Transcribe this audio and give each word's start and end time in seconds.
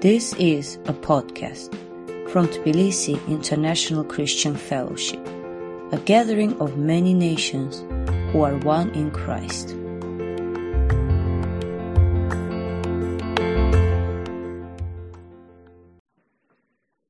This 0.00 0.32
is 0.36 0.76
a 0.86 0.94
podcast 0.94 1.70
from 2.30 2.46
Tbilisi 2.48 3.20
International 3.28 4.02
Christian 4.02 4.56
Fellowship, 4.56 5.20
a 5.92 5.98
gathering 5.98 6.58
of 6.58 6.78
many 6.78 7.12
nations 7.12 7.80
who 8.32 8.40
are 8.40 8.56
one 8.56 8.88
in 8.92 9.10
Christ. 9.10 9.76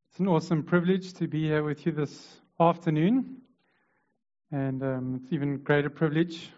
It's 0.08 0.18
an 0.18 0.26
awesome 0.26 0.64
privilege 0.64 1.12
to 1.12 1.28
be 1.28 1.44
here 1.44 1.62
with 1.62 1.86
you 1.86 1.92
this 1.92 2.40
afternoon, 2.58 3.36
and 4.50 4.82
um, 4.82 5.20
it's 5.22 5.32
even 5.32 5.58
greater 5.58 5.90
privilege. 5.90 6.50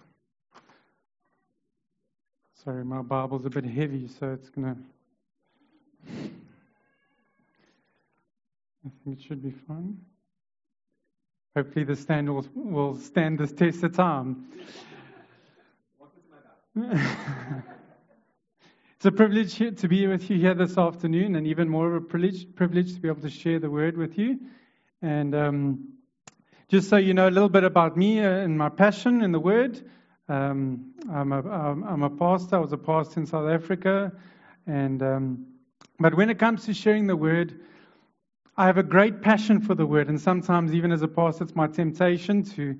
Sorry, 2.65 2.87
my 2.87 3.03
Bible's 3.03 3.45
a 3.45 3.51
bit 3.51 3.67
heavy, 3.67 4.09
so 4.09 4.33
it's 4.33 4.49
going 4.49 4.75
to. 4.75 4.92
I 6.09 6.13
think 9.05 9.19
it 9.19 9.23
should 9.23 9.43
be 9.43 9.55
fine. 9.67 9.99
Hopefully, 11.55 11.85
the 11.85 11.97
stand 11.97 12.33
will, 12.33 12.47
will 12.55 12.97
stand 12.97 13.39
this 13.39 13.53
test 13.53 13.85
of 13.85 13.95
time. 13.95 14.47
it's 16.75 16.87
a 19.05 19.13
privilege 19.13 19.59
to 19.59 19.89
be 19.89 20.07
with 20.07 20.31
you 20.31 20.39
here 20.39 20.55
this 20.55 20.79
afternoon, 20.79 21.37
and 21.37 21.47
even 21.47 21.69
more 21.69 21.89
of 21.89 21.95
a 22.03 22.07
privilege, 22.07 22.47
privilege 22.55 22.95
to 22.95 23.01
be 23.01 23.09
able 23.09 23.21
to 23.21 23.29
share 23.29 23.59
the 23.59 23.71
word 23.71 23.99
with 23.99 24.17
you. 24.17 24.41
And 25.03 25.35
um, 25.35 25.89
just 26.71 26.89
so 26.89 26.97
you 26.97 27.13
know 27.13 27.29
a 27.29 27.31
little 27.31 27.51
bit 27.51 27.65
about 27.65 27.99
me 27.99 28.21
and 28.21 28.57
my 28.57 28.71
passion 28.71 29.23
in 29.23 29.33
the 29.33 29.41
word, 29.41 29.79
um, 30.31 30.95
I'm, 31.13 31.33
a, 31.33 31.43
I'm 31.43 32.03
a 32.03 32.09
pastor. 32.09 32.57
I 32.57 32.61
was 32.61 32.73
a 32.73 32.79
pastor 32.79 33.21
in 33.21 33.27
South 33.27 33.51
Africa, 33.51 34.11
and 34.67 35.03
um, 35.03 35.52
but 35.99 36.15
when 36.15 36.31
it 36.31 36.39
comes 36.39 36.67
to 36.67 36.75
sharing 36.75 37.07
the 37.07 37.17
word, 37.17 37.61
I 38.57 38.67
have 38.67 38.77
a 38.77 38.83
great 38.83 39.23
passion 39.23 39.61
for 39.61 39.75
the 39.75 39.87
word, 39.87 40.09
and 40.09 40.21
sometimes, 40.21 40.75
even 40.75 40.93
as 40.93 41.03
a 41.03 41.09
pastor, 41.09 41.45
it's 41.45 41.57
my 41.57 41.69
temptation 41.69 42.43
to. 42.55 42.79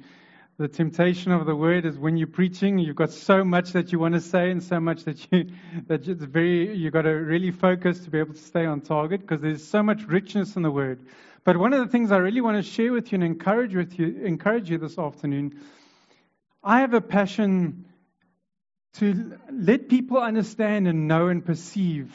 The 0.59 0.69
temptation 0.69 1.33
of 1.33 1.47
the 1.47 1.57
word 1.57 1.87
is 1.87 1.97
when 1.99 2.19
you're 2.19 2.27
preaching, 2.27 2.79
you've 2.79 2.95
got 2.95 3.11
so 3.11 3.43
much 3.43 3.73
that 3.73 3.91
you 3.91 3.99
want 3.99 4.15
to 4.15 4.21
say, 4.21 4.51
and 4.51 4.63
so 4.63 4.79
much 4.79 5.05
that 5.05 5.27
you 5.33 5.47
that 5.87 6.07
it's 6.07 6.25
very 6.25 6.77
you've 6.77 6.93
got 6.93 7.03
to 7.03 7.11
really 7.11 7.51
focus 7.51 8.01
to 8.01 8.11
be 8.11 8.19
able 8.19 8.35
to 8.35 8.41
stay 8.41 8.67
on 8.67 8.83
target 8.83 9.23
because 9.23 9.41
there's 9.41 9.67
so 9.67 9.83
much 9.83 10.03
richness 10.05 10.55
in 10.55 10.63
the 10.63 10.71
word. 10.71 11.01
But 11.45 11.57
one 11.57 11.73
of 11.73 11.81
the 11.81 11.91
things 11.91 12.13
I 12.13 12.19
really 12.19 12.43
want 12.43 12.63
to 12.63 12.71
share 12.71 12.93
with 12.93 13.11
you 13.11 13.17
and 13.17 13.25
encourage 13.25 13.75
with 13.75 13.99
you, 13.99 14.25
encourage 14.25 14.71
you 14.71 14.79
this 14.79 14.99
afternoon, 14.99 15.59
I 16.63 16.81
have 16.81 16.93
a 16.93 17.01
passion 17.01 17.87
to 18.95 19.39
let 19.51 19.89
people 19.89 20.19
understand 20.19 20.87
and 20.87 21.09
know 21.09 21.29
and 21.29 21.45
perceive 21.45 22.13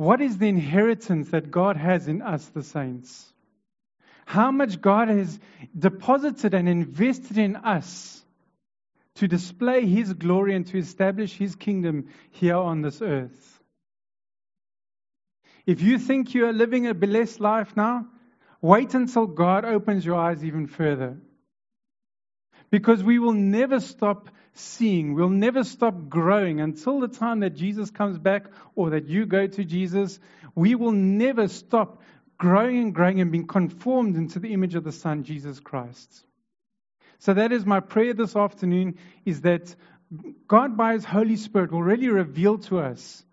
what 0.00 0.22
is 0.22 0.38
the 0.38 0.48
inheritance 0.48 1.28
that 1.28 1.50
God 1.50 1.76
has 1.76 2.08
in 2.08 2.22
us, 2.22 2.46
the 2.46 2.62
saints? 2.62 3.30
How 4.24 4.50
much 4.50 4.80
God 4.80 5.08
has 5.08 5.38
deposited 5.78 6.54
and 6.54 6.66
invested 6.66 7.36
in 7.36 7.54
us 7.54 8.24
to 9.16 9.28
display 9.28 9.84
His 9.84 10.14
glory 10.14 10.54
and 10.54 10.66
to 10.68 10.78
establish 10.78 11.36
His 11.36 11.54
kingdom 11.54 12.08
here 12.30 12.56
on 12.56 12.80
this 12.80 13.02
earth. 13.02 13.62
If 15.66 15.82
you 15.82 15.98
think 15.98 16.32
you 16.32 16.46
are 16.46 16.54
living 16.54 16.86
a 16.86 16.94
blessed 16.94 17.38
life 17.38 17.76
now, 17.76 18.06
wait 18.62 18.94
until 18.94 19.26
God 19.26 19.66
opens 19.66 20.06
your 20.06 20.16
eyes 20.16 20.42
even 20.42 20.66
further. 20.66 21.18
Because 22.70 23.04
we 23.04 23.18
will 23.18 23.34
never 23.34 23.80
stop 23.80 24.30
seeing, 24.54 25.14
we'll 25.14 25.28
never 25.28 25.64
stop 25.64 26.08
growing 26.08 26.60
until 26.60 27.00
the 27.00 27.08
time 27.08 27.40
that 27.40 27.50
Jesus 27.50 27.90
comes 27.90 28.18
back 28.18 28.46
or 28.74 28.90
that 28.90 29.06
you 29.06 29.26
go 29.26 29.46
to 29.46 29.64
Jesus. 29.64 30.18
We 30.54 30.74
will 30.74 30.92
never 30.92 31.48
stop 31.48 32.02
growing 32.38 32.78
and 32.78 32.94
growing 32.94 33.20
and 33.20 33.30
being 33.30 33.46
conformed 33.46 34.16
into 34.16 34.38
the 34.38 34.52
image 34.52 34.74
of 34.74 34.84
the 34.84 34.92
Son, 34.92 35.24
Jesus 35.24 35.60
Christ. 35.60 36.24
So 37.18 37.34
that 37.34 37.52
is 37.52 37.66
my 37.66 37.80
prayer 37.80 38.14
this 38.14 38.34
afternoon 38.34 38.98
is 39.24 39.42
that 39.42 39.74
God 40.48 40.76
by 40.76 40.94
his 40.94 41.04
Holy 41.04 41.36
Spirit 41.36 41.70
will 41.70 41.82
really 41.82 42.08
reveal 42.08 42.58
to 42.58 42.78
us 42.78 43.24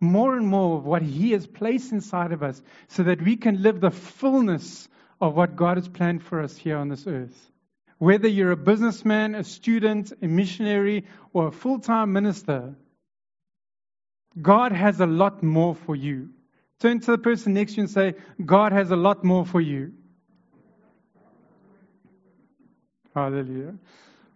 more 0.00 0.36
and 0.36 0.46
more 0.46 0.76
of 0.76 0.84
what 0.84 1.02
he 1.02 1.32
has 1.32 1.46
placed 1.46 1.92
inside 1.92 2.32
of 2.32 2.42
us 2.42 2.60
so 2.88 3.04
that 3.04 3.22
we 3.22 3.36
can 3.36 3.62
live 3.62 3.80
the 3.80 3.90
fullness 3.90 4.88
of 5.20 5.34
what 5.34 5.56
God 5.56 5.78
has 5.78 5.88
planned 5.88 6.22
for 6.22 6.42
us 6.42 6.56
here 6.56 6.76
on 6.76 6.88
this 6.88 7.06
earth. 7.06 7.50
Whether 7.98 8.28
you're 8.28 8.52
a 8.52 8.56
businessman, 8.56 9.34
a 9.34 9.44
student, 9.44 10.12
a 10.20 10.26
missionary, 10.26 11.06
or 11.32 11.48
a 11.48 11.52
full 11.52 11.78
time 11.78 12.12
minister, 12.12 12.74
God 14.40 14.72
has 14.72 15.00
a 15.00 15.06
lot 15.06 15.42
more 15.42 15.74
for 15.74 15.96
you. 15.96 16.30
Turn 16.78 17.00
to 17.00 17.12
the 17.12 17.18
person 17.18 17.54
next 17.54 17.72
to 17.72 17.76
you 17.76 17.82
and 17.84 17.90
say, 17.90 18.14
God 18.44 18.72
has 18.72 18.90
a 18.90 18.96
lot 18.96 19.24
more 19.24 19.46
for 19.46 19.62
you. 19.62 19.92
Hallelujah. 23.14 23.74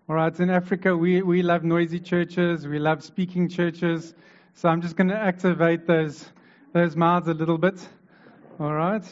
All 0.08 0.16
right, 0.16 0.40
in 0.40 0.48
Africa, 0.48 0.96
we, 0.96 1.20
we 1.20 1.42
love 1.42 1.62
noisy 1.62 2.00
churches, 2.00 2.66
we 2.66 2.78
love 2.78 3.04
speaking 3.04 3.48
churches. 3.48 4.14
So 4.54 4.70
I'm 4.70 4.80
just 4.80 4.96
going 4.96 5.08
to 5.08 5.16
activate 5.16 5.86
those, 5.86 6.26
those 6.72 6.96
mouths 6.96 7.28
a 7.28 7.34
little 7.34 7.58
bit. 7.58 7.86
All 8.58 8.72
right. 8.72 9.04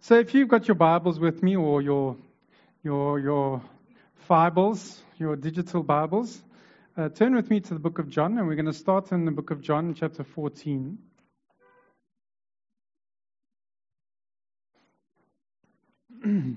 So 0.00 0.16
if 0.16 0.34
you've 0.34 0.48
got 0.48 0.68
your 0.68 0.74
Bibles 0.74 1.18
with 1.18 1.42
me 1.42 1.56
or 1.56 1.80
your 1.80 2.16
your, 2.84 3.18
your 3.18 3.62
Bibles, 4.28 5.02
your 5.18 5.36
digital 5.36 5.82
Bibles, 5.82 6.42
uh, 6.98 7.08
turn 7.08 7.34
with 7.34 7.48
me 7.48 7.60
to 7.60 7.72
the 7.72 7.80
book 7.80 7.98
of 7.98 8.10
John, 8.10 8.36
and 8.36 8.46
we're 8.46 8.56
going 8.56 8.66
to 8.66 8.74
start 8.74 9.10
in 9.10 9.24
the 9.24 9.30
book 9.30 9.50
of 9.50 9.62
John, 9.62 9.94
chapter 9.94 10.22
14. 10.22 10.98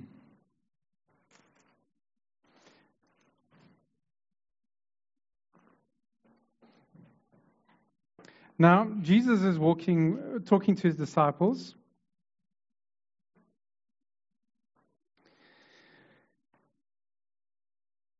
now, 8.59 8.91
Jesus 9.01 9.43
is 9.43 9.57
walking, 9.57 10.43
talking 10.45 10.75
to 10.75 10.87
his 10.87 10.97
disciples. 10.97 11.73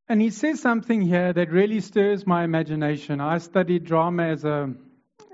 And 0.10 0.22
he 0.22 0.30
says 0.30 0.62
something 0.62 1.02
here 1.02 1.34
that 1.34 1.52
really 1.52 1.82
stirs 1.82 2.26
my 2.26 2.46
imagination. 2.46 3.20
I 3.20 3.40
studied 3.40 3.84
drama 3.84 4.24
as 4.24 4.46
a 4.46 4.74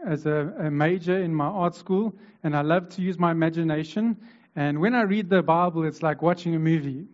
as 0.06 0.25
a, 0.25 0.53
a, 0.59 0.72
major 0.72 1.17
in 1.17 1.34
my 1.34 1.45
art 1.45 1.75
school, 1.75 2.13
and 2.44 2.57
I 2.57 2.61
love 2.61 2.89
to 2.89 3.01
use 3.01 3.17
my 3.17 3.31
imagination. 3.31 4.17
And 4.53 4.81
when 4.81 4.95
I 4.95 5.03
read 5.03 5.29
the 5.29 5.41
Bible, 5.41 5.85
it's 5.85 6.03
like 6.03 6.22
watching 6.22 6.56
a 6.56 6.59
movie. 6.59 7.06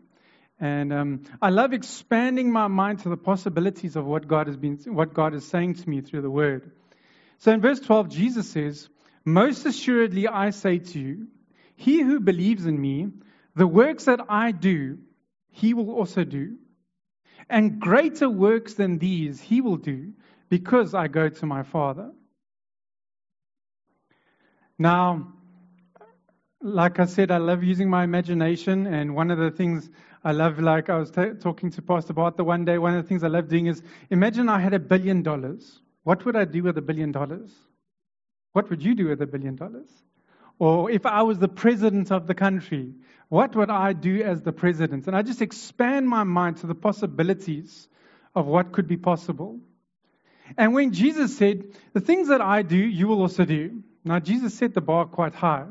And 0.59 0.91
um, 0.91 1.21
I 1.39 1.49
love 1.49 1.71
expanding 1.71 2.51
my 2.51 2.67
mind 2.67 2.99
to 2.99 3.09
the 3.09 3.17
possibilities 3.17 3.95
of 3.95 4.05
what 4.05 4.27
God 4.27 4.47
has 4.47 4.57
been, 4.57 4.77
what 4.87 5.13
God 5.13 5.35
is 5.35 5.45
saying 5.45 5.75
to 5.75 5.89
me 5.89 6.01
through 6.01 6.21
the 6.21 6.31
Word. 6.31 6.71
So 7.39 7.51
in 7.51 7.61
verse 7.61 7.79
12, 7.79 8.09
Jesus 8.09 8.49
says, 8.49 8.89
"Most 9.25 9.65
assuredly 9.65 10.27
I 10.27 10.51
say 10.51 10.79
to 10.79 10.99
you, 10.99 11.27
he 11.75 12.01
who 12.01 12.21
believes 12.21 12.65
in 12.65 12.79
me, 12.79 13.09
the 13.55 13.67
works 13.67 14.05
that 14.05 14.21
I 14.29 14.51
do, 14.51 14.97
he 15.51 15.73
will 15.73 15.91
also 15.91 16.23
do." 16.23 16.57
And 17.49 17.79
greater 17.79 18.29
works 18.29 18.75
than 18.75 18.99
these 18.99 19.41
he 19.41 19.61
will 19.61 19.77
do 19.77 20.13
because 20.49 20.93
I 20.93 21.07
go 21.07 21.29
to 21.29 21.45
my 21.45 21.63
Father. 21.63 22.11
Now, 24.77 25.33
like 26.61 26.99
I 26.99 27.05
said, 27.05 27.31
I 27.31 27.37
love 27.37 27.63
using 27.63 27.89
my 27.89 28.03
imagination, 28.03 28.85
and 28.87 29.15
one 29.15 29.31
of 29.31 29.37
the 29.37 29.51
things 29.51 29.89
I 30.23 30.31
love, 30.31 30.59
like 30.59 30.89
I 30.89 30.97
was 30.97 31.11
t- 31.11 31.31
talking 31.39 31.69
to 31.71 31.81
Pastor 31.81 32.13
Bart 32.13 32.35
the 32.37 32.43
one 32.43 32.65
day, 32.65 32.77
one 32.77 32.95
of 32.95 33.01
the 33.01 33.07
things 33.07 33.23
I 33.23 33.27
love 33.27 33.47
doing 33.47 33.67
is 33.67 33.81
imagine 34.09 34.49
I 34.49 34.59
had 34.59 34.73
a 34.73 34.79
billion 34.79 35.23
dollars. 35.23 35.81
What 36.03 36.25
would 36.25 36.35
I 36.35 36.45
do 36.45 36.63
with 36.63 36.77
a 36.77 36.81
billion 36.81 37.11
dollars? 37.11 37.51
What 38.53 38.69
would 38.69 38.81
you 38.83 38.95
do 38.95 39.07
with 39.07 39.21
a 39.21 39.27
billion 39.27 39.55
dollars? 39.55 39.89
Or 40.57 40.91
if 40.91 41.05
I 41.05 41.21
was 41.21 41.39
the 41.39 41.47
president 41.47 42.11
of 42.11 42.27
the 42.27 42.35
country, 42.35 42.93
what 43.29 43.55
would 43.55 43.69
I 43.69 43.93
do 43.93 44.23
as 44.23 44.41
the 44.41 44.51
president? 44.51 45.07
And 45.07 45.15
I 45.15 45.21
just 45.21 45.41
expand 45.41 46.09
my 46.09 46.23
mind 46.23 46.57
to 46.57 46.67
the 46.67 46.75
possibilities 46.75 47.87
of 48.35 48.47
what 48.47 48.71
could 48.71 48.87
be 48.87 48.97
possible. 48.97 49.59
And 50.57 50.73
when 50.73 50.93
Jesus 50.93 51.37
said, 51.37 51.63
The 51.93 52.01
things 52.01 52.29
that 52.29 52.41
I 52.41 52.63
do, 52.63 52.77
you 52.77 53.07
will 53.07 53.21
also 53.21 53.45
do. 53.45 53.83
Now, 54.03 54.19
Jesus 54.19 54.55
set 54.55 54.73
the 54.73 54.81
bar 54.81 55.05
quite 55.05 55.35
high. 55.35 55.67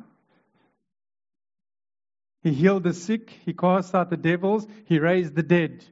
He 2.43 2.53
healed 2.53 2.85
the 2.85 2.95
sick, 2.95 3.31
he 3.45 3.53
cast 3.53 3.95
out 3.95 4.11
the 4.11 4.17
devils, 4.17 4.67
he 4.85 5.01
raised 5.01 5.35
the 5.35 5.43
dead. 5.43 5.85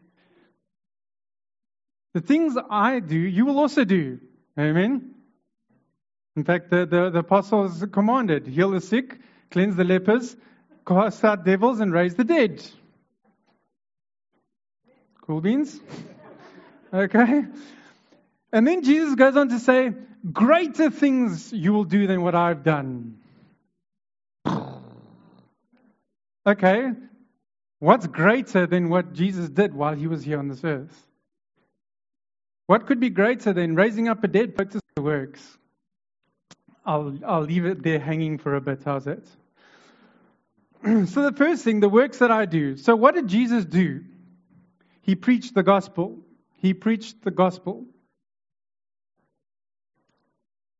The 2.14 2.20
things 2.20 2.56
I 2.70 3.00
do, 3.00 3.18
you 3.18 3.44
will 3.44 3.58
also 3.58 3.84
do. 3.84 4.20
Amen. 4.58 5.14
In 6.36 6.44
fact, 6.44 6.70
the, 6.70 6.86
the, 6.86 7.10
the 7.10 7.18
apostles 7.18 7.84
commanded 7.92 8.46
heal 8.46 8.70
the 8.70 8.80
sick, 8.80 9.18
cleanse 9.50 9.74
the 9.74 9.84
lepers, 9.84 10.36
cast 10.86 11.24
out 11.24 11.44
devils 11.44 11.80
and 11.80 11.92
raise 11.92 12.14
the 12.14 12.24
dead. 12.24 12.64
Cool 15.22 15.40
beans? 15.40 15.80
okay. 16.94 17.44
And 18.52 18.66
then 18.66 18.84
Jesus 18.84 19.14
goes 19.14 19.36
on 19.36 19.48
to 19.48 19.58
say, 19.58 19.92
Greater 20.32 20.90
things 20.90 21.52
you 21.52 21.72
will 21.72 21.84
do 21.84 22.06
than 22.06 22.22
what 22.22 22.34
I've 22.34 22.62
done. 22.64 23.18
okay. 26.46 26.90
What's 27.78 28.06
greater 28.06 28.66
than 28.66 28.88
what 28.88 29.12
Jesus 29.12 29.48
did 29.50 29.74
while 29.74 29.94
he 29.94 30.06
was 30.06 30.24
here 30.24 30.38
on 30.38 30.48
this 30.48 30.64
earth? 30.64 31.06
What 32.66 32.86
could 32.86 32.98
be 32.98 33.10
greater 33.10 33.52
than 33.52 33.76
raising 33.76 34.08
up 34.08 34.24
a 34.24 34.28
dead 34.28 34.56
practice 34.56 34.80
the 34.96 35.02
works? 35.02 35.58
I'll, 36.84 37.16
I'll 37.24 37.42
leave 37.42 37.66
it 37.66 37.82
there 37.82 38.00
hanging 38.00 38.38
for 38.38 38.54
a 38.54 38.60
bit. 38.60 38.80
How's 38.84 39.06
it? 39.06 39.26
so, 41.06 41.22
the 41.22 41.34
first 41.36 41.64
thing, 41.64 41.80
the 41.80 41.88
works 41.88 42.18
that 42.18 42.30
I 42.30 42.46
do. 42.46 42.76
So, 42.76 42.96
what 42.96 43.14
did 43.14 43.28
Jesus 43.28 43.64
do? 43.64 44.04
He 45.02 45.14
preached 45.14 45.54
the 45.54 45.62
gospel. 45.62 46.18
He 46.58 46.74
preached 46.74 47.22
the 47.22 47.30
gospel. 47.30 47.86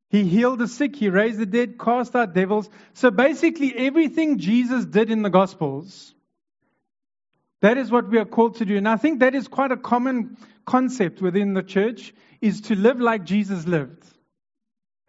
He 0.08 0.25
healed 0.25 0.60
the 0.60 0.69
sick, 0.69 0.96
he 0.96 1.08
raised 1.08 1.38
the 1.38 1.46
dead, 1.46 1.78
cast 1.78 2.14
out 2.14 2.32
devils. 2.32 2.70
So 2.94 3.10
basically, 3.10 3.75
everything 3.76 4.38
Jesus 4.38 4.84
did 4.84 5.10
in 5.10 5.22
the 5.22 5.31
Gospels, 5.31 6.14
that 7.60 7.76
is 7.76 7.90
what 7.90 8.08
we 8.08 8.19
are 8.19 8.25
called 8.25 8.56
to 8.56 8.64
do. 8.64 8.76
And 8.76 8.88
I 8.88 8.96
think 8.96 9.20
that 9.20 9.34
is 9.34 9.48
quite 9.48 9.72
a 9.72 9.76
common 9.76 10.37
concept 10.64 11.20
within 11.20 11.54
the 11.54 11.62
church, 11.62 12.14
is 12.40 12.62
to 12.62 12.76
live 12.76 13.00
like 13.00 13.25
Jesus 13.25 13.66
lived. 13.66 14.04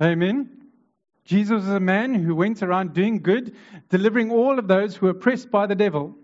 Amen. 0.01 0.66
Jesus 1.27 1.51
was 1.51 1.67
a 1.67 1.79
man 1.81 2.13
who 2.13 2.33
went 2.33 2.63
around 2.63 2.93
doing 2.93 3.21
good, 3.21 3.53
delivering 3.89 4.31
all 4.31 4.57
of 4.57 4.67
those 4.69 4.95
who 4.95 5.07
were 5.07 5.11
oppressed 5.11 5.51
by 5.51 5.67
the 5.67 5.75
devil. 5.75 6.15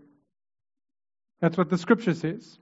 That's 1.42 1.58
what 1.58 1.70
the 1.70 1.78
scripture 1.78 2.14
says. 2.14 2.58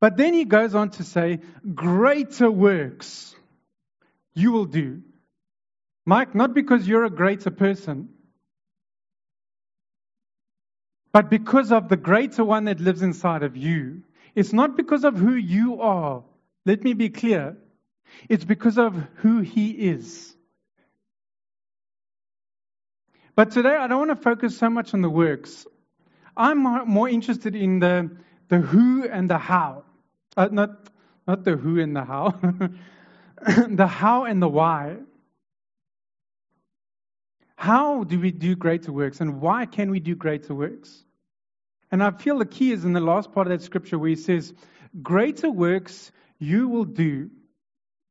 But 0.00 0.16
then 0.16 0.34
he 0.34 0.44
goes 0.44 0.74
on 0.74 0.90
to 0.90 1.04
say, 1.04 1.38
greater 1.72 2.50
works 2.50 3.34
you 4.34 4.50
will 4.50 4.64
do. 4.64 5.02
Mike, 6.04 6.34
not 6.34 6.52
because 6.52 6.86
you're 6.86 7.04
a 7.04 7.10
greater 7.10 7.50
person, 7.50 8.08
but 11.12 11.30
because 11.30 11.70
of 11.70 11.88
the 11.88 11.96
greater 11.96 12.44
one 12.44 12.64
that 12.64 12.80
lives 12.80 13.02
inside 13.02 13.44
of 13.44 13.56
you. 13.56 14.02
It's 14.34 14.52
not 14.52 14.76
because 14.76 15.04
of 15.04 15.16
who 15.16 15.34
you 15.34 15.80
are. 15.80 16.24
Let 16.66 16.82
me 16.82 16.92
be 16.92 17.08
clear. 17.08 17.56
It's 18.28 18.44
because 18.44 18.78
of 18.78 18.94
who 19.16 19.40
he 19.40 19.70
is. 19.70 20.34
But 23.34 23.50
today 23.50 23.76
I 23.76 23.86
don't 23.86 24.08
want 24.08 24.18
to 24.18 24.22
focus 24.22 24.56
so 24.56 24.70
much 24.70 24.94
on 24.94 25.02
the 25.02 25.10
works. 25.10 25.66
I'm 26.36 26.58
more 26.88 27.08
interested 27.08 27.54
in 27.54 27.78
the, 27.78 28.10
the 28.48 28.58
who 28.58 29.08
and 29.08 29.28
the 29.30 29.38
how. 29.38 29.84
Uh, 30.36 30.48
not, 30.50 30.88
not 31.26 31.44
the 31.44 31.56
who 31.56 31.80
and 31.80 31.94
the 31.94 32.04
how. 32.04 32.30
the 33.68 33.86
how 33.86 34.24
and 34.24 34.42
the 34.42 34.48
why. 34.48 34.96
How 37.56 38.04
do 38.04 38.20
we 38.20 38.30
do 38.30 38.54
greater 38.54 38.92
works 38.92 39.20
and 39.20 39.40
why 39.40 39.66
can 39.66 39.90
we 39.90 40.00
do 40.00 40.14
greater 40.14 40.54
works? 40.54 41.04
And 41.90 42.02
I 42.02 42.10
feel 42.10 42.38
the 42.38 42.46
key 42.46 42.72
is 42.72 42.84
in 42.84 42.92
the 42.92 43.00
last 43.00 43.32
part 43.32 43.46
of 43.46 43.52
that 43.52 43.64
scripture 43.64 43.98
where 43.98 44.10
he 44.10 44.16
says, 44.16 44.52
Greater 45.02 45.50
works 45.50 46.10
you 46.38 46.68
will 46.68 46.84
do 46.84 47.30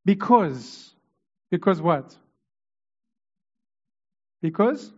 because, 0.05 0.93
because 1.51 1.81
what? 1.81 2.15
Because 4.41 4.91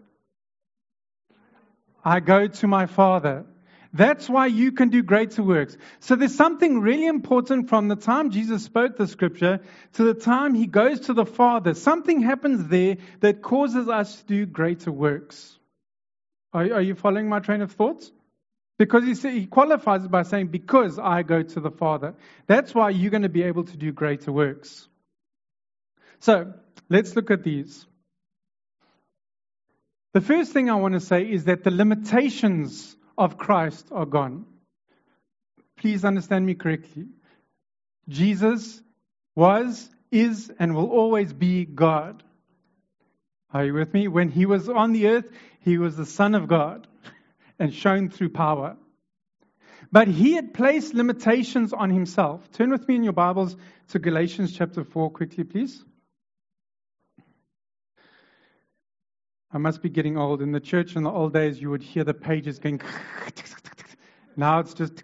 I 2.03 2.19
go 2.19 2.47
to 2.47 2.67
my 2.67 2.85
Father. 2.85 3.45
That's 3.93 4.29
why 4.29 4.47
you 4.47 4.73
can 4.73 4.89
do 4.89 5.01
greater 5.01 5.41
works. 5.41 5.77
So 6.01 6.15
there's 6.15 6.35
something 6.35 6.81
really 6.81 7.05
important 7.05 7.69
from 7.69 7.87
the 7.87 7.95
time 7.95 8.31
Jesus 8.31 8.63
spoke 8.63 8.97
the 8.97 9.07
scripture 9.07 9.61
to 9.93 10.03
the 10.03 10.13
time 10.13 10.53
he 10.53 10.67
goes 10.67 11.01
to 11.01 11.13
the 11.13 11.25
Father. 11.25 11.73
Something 11.73 12.21
happens 12.21 12.67
there 12.67 12.97
that 13.21 13.41
causes 13.41 13.87
us 13.87 14.21
to 14.21 14.25
do 14.25 14.45
greater 14.45 14.91
works. 14.91 15.57
Are, 16.53 16.63
are 16.73 16.81
you 16.81 16.95
following 16.95 17.29
my 17.29 17.39
train 17.39 17.61
of 17.61 17.71
thoughts? 17.71 18.11
Because 18.77 19.03
he, 19.03 19.31
he 19.31 19.45
qualifies 19.47 20.05
it 20.05 20.11
by 20.11 20.23
saying, 20.23 20.47
Because 20.47 20.99
I 20.99 21.23
go 21.23 21.41
to 21.41 21.59
the 21.59 21.71
Father. 21.71 22.13
That's 22.45 22.75
why 22.75 22.91
you're 22.91 23.11
going 23.11 23.23
to 23.23 23.29
be 23.29 23.43
able 23.43 23.63
to 23.63 23.77
do 23.77 23.91
greater 23.91 24.31
works. 24.31 24.87
So 26.19 26.53
let's 26.89 27.15
look 27.15 27.31
at 27.31 27.43
these. 27.43 27.85
The 30.13 30.21
first 30.21 30.51
thing 30.51 30.69
I 30.69 30.75
want 30.75 30.93
to 30.93 30.99
say 30.99 31.23
is 31.23 31.45
that 31.45 31.63
the 31.63 31.71
limitations 31.71 32.95
of 33.17 33.37
Christ 33.37 33.87
are 33.91 34.05
gone. 34.05 34.45
Please 35.77 36.03
understand 36.03 36.45
me 36.45 36.55
correctly. 36.55 37.05
Jesus 38.09 38.81
was, 39.35 39.89
is, 40.11 40.51
and 40.57 40.75
will 40.75 40.89
always 40.89 41.33
be 41.33 41.65
God. 41.65 42.23
Are 43.53 43.65
you 43.65 43.73
with 43.73 43.93
me? 43.93 44.07
When 44.07 44.29
he 44.29 44.45
was 44.45 44.69
on 44.69 44.91
the 44.91 45.07
earth, 45.07 45.29
he 45.61 45.77
was 45.77 45.95
the 45.95 46.05
Son 46.05 46.35
of 46.35 46.47
God 46.47 46.87
and 47.59 47.73
shown 47.73 48.09
through 48.09 48.29
power. 48.29 48.77
But 49.91 50.07
he 50.07 50.33
had 50.33 50.53
placed 50.53 50.93
limitations 50.93 51.73
on 51.73 51.89
himself. 51.89 52.51
Turn 52.51 52.71
with 52.71 52.87
me 52.87 52.95
in 52.95 53.03
your 53.03 53.13
Bibles 53.13 53.55
to 53.89 53.99
Galatians 53.99 54.51
chapter 54.51 54.83
4 54.83 55.11
quickly, 55.11 55.43
please. 55.43 55.83
I 59.51 59.57
must 59.57 59.81
be 59.81 59.89
getting 59.89 60.17
old. 60.17 60.41
In 60.41 60.51
the 60.51 60.59
church 60.59 60.95
in 60.95 61.03
the 61.03 61.11
old 61.11 61.33
days, 61.33 61.61
you 61.61 61.69
would 61.69 61.81
hear 61.81 62.03
the 62.03 62.13
pages 62.13 62.59
going. 62.59 62.81
now 64.35 64.59
it's 64.59 64.73
just. 64.73 65.03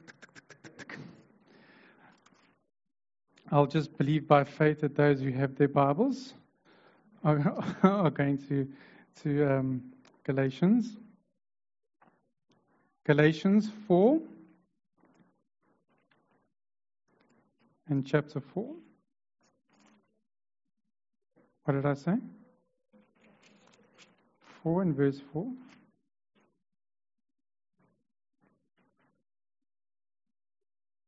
I'll 3.51 3.67
just 3.67 3.97
believe 3.97 4.27
by 4.27 4.43
faith 4.43 4.81
that 4.81 4.95
those 4.95 5.21
who 5.21 5.31
have 5.31 5.55
their 5.55 5.67
Bibles 5.67 6.33
are, 7.23 8.09
going 8.09 8.39
to, 8.49 8.67
to 9.21 9.45
um, 9.45 9.83
Galatians. 10.23 10.97
Galatians 13.05 13.69
4 13.87 14.19
and 17.89 18.05
chapter 18.05 18.39
4. 18.39 18.75
What 21.65 21.73
did 21.73 21.85
I 21.85 21.93
say? 21.93 22.15
4 24.63 24.81
and 24.81 24.95
verse 24.95 25.19
4. 25.33 25.45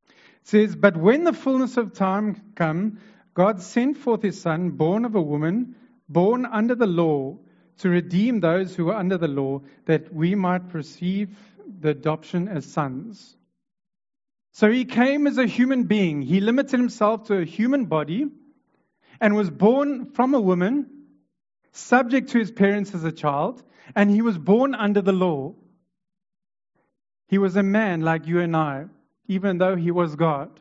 It 0.07 0.13
says, 0.43 0.75
But 0.75 0.97
when 0.97 1.23
the 1.23 1.33
fullness 1.33 1.77
of 1.77 1.93
time 1.93 2.53
come, 2.55 2.99
God 3.33 3.61
sent 3.61 3.97
forth 3.97 4.21
his 4.21 4.39
Son, 4.39 4.71
born 4.71 5.05
of 5.05 5.15
a 5.15 5.21
woman, 5.21 5.75
born 6.07 6.45
under 6.45 6.75
the 6.75 6.85
law, 6.85 7.37
to 7.79 7.89
redeem 7.89 8.39
those 8.39 8.75
who 8.75 8.85
were 8.85 8.95
under 8.95 9.17
the 9.17 9.27
law, 9.27 9.61
that 9.85 10.13
we 10.13 10.35
might 10.35 10.73
receive 10.73 11.35
the 11.79 11.89
adoption 11.89 12.47
as 12.47 12.65
sons. 12.65 13.35
So 14.53 14.71
he 14.71 14.85
came 14.85 15.27
as 15.27 15.37
a 15.37 15.45
human 15.45 15.83
being. 15.83 16.21
He 16.21 16.39
limited 16.39 16.79
himself 16.79 17.25
to 17.25 17.39
a 17.39 17.45
human 17.45 17.85
body 17.85 18.27
and 19.19 19.35
was 19.35 19.49
born 19.49 20.11
from 20.11 20.33
a 20.33 20.39
woman 20.39 21.04
subject 21.75 22.29
to 22.29 22.39
his 22.39 22.51
parents 22.51 22.95
as 22.95 23.03
a 23.03 23.11
child, 23.11 23.61
and 23.95 24.09
he 24.09 24.21
was 24.21 24.37
born 24.37 24.73
under 24.73 25.01
the 25.01 25.11
law. 25.11 25.53
He 27.27 27.37
was 27.37 27.55
a 27.55 27.63
man 27.63 28.01
like 28.01 28.27
you 28.27 28.39
and 28.39 28.55
I, 28.55 28.85
even 29.27 29.57
though 29.57 29.75
he 29.75 29.91
was 29.91 30.15
God. 30.15 30.59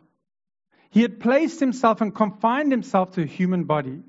He 0.91 1.03
had 1.03 1.21
placed 1.21 1.61
himself 1.61 2.01
and 2.01 2.15
confined 2.15 2.73
himself 2.73 3.13
to 3.13 3.23
a 3.23 3.27
human 3.27 3.65
body. 3.65 4.01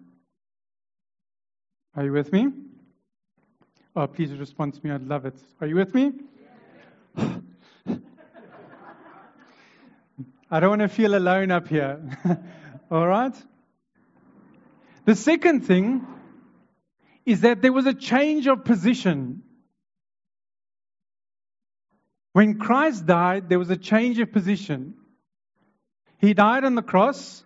Are 1.96 2.04
you 2.04 2.12
with 2.12 2.32
me? 2.32 2.48
Oh, 3.96 4.08
please 4.08 4.32
respond 4.34 4.74
to 4.74 4.80
me. 4.84 4.92
I'd 4.92 5.08
love 5.08 5.26
it. 5.26 5.36
Are 5.62 5.68
you 5.68 5.76
with 5.76 5.94
me? 5.94 6.12
I 10.52 10.60
don't 10.60 10.70
want 10.70 10.82
to 10.82 10.90
feel 10.90 11.16
alone 11.16 11.52
up 11.52 11.68
here. 11.68 12.00
All 12.92 13.08
right? 13.08 13.34
The 15.06 15.16
second 15.16 15.62
thing 15.62 16.06
is 17.26 17.42
that 17.42 17.62
there 17.62 17.74
was 17.74 17.86
a 17.86 17.94
change 17.94 18.48
of 18.48 18.64
position. 18.64 19.44
When 22.34 22.60
Christ 22.60 23.06
died, 23.06 23.50
there 23.50 23.60
was 23.60 23.70
a 23.70 23.78
change 23.78 24.20
of 24.20 24.32
position. 24.32 24.96
He 26.20 26.34
died 26.34 26.64
on 26.64 26.76
the 26.76 26.82
cross. 26.82 27.44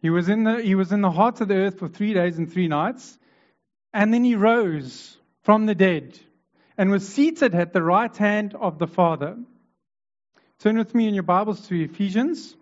He 0.00 0.10
was 0.10 0.28
in 0.28 0.44
the, 0.44 0.62
he 0.62 0.74
was 0.74 0.92
in 0.92 1.00
the 1.00 1.10
heart 1.10 1.40
of 1.40 1.48
the 1.48 1.54
earth 1.54 1.78
for 1.78 1.88
three 1.88 2.14
days 2.14 2.38
and 2.38 2.50
three 2.50 2.68
nights. 2.68 3.18
And 3.92 4.14
then 4.14 4.24
he 4.24 4.34
rose 4.34 5.16
from 5.42 5.66
the 5.66 5.74
dead 5.74 6.18
and 6.76 6.90
was 6.90 7.06
seated 7.08 7.54
at 7.54 7.72
the 7.72 7.82
right 7.82 8.16
hand 8.16 8.54
of 8.54 8.78
the 8.78 8.86
Father. 8.86 9.36
Turn 10.60 10.78
with 10.78 10.94
me 10.94 11.08
in 11.08 11.14
your 11.14 11.24
Bibles 11.24 11.66
to 11.68 11.84
Ephesians. 11.84 12.56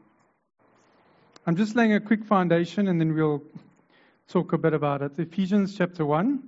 I'm 1.47 1.57
just 1.57 1.77
laying 1.77 1.93
a 1.93 2.01
quick 2.01 2.25
foundation 2.25 2.89
and 2.89 3.01
then 3.01 3.15
we'll 3.15 3.43
talk 4.29 4.53
a 4.53 4.59
bit 4.59 4.75
about 4.75 5.03
it. 5.03 5.13
Ephesians 5.19 5.77
chapter 5.77 6.05
1. 6.05 6.43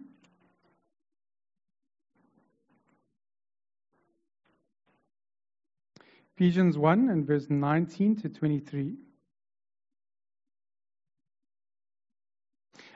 Ephesians 6.37 6.79
1 6.79 7.09
and 7.09 7.27
verse 7.27 7.47
19 7.49 8.17
to 8.23 8.29
23. 8.29 8.95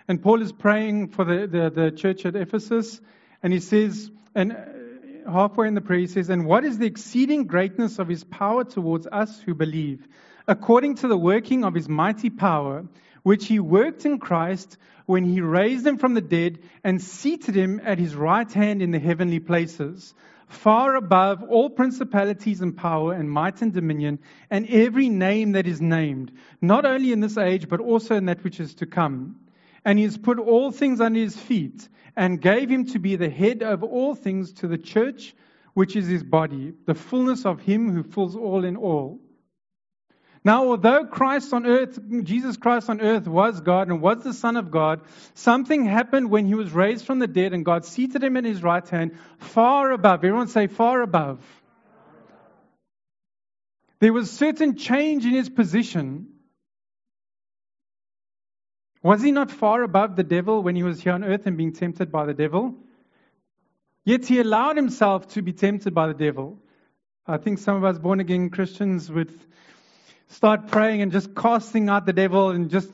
And 0.08 0.22
Paul 0.22 0.42
is 0.42 0.52
praying 0.52 1.08
for 1.08 1.24
the, 1.24 1.46
the, 1.46 1.70
the 1.70 1.90
church 1.90 2.26
at 2.26 2.36
Ephesus, 2.36 3.00
and 3.42 3.52
he 3.52 3.60
says, 3.60 4.10
and 4.34 4.52
uh, 4.52 5.30
halfway 5.30 5.68
in 5.68 5.74
the 5.74 5.80
prayer, 5.80 6.00
he 6.00 6.06
says, 6.06 6.28
And 6.28 6.46
what 6.46 6.64
is 6.64 6.78
the 6.78 6.86
exceeding 6.86 7.46
greatness 7.46 7.98
of 7.98 8.08
his 8.08 8.24
power 8.24 8.64
towards 8.64 9.06
us 9.06 9.40
who 9.40 9.54
believe, 9.54 10.06
according 10.46 10.96
to 10.96 11.08
the 11.08 11.16
working 11.16 11.64
of 11.64 11.74
his 11.74 11.88
mighty 11.88 12.30
power, 12.30 12.84
which 13.22 13.46
he 13.46 13.58
worked 13.58 14.04
in 14.04 14.18
Christ 14.18 14.76
when 15.06 15.24
he 15.24 15.40
raised 15.40 15.86
him 15.86 15.98
from 15.98 16.14
the 16.14 16.20
dead 16.20 16.58
and 16.84 17.00
seated 17.00 17.54
him 17.54 17.80
at 17.84 17.98
his 17.98 18.14
right 18.14 18.50
hand 18.50 18.82
in 18.82 18.90
the 18.90 18.98
heavenly 18.98 19.40
places, 19.40 20.14
far 20.48 20.96
above 20.96 21.42
all 21.42 21.70
principalities 21.70 22.60
and 22.60 22.76
power 22.76 23.12
and 23.12 23.30
might 23.30 23.62
and 23.62 23.72
dominion, 23.72 24.18
and 24.50 24.68
every 24.68 25.08
name 25.08 25.52
that 25.52 25.66
is 25.66 25.80
named, 25.80 26.32
not 26.60 26.84
only 26.84 27.12
in 27.12 27.20
this 27.20 27.38
age, 27.38 27.68
but 27.68 27.80
also 27.80 28.14
in 28.16 28.26
that 28.26 28.44
which 28.44 28.60
is 28.60 28.74
to 28.74 28.86
come. 28.86 29.36
And 29.84 29.98
he 29.98 30.04
has 30.04 30.16
put 30.16 30.38
all 30.38 30.70
things 30.70 31.00
under 31.00 31.18
his 31.18 31.36
feet, 31.36 31.88
and 32.14 32.40
gave 32.40 32.68
him 32.68 32.86
to 32.86 32.98
be 32.98 33.16
the 33.16 33.30
head 33.30 33.62
of 33.62 33.82
all 33.82 34.14
things 34.14 34.52
to 34.54 34.68
the 34.68 34.78
church, 34.78 35.34
which 35.74 35.96
is 35.96 36.06
his 36.06 36.22
body, 36.22 36.74
the 36.84 36.94
fullness 36.94 37.46
of 37.46 37.60
him 37.60 37.90
who 37.90 38.02
fills 38.02 38.36
all 38.36 38.64
in 38.64 38.76
all. 38.76 39.18
Now, 40.44 40.68
although 40.68 41.04
Christ 41.04 41.52
on 41.52 41.66
earth, 41.66 42.00
Jesus 42.24 42.56
Christ 42.56 42.90
on 42.90 43.00
earth 43.00 43.28
was 43.28 43.60
God 43.60 43.88
and 43.88 44.00
was 44.00 44.24
the 44.24 44.34
Son 44.34 44.56
of 44.56 44.72
God, 44.72 45.00
something 45.34 45.84
happened 45.84 46.30
when 46.30 46.46
he 46.46 46.54
was 46.54 46.72
raised 46.72 47.06
from 47.06 47.20
the 47.20 47.28
dead 47.28 47.52
and 47.52 47.64
God 47.64 47.84
seated 47.84 48.24
him 48.24 48.36
in 48.36 48.44
his 48.44 48.62
right 48.62 48.86
hand, 48.88 49.16
far 49.38 49.92
above. 49.92 50.24
Everyone 50.24 50.48
say, 50.48 50.66
far 50.66 51.02
above. 51.02 51.38
There 54.00 54.12
was 54.12 54.32
certain 54.32 54.76
change 54.76 55.24
in 55.24 55.30
his 55.30 55.48
position. 55.48 56.26
Was 59.00 59.22
he 59.22 59.30
not 59.30 59.52
far 59.52 59.84
above 59.84 60.16
the 60.16 60.24
devil 60.24 60.60
when 60.60 60.74
he 60.74 60.82
was 60.82 61.00
here 61.00 61.12
on 61.12 61.22
earth 61.22 61.46
and 61.46 61.56
being 61.56 61.72
tempted 61.72 62.10
by 62.10 62.26
the 62.26 62.34
devil? 62.34 62.74
Yet 64.04 64.24
he 64.24 64.40
allowed 64.40 64.76
himself 64.76 65.28
to 65.34 65.42
be 65.42 65.52
tempted 65.52 65.94
by 65.94 66.08
the 66.08 66.14
devil. 66.14 66.58
I 67.28 67.36
think 67.36 67.58
some 67.58 67.76
of 67.76 67.84
us 67.84 67.98
born 68.00 68.18
again 68.18 68.50
Christians 68.50 69.08
would 69.08 69.32
start 70.32 70.68
praying 70.68 71.02
and 71.02 71.12
just 71.12 71.34
casting 71.34 71.88
out 71.88 72.06
the 72.06 72.12
devil 72.12 72.50
and 72.50 72.70
just 72.70 72.90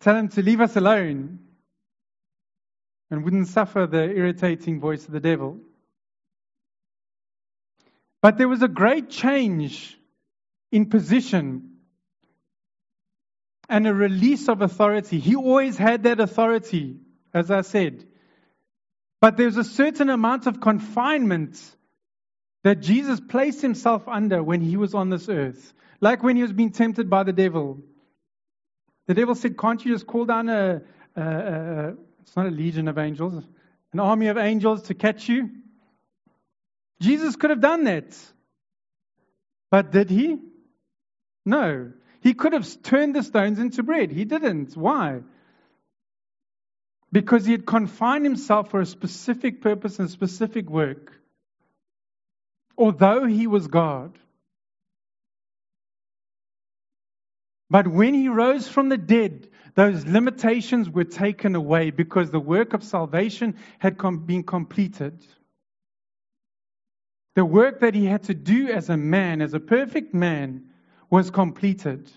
tell 0.00 0.16
him 0.16 0.28
to 0.28 0.42
leave 0.42 0.60
us 0.60 0.76
alone 0.76 1.38
and 3.10 3.24
wouldn't 3.24 3.48
suffer 3.48 3.86
the 3.86 4.02
irritating 4.02 4.80
voice 4.80 5.06
of 5.06 5.12
the 5.12 5.20
devil. 5.20 5.58
But 8.22 8.38
there 8.38 8.48
was 8.48 8.62
a 8.62 8.68
great 8.68 9.10
change 9.10 9.98
in 10.72 10.86
position 10.86 11.76
and 13.68 13.86
a 13.86 13.94
release 13.94 14.48
of 14.48 14.62
authority. 14.62 15.20
He 15.20 15.36
always 15.36 15.76
had 15.76 16.02
that 16.04 16.20
authority, 16.20 16.96
as 17.32 17.50
I 17.50 17.60
said. 17.60 18.04
But 19.20 19.36
there's 19.36 19.56
a 19.56 19.64
certain 19.64 20.10
amount 20.10 20.46
of 20.46 20.60
confinement 20.60 21.60
that 22.64 22.80
Jesus 22.80 23.20
placed 23.20 23.60
himself 23.60 24.08
under 24.08 24.42
when 24.42 24.60
he 24.60 24.76
was 24.76 24.94
on 24.94 25.10
this 25.10 25.28
earth. 25.28 25.72
Like 26.00 26.22
when 26.22 26.34
he 26.34 26.42
was 26.42 26.52
being 26.52 26.72
tempted 26.72 27.08
by 27.08 27.22
the 27.22 27.32
devil. 27.32 27.78
The 29.06 29.14
devil 29.14 29.34
said, 29.34 29.56
Can't 29.56 29.84
you 29.84 29.92
just 29.92 30.06
call 30.06 30.24
down 30.24 30.48
a, 30.48 30.80
a, 31.14 31.22
a, 31.22 31.94
it's 32.22 32.34
not 32.34 32.46
a 32.46 32.50
legion 32.50 32.88
of 32.88 32.98
angels, 32.98 33.44
an 33.92 34.00
army 34.00 34.28
of 34.28 34.38
angels 34.38 34.84
to 34.84 34.94
catch 34.94 35.28
you? 35.28 35.50
Jesus 37.00 37.36
could 37.36 37.50
have 37.50 37.60
done 37.60 37.84
that. 37.84 38.16
But 39.70 39.92
did 39.92 40.08
he? 40.08 40.38
No. 41.44 41.92
He 42.22 42.32
could 42.32 42.54
have 42.54 42.82
turned 42.82 43.14
the 43.14 43.22
stones 43.22 43.58
into 43.58 43.82
bread. 43.82 44.10
He 44.10 44.24
didn't. 44.24 44.74
Why? 44.74 45.20
Because 47.12 47.44
he 47.44 47.52
had 47.52 47.66
confined 47.66 48.24
himself 48.24 48.70
for 48.70 48.80
a 48.80 48.86
specific 48.86 49.60
purpose 49.60 49.98
and 49.98 50.08
specific 50.08 50.70
work. 50.70 51.12
Although 52.76 53.26
he 53.26 53.46
was 53.46 53.66
God. 53.66 54.18
But 57.70 57.88
when 57.88 58.14
he 58.14 58.28
rose 58.28 58.68
from 58.68 58.88
the 58.88 58.98
dead, 58.98 59.48
those 59.74 60.06
limitations 60.06 60.88
were 60.88 61.04
taken 61.04 61.54
away 61.54 61.90
because 61.90 62.30
the 62.30 62.40
work 62.40 62.72
of 62.72 62.84
salvation 62.84 63.56
had 63.78 63.98
com- 63.98 64.26
been 64.26 64.44
completed. 64.44 65.26
The 67.34 67.44
work 67.44 67.80
that 67.80 67.94
he 67.94 68.06
had 68.06 68.24
to 68.24 68.34
do 68.34 68.68
as 68.68 68.90
a 68.90 68.96
man, 68.96 69.42
as 69.42 69.54
a 69.54 69.60
perfect 69.60 70.14
man, 70.14 70.70
was 71.10 71.30
completed. 71.30 72.08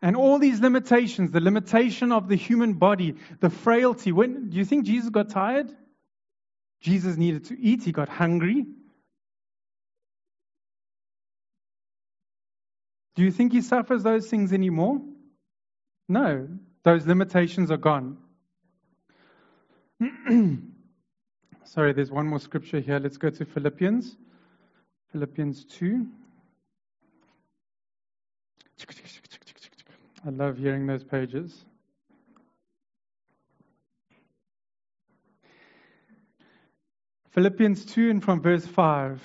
And 0.00 0.16
all 0.16 0.38
these 0.38 0.60
limitations, 0.60 1.30
the 1.30 1.40
limitation 1.40 2.10
of 2.10 2.28
the 2.28 2.36
human 2.36 2.74
body, 2.74 3.16
the 3.40 3.50
frailty, 3.50 4.12
when 4.12 4.48
do 4.50 4.56
you 4.56 4.64
think 4.64 4.86
Jesus 4.86 5.10
got 5.10 5.28
tired? 5.28 5.72
Jesus 6.82 7.16
needed 7.16 7.44
to 7.46 7.58
eat, 7.58 7.84
he 7.84 7.92
got 7.92 8.08
hungry. 8.08 8.66
Do 13.14 13.22
you 13.22 13.30
think 13.30 13.52
he 13.52 13.60
suffers 13.60 14.02
those 14.02 14.28
things 14.28 14.52
anymore? 14.52 15.00
No, 16.08 16.48
those 16.82 17.06
limitations 17.06 17.70
are 17.70 17.76
gone. 17.76 18.18
Sorry, 21.64 21.92
there's 21.92 22.10
one 22.10 22.26
more 22.26 22.40
scripture 22.40 22.80
here. 22.80 22.98
Let's 22.98 23.16
go 23.16 23.30
to 23.30 23.44
Philippians. 23.44 24.16
Philippians 25.12 25.64
2. 25.66 26.06
I 30.26 30.30
love 30.30 30.58
hearing 30.58 30.86
those 30.86 31.04
pages. 31.04 31.64
Philippians 37.32 37.86
2 37.86 38.10
and 38.10 38.22
from 38.22 38.42
verse 38.42 38.66
5. 38.66 39.20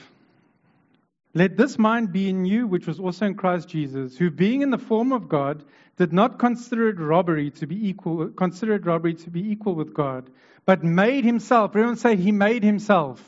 Let 1.34 1.58
this 1.58 1.78
mind 1.78 2.14
be 2.14 2.30
in 2.30 2.46
you, 2.46 2.66
which 2.66 2.88
was 2.88 3.00
also 3.00 3.26
in 3.26 3.36
Christ 3.36 3.68
Jesus, 3.68 4.18
who 4.18 4.32
being 4.32 4.62
in 4.62 4.70
the 4.70 4.78
form 4.78 5.12
of 5.12 5.28
God, 5.28 5.64
did 5.98 6.14
not 6.14 6.40
consider 6.40 6.90
it 6.90 7.00
robbery 7.00 7.52
to 7.52 7.68
be 7.68 7.90
equal, 7.90 8.30
consider 8.30 8.76
it 8.76 8.86
robbery 8.86 9.16
to 9.16 9.30
be 9.30 9.52
equal 9.52 9.76
with 9.76 9.94
God, 9.94 10.30
but 10.66 10.84
made 10.84 11.26
himself. 11.26 11.72
Everyone 11.72 11.98
say 11.98 12.16
he 12.16 12.32
made 12.32 12.64
himself. 12.64 13.22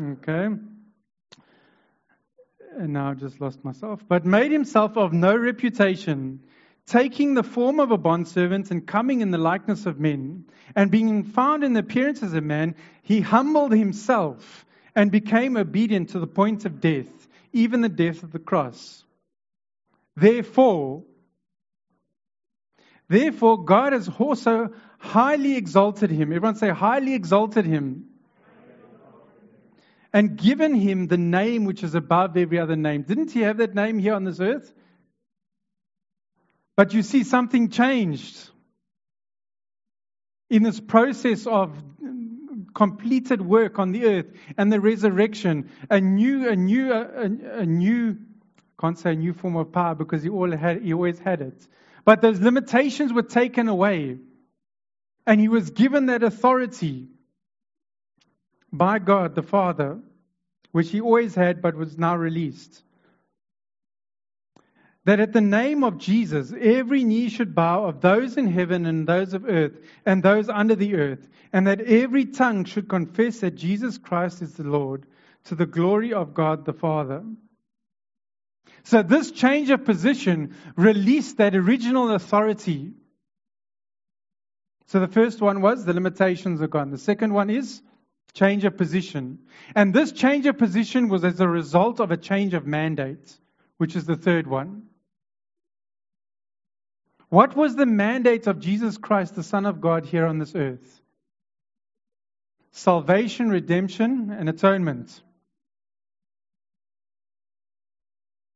Okay. 0.00 0.48
And 2.76 2.92
now 2.92 3.10
I 3.10 3.14
just 3.14 3.40
lost 3.40 3.64
myself. 3.64 4.02
But 4.08 4.24
made 4.24 4.50
himself 4.52 4.96
of 4.96 5.12
no 5.12 5.36
reputation, 5.36 6.40
taking 6.86 7.34
the 7.34 7.42
form 7.42 7.80
of 7.80 7.90
a 7.90 7.98
bondservant 7.98 8.70
and 8.70 8.86
coming 8.86 9.20
in 9.20 9.30
the 9.30 9.38
likeness 9.38 9.86
of 9.86 10.00
men, 10.00 10.44
and 10.74 10.90
being 10.90 11.24
found 11.24 11.64
in 11.64 11.72
the 11.72 11.80
appearance 11.80 12.22
as 12.22 12.34
a 12.34 12.40
man, 12.40 12.74
he 13.02 13.20
humbled 13.20 13.72
himself 13.72 14.66
and 14.94 15.10
became 15.10 15.56
obedient 15.56 16.10
to 16.10 16.18
the 16.18 16.26
point 16.26 16.64
of 16.64 16.80
death, 16.80 17.28
even 17.52 17.80
the 17.80 17.88
death 17.88 18.22
of 18.22 18.32
the 18.32 18.38
cross. 18.38 19.04
Therefore, 20.16 21.04
therefore 23.08 23.64
God 23.64 23.92
has 23.92 24.08
also 24.18 24.72
highly 24.98 25.56
exalted 25.56 26.10
him. 26.10 26.32
Everyone 26.32 26.56
say, 26.56 26.70
highly 26.70 27.14
exalted 27.14 27.64
him. 27.64 28.06
And 30.12 30.36
given 30.36 30.74
him 30.74 31.06
the 31.06 31.16
name 31.16 31.64
which 31.64 31.84
is 31.84 31.94
above 31.94 32.36
every 32.36 32.58
other 32.58 32.74
name. 32.74 33.02
Didn't 33.02 33.30
he 33.30 33.42
have 33.42 33.58
that 33.58 33.74
name 33.76 33.98
here 33.98 34.14
on 34.14 34.24
this 34.24 34.40
earth? 34.40 34.72
But 36.80 36.94
you 36.94 37.02
see, 37.02 37.24
something 37.24 37.68
changed 37.68 38.48
in 40.48 40.62
this 40.62 40.80
process 40.80 41.46
of 41.46 41.76
completed 42.74 43.42
work 43.42 43.78
on 43.78 43.92
the 43.92 44.06
earth 44.06 44.32
and 44.56 44.72
the 44.72 44.80
resurrection, 44.80 45.68
a 45.90 46.00
new, 46.00 46.48
a 46.48 46.56
new, 46.56 46.90
a, 46.90 47.24
a 47.58 47.66
new, 47.66 48.16
can't 48.80 48.98
say 48.98 49.12
a 49.12 49.14
new 49.14 49.34
form 49.34 49.56
of 49.56 49.72
power 49.72 49.94
because 49.94 50.22
he, 50.22 50.30
all 50.30 50.50
had, 50.50 50.80
he 50.80 50.94
always 50.94 51.18
had 51.18 51.42
it. 51.42 51.68
But 52.06 52.22
those 52.22 52.40
limitations 52.40 53.12
were 53.12 53.24
taken 53.24 53.68
away. 53.68 54.16
And 55.26 55.38
he 55.38 55.48
was 55.48 55.68
given 55.68 56.06
that 56.06 56.22
authority 56.22 57.08
by 58.72 59.00
God 59.00 59.34
the 59.34 59.42
Father, 59.42 59.98
which 60.72 60.88
he 60.88 61.02
always 61.02 61.34
had 61.34 61.60
but 61.60 61.74
was 61.74 61.98
now 61.98 62.16
released 62.16 62.82
that 65.10 65.18
at 65.18 65.32
the 65.32 65.40
name 65.40 65.82
of 65.82 65.98
Jesus, 65.98 66.54
every 66.56 67.02
knee 67.02 67.28
should 67.28 67.52
bow 67.52 67.86
of 67.86 68.00
those 68.00 68.36
in 68.36 68.46
heaven 68.46 68.86
and 68.86 69.08
those 69.08 69.34
of 69.34 69.44
earth 69.44 69.72
and 70.06 70.22
those 70.22 70.48
under 70.48 70.76
the 70.76 70.94
earth, 70.94 71.28
and 71.52 71.66
that 71.66 71.80
every 71.80 72.26
tongue 72.26 72.64
should 72.64 72.88
confess 72.88 73.40
that 73.40 73.56
Jesus 73.56 73.98
Christ 73.98 74.40
is 74.40 74.54
the 74.54 74.62
Lord 74.62 75.04
to 75.46 75.56
the 75.56 75.66
glory 75.66 76.12
of 76.12 76.32
God 76.32 76.64
the 76.64 76.72
Father. 76.72 77.24
So, 78.84 79.02
this 79.02 79.32
change 79.32 79.70
of 79.70 79.84
position 79.84 80.54
released 80.76 81.38
that 81.38 81.56
original 81.56 82.14
authority. 82.14 82.92
So, 84.86 85.00
the 85.00 85.08
first 85.08 85.40
one 85.40 85.60
was 85.60 85.84
the 85.84 85.92
limitations 85.92 86.62
are 86.62 86.68
gone. 86.68 86.92
The 86.92 86.98
second 86.98 87.34
one 87.34 87.50
is 87.50 87.82
change 88.32 88.64
of 88.64 88.76
position. 88.76 89.40
And 89.74 89.92
this 89.92 90.12
change 90.12 90.46
of 90.46 90.56
position 90.56 91.08
was 91.08 91.24
as 91.24 91.40
a 91.40 91.48
result 91.48 91.98
of 91.98 92.12
a 92.12 92.16
change 92.16 92.54
of 92.54 92.64
mandate, 92.64 93.36
which 93.78 93.96
is 93.96 94.06
the 94.06 94.14
third 94.14 94.46
one. 94.46 94.84
What 97.30 97.56
was 97.56 97.74
the 97.74 97.86
mandate 97.86 98.46
of 98.46 98.60
Jesus 98.60 98.98
Christ, 98.98 99.34
the 99.34 99.42
Son 99.42 99.64
of 99.64 99.80
God, 99.80 100.04
here 100.04 100.26
on 100.26 100.38
this 100.38 100.54
earth? 100.54 101.00
salvation, 102.72 103.48
redemption, 103.48 104.30
and 104.30 104.48
atonement. 104.48 105.20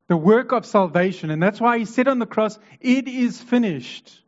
The 0.09 0.16
work 0.16 0.52
of 0.52 0.66
salvation. 0.66 1.31
And 1.31 1.43
that's 1.43 1.61
why 1.61 1.78
he 1.78 1.85
said 1.85 2.09
on 2.09 2.19
the 2.19 2.26
cross, 2.26 2.59
It 2.81 3.09
is 3.09 3.40
finished. 3.40 4.21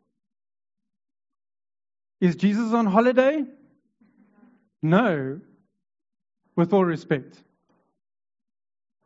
Is 2.21 2.37
Jesus 2.37 2.73
on 2.73 2.87
holiday? 2.87 3.45
No. 4.83 5.41
With 6.55 6.73
all 6.73 6.85
respect. 6.85 7.37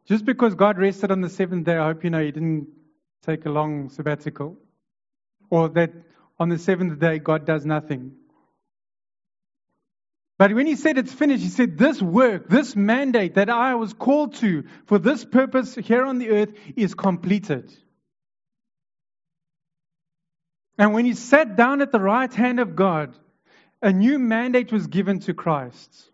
Just 0.06 0.25
because 0.25 0.54
God 0.54 0.78
rested 0.78 1.11
on 1.11 1.20
the 1.20 1.28
seventh 1.28 1.66
day, 1.66 1.76
I 1.76 1.87
hope 1.87 2.04
you 2.04 2.11
know 2.11 2.23
He 2.23 2.30
didn't 2.30 2.68
take 3.23 3.47
a 3.47 3.50
long 3.50 3.90
sabbatical. 3.90 4.56
Or 5.50 5.69
that 5.71 5.92
on 6.38 6.49
the 6.49 6.59
seventh 6.59 6.99
day, 6.99 7.19
God 7.19 7.45
does 7.45 7.66
nothing. 7.66 8.12
But 10.38 10.54
when 10.54 10.66
he 10.66 10.75
said 10.75 10.97
it's 10.97 11.12
finished, 11.12 11.42
he 11.42 11.50
said, 11.50 11.76
This 11.76 12.00
work, 12.00 12.49
this 12.49 12.75
mandate 12.75 13.35
that 13.35 13.50
I 13.50 13.75
was 13.75 13.92
called 13.92 14.37
to 14.37 14.64
for 14.87 14.99
this 14.99 15.23
purpose 15.23 15.75
here 15.75 16.07
on 16.07 16.16
the 16.19 16.30
earth 16.30 16.54
is 16.76 16.95
completed. 16.95 17.71
And 20.78 20.95
when 20.95 21.04
he 21.04 21.12
sat 21.12 21.57
down 21.57 21.83
at 21.83 21.92
the 21.92 22.00
right 22.00 22.33
hand 22.33 22.59
of 22.59 22.75
God, 22.75 23.14
a 23.83 23.92
new 23.92 24.19
mandate 24.19 24.73
was 24.73 24.87
given 24.87 25.21
to 25.21 25.35
Christ. 25.35 26.11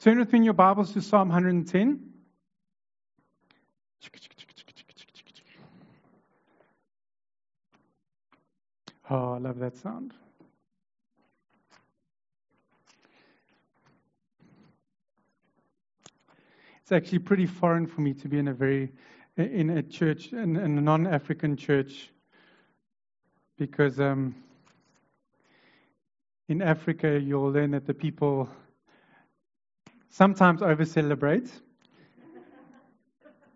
Turn 0.00 0.18
with 0.18 0.32
me 0.32 0.38
in 0.38 0.44
your 0.44 0.54
Bibles 0.54 0.92
to 0.94 1.00
Psalm 1.00 1.28
110. 1.28 2.00
Oh, 9.10 9.34
I 9.34 9.38
love 9.38 9.58
that 9.58 9.76
sound. 9.76 10.14
It's 16.80 16.92
actually 16.92 17.18
pretty 17.18 17.46
foreign 17.46 17.86
for 17.86 18.00
me 18.00 18.14
to 18.14 18.28
be 18.28 18.38
in 18.38 18.48
a 18.48 18.54
very 18.54 18.92
in 19.36 19.70
a 19.70 19.82
church, 19.82 20.32
in, 20.32 20.56
a 20.56 20.68
non-African 20.68 21.56
church, 21.56 22.10
because 23.58 23.98
um, 23.98 24.34
in 26.48 26.62
Africa 26.62 27.18
you'll 27.18 27.50
learn 27.50 27.72
that 27.72 27.86
the 27.86 27.94
people 27.94 28.48
sometimes 30.10 30.62
over 30.62 30.84
celebrate, 30.84 31.50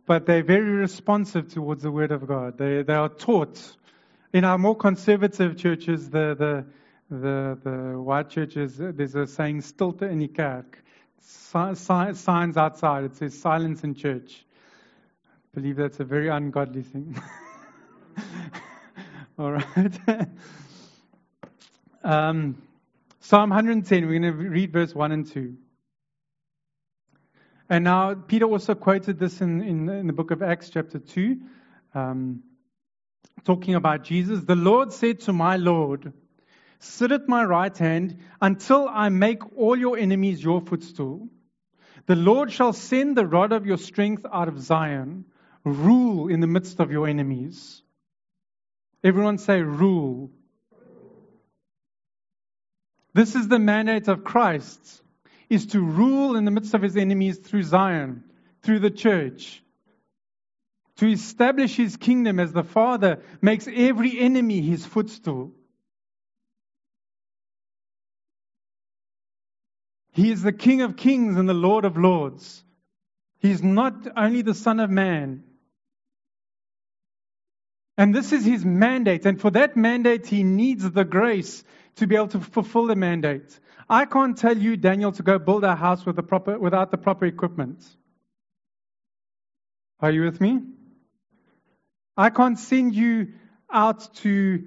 but 0.04 0.26
they're 0.26 0.42
very 0.42 0.72
responsive 0.72 1.52
towards 1.52 1.82
the 1.82 1.90
Word 1.90 2.12
of 2.12 2.26
God. 2.26 2.58
They 2.58 2.82
they 2.82 2.94
are 2.94 3.08
taught. 3.08 3.76
In 4.32 4.44
our 4.44 4.58
more 4.58 4.76
conservative 4.76 5.56
churches, 5.56 6.10
the 6.10 6.34
the 6.38 6.64
the, 7.10 7.58
the 7.64 8.00
white 8.00 8.28
churches, 8.28 8.76
there's 8.76 9.14
a 9.14 9.26
saying, 9.26 9.62
stilte 9.62 10.02
in 10.02 10.18
die 10.20 10.26
kerk 10.26 10.82
signs 11.20 12.56
outside. 12.56 13.04
It 13.04 13.16
says 13.16 13.38
silence 13.38 13.84
in 13.84 13.94
church. 13.94 14.44
I 15.24 15.60
believe 15.60 15.76
that's 15.76 16.00
a 16.00 16.04
very 16.04 16.28
ungodly 16.28 16.82
thing. 16.82 17.20
All 19.38 19.52
right. 19.52 20.00
um, 22.04 22.60
Psalm 23.20 23.50
110, 23.50 24.06
we're 24.06 24.20
going 24.20 24.22
to 24.22 24.32
read 24.32 24.72
verse 24.72 24.94
1 24.94 25.12
and 25.12 25.26
2. 25.26 25.54
And 27.70 27.84
now, 27.84 28.14
Peter 28.14 28.46
also 28.46 28.74
quoted 28.74 29.18
this 29.18 29.40
in, 29.40 29.60
in, 29.60 29.88
in 29.88 30.06
the 30.06 30.12
book 30.12 30.30
of 30.30 30.42
Acts, 30.42 30.70
chapter 30.70 30.98
2, 30.98 31.38
um, 31.94 32.42
talking 33.44 33.74
about 33.74 34.04
Jesus. 34.04 34.44
The 34.44 34.54
Lord 34.54 34.92
said 34.92 35.20
to 35.20 35.32
my 35.32 35.56
Lord, 35.56 36.12
Sit 36.80 37.10
at 37.10 37.28
my 37.28 37.44
right 37.44 37.76
hand 37.76 38.18
until 38.40 38.88
I 38.88 39.08
make 39.08 39.56
all 39.56 39.76
your 39.76 39.98
enemies 39.98 40.42
your 40.42 40.60
footstool. 40.60 41.28
The 42.06 42.16
Lord 42.16 42.52
shall 42.52 42.72
send 42.72 43.16
the 43.16 43.26
rod 43.26 43.52
of 43.52 43.66
your 43.66 43.78
strength 43.78 44.24
out 44.32 44.48
of 44.48 44.60
Zion, 44.60 45.24
rule 45.64 46.28
in 46.28 46.40
the 46.40 46.46
midst 46.46 46.80
of 46.80 46.92
your 46.92 47.08
enemies. 47.08 47.82
Everyone 49.02 49.38
say, 49.38 49.60
rule. 49.60 50.30
This 53.12 53.34
is 53.34 53.48
the 53.48 53.58
mandate 53.58 54.08
of 54.08 54.24
Christ, 54.24 55.02
is 55.48 55.66
to 55.66 55.80
rule 55.80 56.36
in 56.36 56.44
the 56.44 56.50
midst 56.50 56.74
of 56.74 56.82
his 56.82 56.96
enemies 56.96 57.38
through 57.38 57.64
Zion, 57.64 58.22
through 58.62 58.78
the 58.78 58.90
church. 58.90 59.62
To 60.98 61.06
establish 61.06 61.76
his 61.76 61.96
kingdom 61.96 62.40
as 62.40 62.52
the 62.52 62.64
Father 62.64 63.22
makes 63.40 63.68
every 63.72 64.18
enemy 64.18 64.60
his 64.60 64.84
footstool. 64.84 65.52
He 70.12 70.32
is 70.32 70.42
the 70.42 70.52
King 70.52 70.82
of 70.82 70.96
kings 70.96 71.36
and 71.36 71.48
the 71.48 71.54
Lord 71.54 71.84
of 71.84 71.96
lords. 71.96 72.64
He 73.38 73.52
is 73.52 73.62
not 73.62 74.08
only 74.16 74.42
the 74.42 74.54
Son 74.54 74.80
of 74.80 74.90
Man. 74.90 75.44
And 77.96 78.12
this 78.12 78.32
is 78.32 78.44
his 78.44 78.64
mandate. 78.64 79.24
And 79.26 79.40
for 79.40 79.52
that 79.52 79.76
mandate, 79.76 80.26
he 80.26 80.42
needs 80.42 80.90
the 80.90 81.04
grace 81.04 81.62
to 81.96 82.08
be 82.08 82.16
able 82.16 82.28
to 82.28 82.40
fulfill 82.40 82.86
the 82.86 82.96
mandate. 82.96 83.58
I 83.88 84.04
can't 84.04 84.36
tell 84.36 84.58
you, 84.58 84.76
Daniel, 84.76 85.12
to 85.12 85.22
go 85.22 85.38
build 85.38 85.62
a 85.62 85.76
house 85.76 86.04
with 86.04 86.16
the 86.16 86.22
proper, 86.24 86.58
without 86.58 86.90
the 86.90 86.98
proper 86.98 87.26
equipment. 87.26 87.84
Are 90.00 90.10
you 90.10 90.22
with 90.22 90.40
me? 90.40 90.62
I 92.18 92.30
can't 92.30 92.58
send 92.58 92.96
you 92.96 93.28
out 93.72 94.12
to 94.16 94.66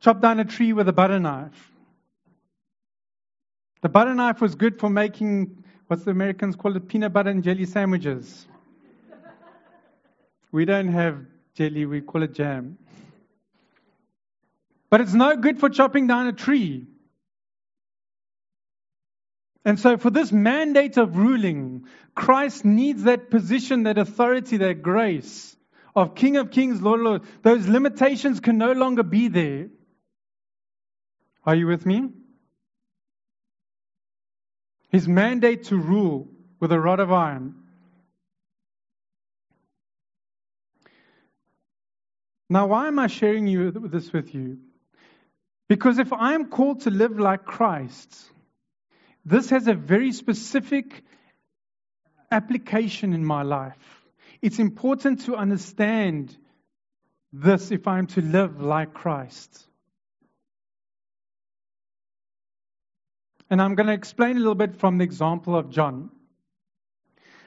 chop 0.00 0.20
down 0.20 0.38
a 0.38 0.44
tree 0.44 0.74
with 0.74 0.86
a 0.86 0.92
butter 0.92 1.18
knife. 1.18 1.72
The 3.80 3.88
butter 3.88 4.14
knife 4.14 4.42
was 4.42 4.54
good 4.54 4.78
for 4.78 4.90
making 4.90 5.64
what's 5.86 6.04
the 6.04 6.10
Americans 6.10 6.54
call 6.54 6.76
it 6.76 6.88
peanut 6.88 7.14
butter 7.14 7.30
and 7.30 7.42
jelly 7.42 7.64
sandwiches. 7.64 8.46
we 10.52 10.66
don't 10.66 10.88
have 10.88 11.24
jelly, 11.54 11.86
we 11.86 12.02
call 12.02 12.22
it 12.22 12.34
jam. 12.34 12.76
But 14.90 15.00
it's 15.00 15.14
no 15.14 15.36
good 15.36 15.58
for 15.58 15.70
chopping 15.70 16.06
down 16.06 16.26
a 16.26 16.34
tree. 16.34 16.86
And 19.64 19.80
so, 19.80 19.96
for 19.96 20.10
this 20.10 20.32
mandate 20.32 20.98
of 20.98 21.16
ruling, 21.16 21.86
Christ 22.14 22.62
needs 22.64 23.04
that 23.04 23.30
position, 23.30 23.84
that 23.84 23.96
authority, 23.96 24.58
that 24.58 24.82
grace 24.82 25.56
of 25.94 26.14
King 26.14 26.36
of 26.36 26.50
Kings, 26.50 26.80
Lord 26.80 27.00
of 27.00 27.06
Lords. 27.06 27.28
Those 27.42 27.68
limitations 27.68 28.40
can 28.40 28.58
no 28.58 28.72
longer 28.72 29.02
be 29.02 29.28
there. 29.28 29.68
Are 31.44 31.54
you 31.54 31.66
with 31.66 31.84
me? 31.84 32.10
His 34.90 35.08
mandate 35.08 35.64
to 35.64 35.76
rule 35.76 36.28
with 36.60 36.72
a 36.72 36.78
rod 36.78 37.00
of 37.00 37.10
iron. 37.10 37.54
Now, 42.48 42.66
why 42.66 42.86
am 42.86 42.98
I 42.98 43.06
sharing 43.06 43.46
you 43.46 43.70
this 43.70 44.12
with 44.12 44.34
you? 44.34 44.58
Because 45.68 45.98
if 45.98 46.12
I 46.12 46.34
am 46.34 46.50
called 46.50 46.82
to 46.82 46.90
live 46.90 47.18
like 47.18 47.46
Christ, 47.46 48.14
this 49.24 49.48
has 49.50 49.68
a 49.68 49.74
very 49.74 50.12
specific 50.12 51.02
application 52.30 53.14
in 53.14 53.24
my 53.24 53.42
life. 53.42 54.01
It's 54.42 54.58
important 54.58 55.26
to 55.26 55.36
understand 55.36 56.36
this 57.32 57.70
if 57.70 57.86
I'm 57.86 58.08
to 58.08 58.20
live 58.20 58.60
like 58.60 58.92
Christ. 58.92 59.66
And 63.48 63.62
I'm 63.62 63.74
going 63.74 63.86
to 63.86 63.92
explain 63.92 64.36
a 64.36 64.40
little 64.40 64.54
bit 64.54 64.76
from 64.76 64.98
the 64.98 65.04
example 65.04 65.54
of 65.54 65.70
John. 65.70 66.10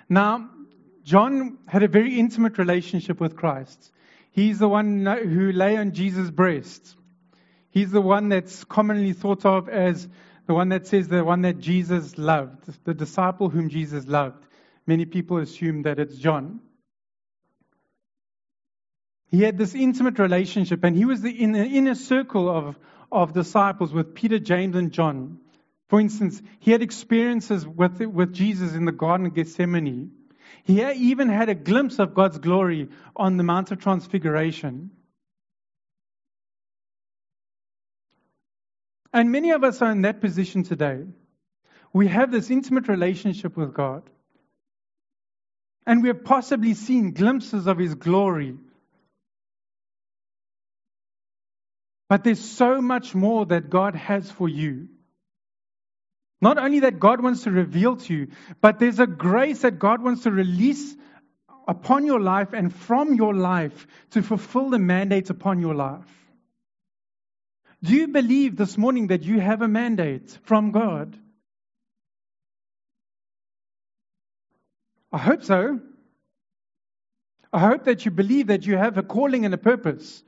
Now, 0.07 0.49
John 1.03 1.57
had 1.67 1.83
a 1.83 1.87
very 1.87 2.19
intimate 2.19 2.57
relationship 2.57 3.19
with 3.19 3.35
Christ. 3.35 3.91
He's 4.31 4.59
the 4.59 4.69
one 4.69 5.05
who 5.05 5.51
lay 5.51 5.77
on 5.77 5.91
Jesus' 5.93 6.31
breast. 6.31 6.95
He's 7.71 7.91
the 7.91 8.01
one 8.01 8.29
that's 8.29 8.63
commonly 8.63 9.13
thought 9.13 9.45
of 9.45 9.67
as 9.67 10.07
the 10.47 10.53
one 10.53 10.69
that 10.69 10.87
says 10.87 11.07
the 11.07 11.23
one 11.23 11.41
that 11.41 11.59
Jesus 11.59 12.17
loved, 12.17 12.83
the 12.85 12.93
disciple 12.93 13.49
whom 13.49 13.69
Jesus 13.69 14.07
loved. 14.07 14.45
Many 14.87 15.05
people 15.05 15.37
assume 15.37 15.81
that 15.83 15.99
it's 15.99 16.15
John. 16.15 16.61
He 19.35 19.41
had 19.41 19.57
this 19.57 19.75
intimate 19.75 20.17
relationship, 20.17 20.85
and 20.85 20.95
he 20.95 21.03
was 21.03 21.21
the, 21.21 21.29
in 21.29 21.51
the 21.51 21.65
inner 21.65 21.95
circle 21.95 22.47
of, 22.47 22.79
of 23.11 23.33
disciples 23.33 23.91
with 23.91 24.15
Peter, 24.15 24.39
James, 24.39 24.77
and 24.77 24.93
John. 24.93 25.39
For 25.89 25.99
instance, 25.99 26.41
he 26.61 26.71
had 26.71 26.81
experiences 26.81 27.67
with, 27.67 27.99
with 27.99 28.31
Jesus 28.31 28.75
in 28.75 28.85
the 28.85 28.93
Garden 28.93 29.25
of 29.25 29.33
Gethsemane. 29.33 30.11
He 30.63 30.81
even 30.81 31.27
had 31.27 31.49
a 31.49 31.53
glimpse 31.53 31.99
of 31.99 32.13
God's 32.13 32.37
glory 32.37 32.87
on 33.13 33.35
the 33.35 33.43
Mount 33.43 33.71
of 33.71 33.79
Transfiguration. 33.81 34.91
And 39.11 39.33
many 39.33 39.51
of 39.51 39.65
us 39.65 39.81
are 39.81 39.91
in 39.91 40.03
that 40.03 40.21
position 40.21 40.63
today. 40.63 41.01
We 41.91 42.07
have 42.07 42.31
this 42.31 42.49
intimate 42.49 42.87
relationship 42.87 43.57
with 43.57 43.73
God. 43.73 44.03
And 45.85 46.01
we 46.01 46.07
have 46.07 46.23
possibly 46.23 46.73
seen 46.73 47.11
glimpses 47.11 47.67
of 47.67 47.77
His 47.77 47.95
glory. 47.95 48.55
But 52.07 52.23
there's 52.23 52.43
so 52.43 52.81
much 52.81 53.15
more 53.15 53.45
that 53.47 53.69
God 53.69 53.95
has 53.95 54.29
for 54.29 54.47
you. 54.47 54.89
Not 56.41 56.57
only 56.57 56.81
that 56.81 56.99
God 56.99 57.21
wants 57.23 57.43
to 57.43 57.51
reveal 57.51 57.95
to 57.95 58.13
you, 58.13 58.27
but 58.61 58.77
there's 58.79 58.99
a 58.99 59.07
grace 59.07 59.61
that 59.61 59.79
God 59.79 60.03
wants 60.03 60.23
to 60.23 60.31
release 60.31 60.95
upon 61.67 62.05
your 62.05 62.19
life 62.19 62.53
and 62.53 62.73
from 62.73 63.15
your 63.15 63.33
life 63.33 63.87
to 64.11 64.21
fulfill 64.21 64.69
the 64.69 64.79
mandate 64.79 65.29
upon 65.29 65.59
your 65.59 65.73
life. 65.73 66.05
Do 67.81 67.93
you 67.93 68.07
believe 68.07 68.55
this 68.55 68.77
morning 68.77 69.07
that 69.07 69.23
you 69.23 69.39
have 69.39 69.61
a 69.61 69.67
mandate 69.67 70.37
from 70.43 70.71
God? 70.71 71.17
I 75.11 75.17
hope 75.17 75.43
so. 75.43 75.79
I 77.53 77.59
hope 77.59 77.85
that 77.85 78.05
you 78.05 78.11
believe 78.11 78.47
that 78.47 78.65
you 78.65 78.75
have 78.75 78.97
a 78.97 79.03
calling 79.03 79.45
and 79.45 79.53
a 79.53 79.57
purpose. 79.57 80.23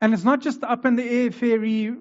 And 0.00 0.14
it's 0.14 0.24
not 0.24 0.40
just 0.40 0.64
up 0.64 0.86
in 0.86 0.96
the 0.96 1.04
air 1.04 1.30
fairy 1.30 1.94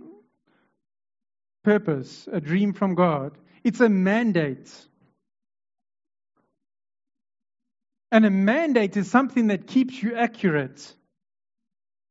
purpose, 1.63 2.27
a 2.31 2.39
dream 2.39 2.73
from 2.73 2.95
God. 2.95 3.37
It's 3.63 3.81
a 3.81 3.89
mandate. 3.89 4.71
And 8.11 8.25
a 8.25 8.29
mandate 8.29 8.97
is 8.97 9.09
something 9.11 9.47
that 9.47 9.67
keeps 9.67 10.01
you 10.01 10.15
accurate. 10.15 10.95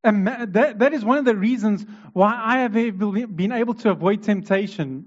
And 0.04 0.26
that, 0.28 0.78
that 0.78 0.92
is 0.92 1.04
one 1.04 1.18
of 1.18 1.24
the 1.24 1.34
reasons 1.34 1.84
why 2.12 2.40
I 2.40 2.58
have 2.60 2.72
been 2.72 3.52
able 3.52 3.74
to 3.74 3.90
avoid 3.90 4.22
temptation 4.22 5.06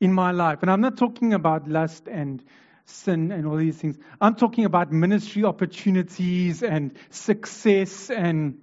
in 0.00 0.12
my 0.12 0.30
life. 0.30 0.58
And 0.62 0.70
I'm 0.70 0.80
not 0.80 0.96
talking 0.96 1.34
about 1.34 1.68
lust 1.68 2.06
and 2.06 2.42
sin 2.84 3.32
and 3.32 3.46
all 3.46 3.56
these 3.56 3.76
things. 3.76 3.98
I'm 4.20 4.34
talking 4.36 4.64
about 4.64 4.92
ministry 4.92 5.44
opportunities 5.44 6.62
and 6.62 6.96
success. 7.10 8.10
And 8.10 8.58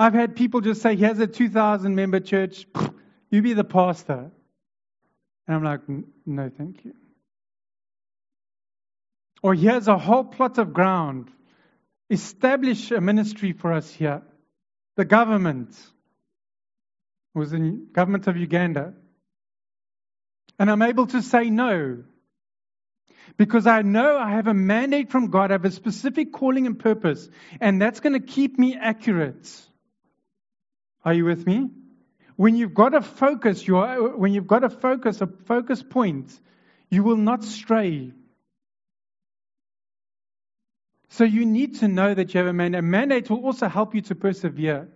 I've 0.00 0.14
had 0.14 0.34
people 0.34 0.62
just 0.62 0.80
say, 0.80 0.96
here's 0.96 1.18
a 1.18 1.26
2,000 1.26 1.94
member 1.94 2.20
church, 2.20 2.66
you 3.30 3.42
be 3.42 3.52
the 3.52 3.64
pastor. 3.64 4.30
And 5.46 5.56
I'm 5.56 5.62
like, 5.62 5.80
no, 6.24 6.50
thank 6.56 6.86
you. 6.86 6.94
Or 9.42 9.52
here's 9.52 9.88
a 9.88 9.98
whole 9.98 10.24
plot 10.24 10.56
of 10.56 10.72
ground. 10.72 11.30
Establish 12.08 12.90
a 12.92 13.02
ministry 13.02 13.52
for 13.52 13.74
us 13.74 13.92
here. 13.92 14.22
The 14.96 15.04
government 15.04 15.76
was 17.34 17.50
the 17.50 17.86
government 17.92 18.26
of 18.26 18.38
Uganda. 18.38 18.94
And 20.58 20.70
I'm 20.70 20.80
able 20.80 21.08
to 21.08 21.20
say 21.20 21.50
no. 21.50 22.04
Because 23.36 23.66
I 23.66 23.82
know 23.82 24.16
I 24.16 24.30
have 24.30 24.46
a 24.46 24.54
mandate 24.54 25.10
from 25.10 25.26
God, 25.26 25.50
I 25.50 25.54
have 25.54 25.66
a 25.66 25.70
specific 25.70 26.32
calling 26.32 26.66
and 26.66 26.78
purpose, 26.78 27.28
and 27.60 27.82
that's 27.82 28.00
going 28.00 28.14
to 28.14 28.26
keep 28.26 28.58
me 28.58 28.78
accurate. 28.80 29.66
Are 31.04 31.14
you 31.14 31.24
with 31.24 31.46
me? 31.46 31.70
When 32.36 32.56
you've 32.56 32.74
got 32.74 32.94
a 32.94 33.02
focus, 33.02 33.66
when 33.66 34.32
you've 34.32 34.46
got 34.46 34.64
a 34.64 34.70
focus, 34.70 35.20
a 35.20 35.26
focus 35.26 35.82
point, 35.82 36.38
you 36.88 37.02
will 37.02 37.16
not 37.16 37.44
stray. 37.44 38.12
So 41.10 41.24
you 41.24 41.44
need 41.44 41.80
to 41.80 41.88
know 41.88 42.14
that 42.14 42.32
you 42.32 42.38
have 42.38 42.46
a 42.46 42.52
mandate. 42.52 42.78
A 42.78 42.82
mandate 42.82 43.30
will 43.30 43.44
also 43.44 43.68
help 43.68 43.94
you 43.94 44.00
to 44.02 44.14
persevere. 44.14 44.88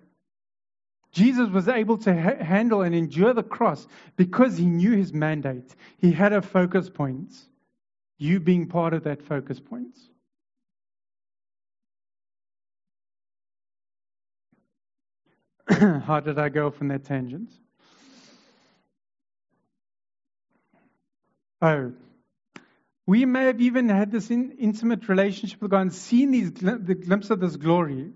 Jesus 1.13 1.49
was 1.49 1.69
able 1.69 1.99
to 1.99 2.15
ha- 2.15 2.43
handle 2.43 2.83
and 2.83 2.95
endure 2.95 3.35
the 3.35 3.43
cross 3.43 3.87
because 4.17 4.57
he 4.57 4.67
knew 4.67 4.93
his 4.93 5.13
mandate. 5.13 5.75
He 5.99 6.13
had 6.13 6.33
a 6.33 6.43
focus 6.43 6.89
point. 6.91 7.33
You 8.19 8.41
being 8.41 8.69
part 8.69 8.95
of 8.95 9.05
that 9.05 9.23
focus 9.23 9.61
point. 9.61 9.97
How 15.69 16.21
did 16.21 16.39
I 16.39 16.49
go 16.49 16.71
from 16.71 16.89
that 16.89 17.05
tangent? 17.05 17.51
Oh, 21.63 21.93
we 23.07 23.25
may 23.25 23.47
have 23.47 23.61
even 23.61 23.89
had 23.89 24.11
this 24.11 24.31
in, 24.31 24.53
intimate 24.59 25.09
relationship 25.09 25.61
with 25.63 25.71
God 25.71 25.81
and 25.83 25.93
seen 25.93 26.31
these, 26.31 26.53
the 26.53 26.95
glimpse 26.95 27.31
of 27.31 27.41
this 27.41 27.57
glory, 27.57 28.13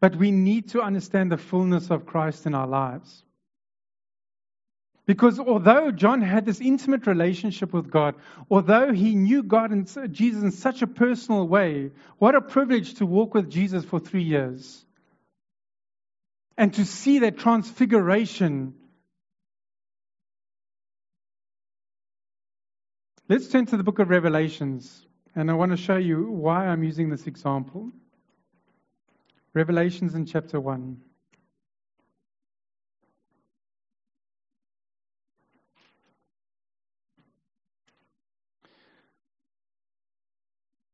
but 0.00 0.16
we 0.16 0.30
need 0.30 0.70
to 0.70 0.82
understand 0.82 1.32
the 1.32 1.36
fullness 1.38 1.90
of 1.90 2.06
Christ 2.06 2.46
in 2.46 2.54
our 2.54 2.66
lives. 2.66 3.24
Because 5.06 5.40
although 5.40 5.90
John 5.90 6.20
had 6.20 6.44
this 6.44 6.60
intimate 6.60 7.06
relationship 7.06 7.72
with 7.72 7.90
God, 7.90 8.14
although 8.50 8.92
he 8.92 9.14
knew 9.14 9.42
God 9.42 9.70
and 9.70 9.86
Jesus 10.12 10.42
in 10.42 10.50
such 10.50 10.82
a 10.82 10.86
personal 10.86 11.48
way, 11.48 11.92
what 12.18 12.34
a 12.34 12.42
privilege 12.42 12.94
to 12.94 13.06
walk 13.06 13.32
with 13.32 13.48
Jesus 13.48 13.86
for 13.86 13.98
three 13.98 14.24
years. 14.24 14.84
And 16.58 16.74
to 16.74 16.84
see 16.84 17.20
that 17.20 17.38
transfiguration 17.38 18.74
Let's 23.30 23.46
turn 23.48 23.66
to 23.66 23.76
the 23.76 23.82
book 23.82 23.98
of 23.98 24.08
Revelations, 24.08 25.06
and 25.34 25.50
I 25.50 25.54
want 25.54 25.72
to 25.72 25.76
show 25.76 25.98
you 25.98 26.30
why 26.30 26.66
I'm 26.66 26.82
using 26.82 27.10
this 27.10 27.26
example. 27.26 27.90
Revelations 29.52 30.14
in 30.14 30.24
chapter 30.24 30.58
1. 30.58 30.96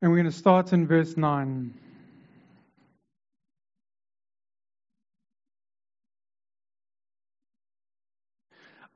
And 0.03 0.11
we're 0.11 0.17
going 0.17 0.25
to 0.25 0.37
start 0.37 0.73
in 0.73 0.89
verse 0.89 1.17
9. 1.17 1.84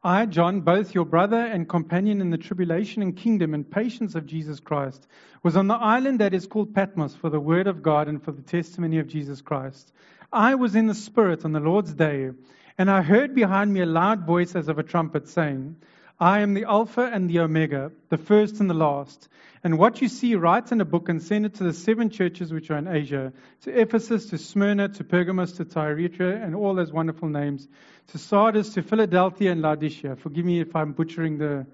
I, 0.08 0.24
John, 0.24 0.62
both 0.62 0.94
your 0.94 1.04
brother 1.04 1.36
and 1.36 1.68
companion 1.68 2.22
in 2.22 2.30
the 2.30 2.38
tribulation 2.38 3.02
and 3.02 3.14
kingdom 3.14 3.52
and 3.52 3.70
patience 3.70 4.14
of 4.14 4.24
Jesus 4.24 4.58
Christ, 4.58 5.06
was 5.42 5.54
on 5.54 5.66
the 5.66 5.74
island 5.74 6.20
that 6.20 6.32
is 6.32 6.46
called 6.46 6.74
Patmos 6.74 7.14
for 7.14 7.28
the 7.28 7.38
word 7.38 7.66
of 7.66 7.82
God 7.82 8.08
and 8.08 8.22
for 8.22 8.32
the 8.32 8.40
testimony 8.40 9.00
of 9.00 9.06
Jesus 9.06 9.42
Christ. 9.42 9.92
I 10.32 10.54
was 10.54 10.74
in 10.74 10.86
the 10.86 10.94
Spirit 10.94 11.44
on 11.44 11.52
the 11.52 11.60
Lord's 11.60 11.92
day, 11.92 12.30
and 12.78 12.90
I 12.90 13.02
heard 13.02 13.34
behind 13.34 13.70
me 13.74 13.82
a 13.82 13.86
loud 13.86 14.24
voice 14.24 14.56
as 14.56 14.68
of 14.68 14.78
a 14.78 14.82
trumpet 14.82 15.28
saying, 15.28 15.76
I 16.20 16.40
am 16.40 16.54
the 16.54 16.64
Alpha 16.64 17.02
and 17.02 17.30
the 17.30 17.40
Omega, 17.40 17.92
the 18.08 18.16
first 18.16 18.58
and 18.58 18.68
the 18.68 18.74
last. 18.74 19.28
And 19.62 19.78
what 19.78 20.02
you 20.02 20.08
see, 20.08 20.34
write 20.34 20.72
in 20.72 20.80
a 20.80 20.84
book 20.84 21.08
and 21.08 21.22
send 21.22 21.46
it 21.46 21.54
to 21.54 21.64
the 21.64 21.72
seven 21.72 22.10
churches 22.10 22.52
which 22.52 22.70
are 22.70 22.78
in 22.78 22.88
Asia 22.88 23.32
to 23.62 23.80
Ephesus, 23.80 24.26
to 24.30 24.38
Smyrna, 24.38 24.88
to 24.88 25.04
Pergamos, 25.04 25.52
to 25.52 25.64
Thyatira, 25.64 26.44
and 26.44 26.56
all 26.56 26.74
those 26.74 26.92
wonderful 26.92 27.28
names, 27.28 27.68
to 28.08 28.18
Sardis, 28.18 28.74
to 28.74 28.82
Philadelphia, 28.82 29.52
and 29.52 29.62
Laodicea. 29.62 30.16
Forgive 30.16 30.44
me 30.44 30.60
if 30.60 30.74
I'm 30.74 30.92
butchering 30.92 31.38
the. 31.38 31.66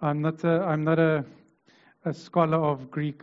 I'm 0.00 0.22
not 0.22 0.42
a, 0.44 0.60
I'm 0.60 0.84
not 0.84 0.98
a, 0.98 1.24
a 2.04 2.14
scholar 2.14 2.58
of 2.58 2.90
Greek 2.90 3.22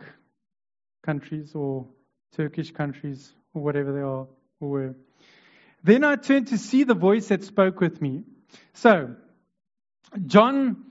countries 1.02 1.54
or 1.54 1.86
Turkish 2.34 2.70
countries 2.70 3.32
or 3.52 3.62
whatever 3.62 3.92
they 3.92 4.00
are 4.00 4.26
or 4.60 4.68
were. 4.68 4.94
Then 5.84 6.02
I 6.02 6.16
turned 6.16 6.48
to 6.48 6.58
see 6.58 6.84
the 6.84 6.94
voice 6.94 7.28
that 7.28 7.44
spoke 7.44 7.80
with 7.80 8.00
me. 8.00 8.24
So, 8.74 9.16
John 10.26 10.84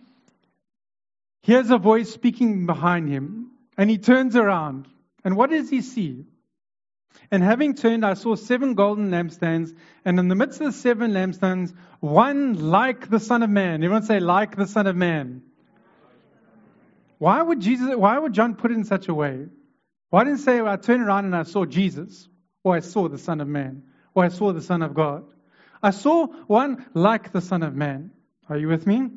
hears 1.43 1.69
a 1.69 1.77
voice 1.77 2.11
speaking 2.11 2.65
behind 2.65 3.09
him, 3.09 3.51
and 3.77 3.89
he 3.89 3.97
turns 3.97 4.35
around. 4.35 4.87
And 5.23 5.35
what 5.35 5.49
does 5.49 5.69
he 5.69 5.81
see? 5.81 6.25
And 7.29 7.43
having 7.43 7.75
turned, 7.75 8.05
I 8.05 8.15
saw 8.15 8.35
seven 8.35 8.73
golden 8.73 9.09
lampstands, 9.11 9.75
and 10.05 10.19
in 10.19 10.27
the 10.27 10.35
midst 10.35 10.59
of 10.61 10.67
the 10.67 10.71
seven 10.71 11.11
lampstands, 11.11 11.73
one 11.99 12.71
like 12.71 13.09
the 13.09 13.19
Son 13.19 13.43
of 13.43 13.49
Man. 13.49 13.83
Everyone 13.83 14.03
say, 14.03 14.19
like 14.19 14.55
the 14.55 14.67
Son 14.67 14.87
of 14.87 14.95
Man. 14.95 15.43
Why 17.17 17.41
would 17.41 17.59
Jesus, 17.59 17.95
why 17.95 18.17
would 18.17 18.33
John 18.33 18.55
put 18.55 18.71
it 18.71 18.75
in 18.75 18.83
such 18.83 19.07
a 19.07 19.13
way? 19.13 19.45
Why 20.09 20.23
didn't 20.23 20.39
say, 20.39 20.59
I 20.59 20.75
turned 20.75 21.03
around 21.03 21.25
and 21.25 21.35
I 21.35 21.43
saw 21.43 21.65
Jesus, 21.65 22.27
or 22.63 22.75
I 22.75 22.79
saw 22.79 23.07
the 23.07 23.17
Son 23.17 23.41
of 23.41 23.47
Man, 23.47 23.83
or 24.15 24.23
I 24.23 24.29
saw 24.29 24.51
the 24.51 24.61
Son 24.61 24.81
of 24.81 24.93
God? 24.93 25.25
I 25.83 25.91
saw 25.91 26.27
one 26.47 26.85
like 26.93 27.31
the 27.31 27.41
Son 27.41 27.63
of 27.63 27.75
Man. 27.75 28.11
Are 28.51 28.57
you 28.57 28.67
with 28.67 28.85
me? 28.85 29.09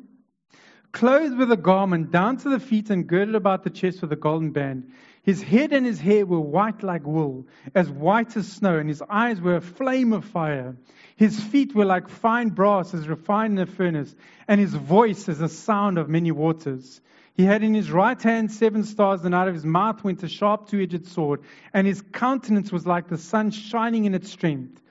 Clothed 0.93 1.37
with 1.37 1.51
a 1.51 1.57
garment 1.57 2.09
down 2.09 2.37
to 2.37 2.49
the 2.49 2.57
feet 2.57 2.89
and 2.89 3.05
girded 3.05 3.35
about 3.35 3.65
the 3.65 3.69
chest 3.69 4.01
with 4.01 4.13
a 4.13 4.15
golden 4.15 4.51
band. 4.51 4.89
His 5.23 5.43
head 5.43 5.73
and 5.73 5.85
his 5.85 5.99
hair 5.99 6.25
were 6.25 6.39
white 6.39 6.83
like 6.83 7.05
wool, 7.05 7.45
as 7.75 7.89
white 7.89 8.37
as 8.37 8.47
snow, 8.49 8.77
and 8.77 8.87
his 8.87 9.03
eyes 9.09 9.41
were 9.41 9.57
a 9.57 9.61
flame 9.61 10.13
of 10.13 10.23
fire. 10.23 10.77
His 11.17 11.37
feet 11.37 11.75
were 11.75 11.83
like 11.83 12.07
fine 12.07 12.47
brass, 12.47 12.93
as 12.93 13.09
refined 13.09 13.59
in 13.59 13.67
a 13.67 13.69
furnace, 13.69 14.15
and 14.47 14.61
his 14.61 14.73
voice 14.73 15.27
as 15.27 15.39
the 15.39 15.49
sound 15.49 15.97
of 15.97 16.07
many 16.07 16.31
waters. 16.31 17.01
He 17.33 17.43
had 17.43 17.61
in 17.61 17.73
his 17.73 17.91
right 17.91 18.21
hand 18.21 18.49
seven 18.53 18.85
stars, 18.85 19.25
and 19.25 19.35
out 19.35 19.49
of 19.49 19.53
his 19.53 19.65
mouth 19.65 20.01
went 20.01 20.23
a 20.23 20.29
sharp 20.29 20.69
two 20.69 20.79
edged 20.79 21.07
sword, 21.07 21.41
and 21.73 21.85
his 21.85 22.01
countenance 22.01 22.71
was 22.71 22.87
like 22.87 23.09
the 23.09 23.17
sun 23.17 23.51
shining 23.51 24.05
in 24.05 24.15
its 24.15 24.31
strength. 24.31 24.81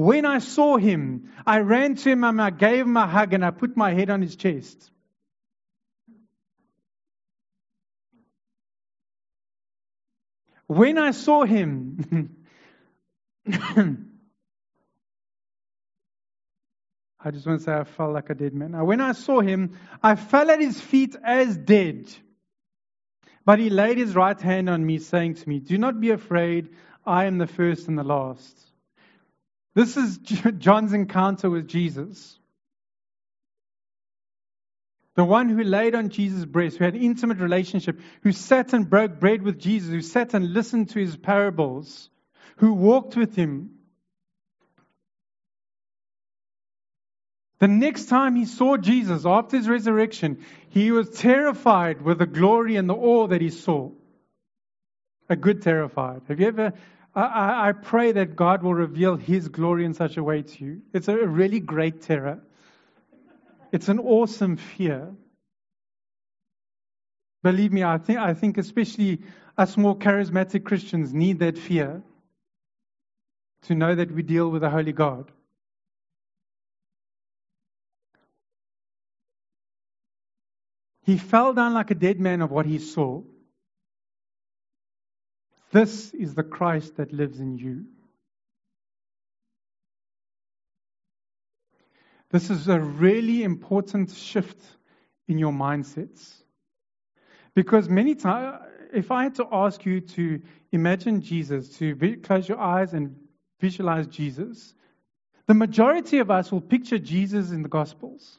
When 0.00 0.24
I 0.24 0.38
saw 0.38 0.78
him, 0.78 1.28
I 1.46 1.58
ran 1.58 1.94
to 1.94 2.08
him 2.08 2.24
and 2.24 2.40
I 2.40 2.48
gave 2.48 2.86
him 2.86 2.96
a 2.96 3.06
hug 3.06 3.34
and 3.34 3.44
I 3.44 3.50
put 3.50 3.76
my 3.76 3.92
head 3.92 4.08
on 4.08 4.22
his 4.22 4.34
chest. 4.34 4.90
When 10.66 10.96
I 10.96 11.10
saw 11.10 11.44
him, 11.44 12.34
I 13.46 13.98
just 17.30 17.46
want 17.46 17.58
to 17.58 17.64
say 17.66 17.74
I 17.74 17.84
felt 17.84 18.14
like 18.14 18.30
a 18.30 18.34
dead 18.34 18.54
man. 18.54 18.70
Now, 18.70 18.86
when 18.86 19.02
I 19.02 19.12
saw 19.12 19.42
him, 19.42 19.78
I 20.02 20.14
fell 20.14 20.50
at 20.50 20.62
his 20.62 20.80
feet 20.80 21.14
as 21.22 21.58
dead. 21.58 22.06
But 23.44 23.58
he 23.58 23.68
laid 23.68 23.98
his 23.98 24.14
right 24.14 24.40
hand 24.40 24.70
on 24.70 24.86
me, 24.86 24.96
saying 24.96 25.34
to 25.34 25.46
me, 25.46 25.60
Do 25.60 25.76
not 25.76 26.00
be 26.00 26.08
afraid. 26.08 26.70
I 27.04 27.26
am 27.26 27.36
the 27.36 27.46
first 27.46 27.86
and 27.86 27.98
the 27.98 28.02
last. 28.02 28.69
This 29.74 29.96
is 29.96 30.18
John's 30.18 30.92
encounter 30.92 31.48
with 31.48 31.68
Jesus. 31.68 32.38
The 35.16 35.24
one 35.24 35.48
who 35.48 35.62
laid 35.62 35.94
on 35.94 36.08
Jesus' 36.08 36.44
breast, 36.44 36.76
who 36.76 36.84
had 36.84 36.94
an 36.94 37.02
intimate 37.02 37.38
relationship, 37.38 38.00
who 38.22 38.32
sat 38.32 38.72
and 38.72 38.88
broke 38.88 39.20
bread 39.20 39.42
with 39.42 39.58
Jesus, 39.58 39.90
who 39.90 40.00
sat 40.00 40.34
and 40.34 40.52
listened 40.52 40.90
to 40.90 40.98
his 40.98 41.16
parables, 41.16 42.08
who 42.56 42.72
walked 42.72 43.16
with 43.16 43.34
him. 43.36 43.70
The 47.58 47.68
next 47.68 48.06
time 48.06 48.36
he 48.36 48.46
saw 48.46 48.76
Jesus 48.78 49.26
after 49.26 49.56
his 49.56 49.68
resurrection, 49.68 50.44
he 50.70 50.90
was 50.92 51.10
terrified 51.10 52.00
with 52.00 52.18
the 52.18 52.26
glory 52.26 52.76
and 52.76 52.88
the 52.88 52.94
awe 52.94 53.26
that 53.26 53.42
he 53.42 53.50
saw. 53.50 53.90
A 55.28 55.36
good 55.36 55.62
terrified. 55.62 56.22
Have 56.28 56.40
you 56.40 56.46
ever? 56.46 56.72
I, 57.14 57.68
I 57.68 57.72
pray 57.72 58.12
that 58.12 58.36
God 58.36 58.62
will 58.62 58.74
reveal 58.74 59.16
his 59.16 59.48
glory 59.48 59.84
in 59.84 59.94
such 59.94 60.16
a 60.16 60.22
way 60.22 60.42
to 60.42 60.64
you. 60.64 60.82
It's 60.92 61.08
a 61.08 61.16
really 61.16 61.60
great 61.60 62.02
terror. 62.02 62.40
It's 63.72 63.88
an 63.88 63.98
awesome 63.98 64.56
fear. 64.56 65.12
Believe 67.42 67.72
me, 67.72 67.82
I 67.82 67.98
think, 67.98 68.18
I 68.18 68.34
think 68.34 68.58
especially 68.58 69.22
us 69.56 69.76
more 69.76 69.96
charismatic 69.96 70.64
Christians 70.64 71.12
need 71.12 71.38
that 71.40 71.58
fear 71.58 72.02
to 73.62 73.74
know 73.74 73.94
that 73.94 74.10
we 74.12 74.22
deal 74.22 74.50
with 74.50 74.62
a 74.62 74.70
holy 74.70 74.92
God. 74.92 75.30
He 81.02 81.18
fell 81.18 81.54
down 81.54 81.74
like 81.74 81.90
a 81.90 81.94
dead 81.94 82.20
man 82.20 82.40
of 82.40 82.50
what 82.50 82.66
he 82.66 82.78
saw. 82.78 83.22
This 85.70 86.12
is 86.14 86.34
the 86.34 86.42
Christ 86.42 86.96
that 86.96 87.12
lives 87.12 87.38
in 87.38 87.56
you. 87.56 87.84
This 92.30 92.50
is 92.50 92.68
a 92.68 92.78
really 92.78 93.42
important 93.42 94.10
shift 94.10 94.62
in 95.28 95.38
your 95.38 95.52
mindsets. 95.52 96.42
Because 97.54 97.88
many 97.88 98.14
times, 98.14 98.58
if 98.92 99.10
I 99.10 99.24
had 99.24 99.34
to 99.36 99.46
ask 99.50 99.84
you 99.84 100.00
to 100.00 100.40
imagine 100.72 101.20
Jesus, 101.20 101.76
to 101.78 101.96
close 102.22 102.48
your 102.48 102.60
eyes 102.60 102.92
and 102.92 103.16
visualize 103.60 104.06
Jesus, 104.06 104.74
the 105.46 105.54
majority 105.54 106.18
of 106.18 106.30
us 106.30 106.52
will 106.52 106.60
picture 106.60 106.98
Jesus 106.98 107.50
in 107.50 107.62
the 107.62 107.68
Gospels. 107.68 108.38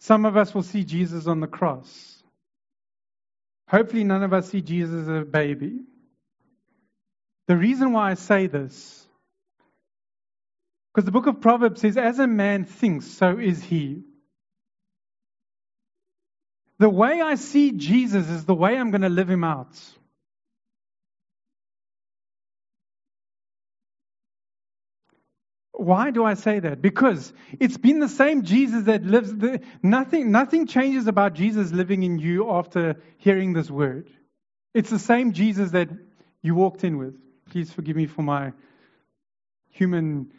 Some 0.00 0.24
of 0.24 0.36
us 0.36 0.54
will 0.54 0.62
see 0.62 0.84
Jesus 0.84 1.26
on 1.26 1.40
the 1.40 1.46
cross. 1.46 2.22
Hopefully, 3.68 4.02
none 4.02 4.22
of 4.22 4.32
us 4.32 4.50
see 4.50 4.62
Jesus 4.62 5.02
as 5.02 5.08
a 5.08 5.24
baby. 5.24 5.80
The 7.46 7.56
reason 7.56 7.92
why 7.92 8.10
I 8.10 8.14
say 8.14 8.46
this, 8.46 9.06
because 10.92 11.04
the 11.04 11.12
book 11.12 11.26
of 11.26 11.40
Proverbs 11.40 11.80
says, 11.80 11.96
as 11.96 12.18
a 12.18 12.26
man 12.26 12.64
thinks, 12.64 13.06
so 13.06 13.38
is 13.38 13.62
he. 13.62 14.02
The 16.78 16.88
way 16.88 17.20
I 17.20 17.34
see 17.34 17.72
Jesus 17.72 18.28
is 18.28 18.44
the 18.46 18.54
way 18.54 18.76
I'm 18.76 18.90
going 18.90 19.02
to 19.02 19.10
live 19.10 19.28
him 19.28 19.44
out. 19.44 19.76
Why 25.80 26.10
do 26.10 26.24
I 26.26 26.34
say 26.34 26.60
that? 26.60 26.82
Because 26.82 27.32
it's 27.58 27.78
been 27.78 28.00
the 28.00 28.08
same 28.08 28.42
Jesus 28.42 28.84
that 28.84 29.02
lives. 29.02 29.34
The, 29.34 29.60
nothing, 29.82 30.30
nothing 30.30 30.66
changes 30.66 31.06
about 31.06 31.32
Jesus 31.32 31.72
living 31.72 32.02
in 32.02 32.18
you 32.18 32.50
after 32.50 33.00
hearing 33.16 33.54
this 33.54 33.70
word. 33.70 34.10
It's 34.74 34.90
the 34.90 34.98
same 34.98 35.32
Jesus 35.32 35.70
that 35.70 35.88
you 36.42 36.54
walked 36.54 36.84
in 36.84 36.98
with. 36.98 37.14
Please 37.48 37.72
forgive 37.72 37.96
me 37.96 38.04
for 38.04 38.20
my 38.20 38.52
human 39.70 40.32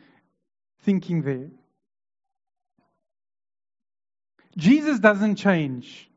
thinking 0.83 1.23
there. 1.23 1.49
Jesus 4.55 4.99
doesn't 4.99 5.37
change. 5.37 6.07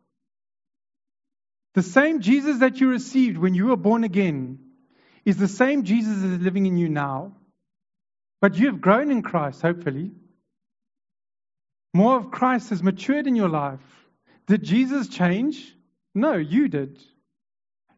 The 1.72 1.82
same 1.82 2.20
Jesus 2.20 2.58
that 2.58 2.78
you 2.78 2.90
received 2.90 3.38
when 3.38 3.54
you 3.54 3.66
were 3.66 3.76
born 3.76 4.04
again 4.04 4.58
is 5.24 5.38
the 5.38 5.48
same 5.48 5.84
Jesus 5.84 6.20
that 6.20 6.28
is 6.28 6.40
living 6.40 6.66
in 6.66 6.76
you 6.76 6.90
now. 6.90 7.32
But 8.40 8.56
you 8.56 8.66
have 8.66 8.80
grown 8.80 9.10
in 9.10 9.22
Christ, 9.22 9.62
hopefully. 9.62 10.12
More 11.94 12.16
of 12.16 12.30
Christ 12.30 12.70
has 12.70 12.82
matured 12.82 13.26
in 13.26 13.36
your 13.36 13.48
life. 13.48 13.80
Did 14.46 14.62
Jesus 14.62 15.08
change? 15.08 15.74
No, 16.14 16.34
you 16.34 16.68
did. 16.68 17.00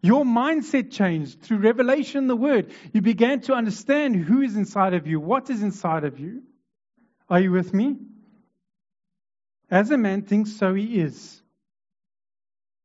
Your 0.03 0.25
mindset 0.25 0.93
changed 0.93 1.43
through 1.43 1.59
revelation 1.59 2.19
in 2.19 2.29
the 2.29 2.37
Word. 2.37 2.73
You 2.93 3.01
began 3.01 3.41
to 3.43 3.55
understand 3.55 4.17
who 4.17 4.43
is 4.43 4.57
inside 4.57 4.95
of 4.95 5.07
you, 5.07 5.19
what 5.19 5.51
is 5.51 5.63
inside 5.63 6.05
of 6.05 6.21
you. 6.21 6.43
Are 7.29 7.41
you 7.41 7.51
with 7.51 7.75
me? 7.75 7.97
As 9.69 9.91
a 9.91 9.99
man 9.99 10.23
thinks, 10.23 10.53
so 10.53 10.75
he 10.75 11.01
is. 11.01 11.43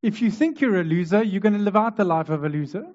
If 0.02 0.20
you 0.20 0.32
think 0.32 0.60
you're 0.60 0.80
a 0.80 0.84
loser, 0.84 1.22
you're 1.22 1.40
going 1.40 1.52
to 1.52 1.60
live 1.60 1.76
out 1.76 1.96
the 1.96 2.04
life 2.04 2.28
of 2.28 2.42
a 2.42 2.48
loser. 2.48 2.86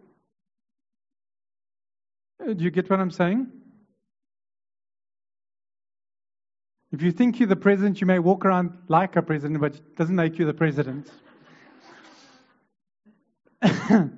Do 2.45 2.63
you 2.63 2.71
get 2.71 2.89
what 2.89 2.99
I'm 2.99 3.11
saying? 3.11 3.47
If 6.91 7.01
you 7.01 7.11
think 7.11 7.39
you're 7.39 7.47
the 7.47 7.55
president, 7.55 7.99
you 7.99 8.07
may 8.07 8.19
walk 8.19 8.45
around 8.45 8.77
like 8.87 9.15
a 9.15 9.21
president, 9.21 9.59
but 9.59 9.75
it 9.75 9.95
doesn't 9.97 10.15
make 10.15 10.39
you 10.39 10.45
the 10.45 10.53
president. 10.53 11.09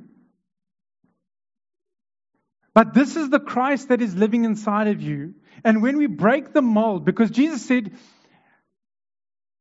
but 2.74 2.94
this 2.94 3.16
is 3.16 3.30
the 3.30 3.40
Christ 3.40 3.90
that 3.90 4.02
is 4.02 4.16
living 4.16 4.46
inside 4.46 4.88
of 4.88 5.02
you. 5.02 5.34
And 5.64 5.82
when 5.82 5.98
we 5.98 6.06
break 6.06 6.54
the 6.54 6.62
mold, 6.62 7.06
because 7.06 7.32
Jesus 7.32 7.66
said, 7.66 7.92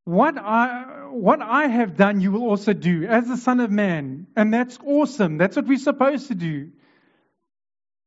what 0.03 0.37
I, 0.37 1.07
what 1.09 1.41
I 1.41 1.67
have 1.67 1.95
done, 1.95 2.21
you 2.21 2.31
will 2.31 2.43
also 2.43 2.73
do 2.73 3.05
as 3.05 3.27
the 3.27 3.37
Son 3.37 3.59
of 3.59 3.71
Man. 3.71 4.27
And 4.35 4.53
that's 4.53 4.77
awesome. 4.85 5.37
That's 5.37 5.55
what 5.55 5.65
we're 5.65 5.79
supposed 5.79 6.27
to 6.27 6.35
do. 6.35 6.71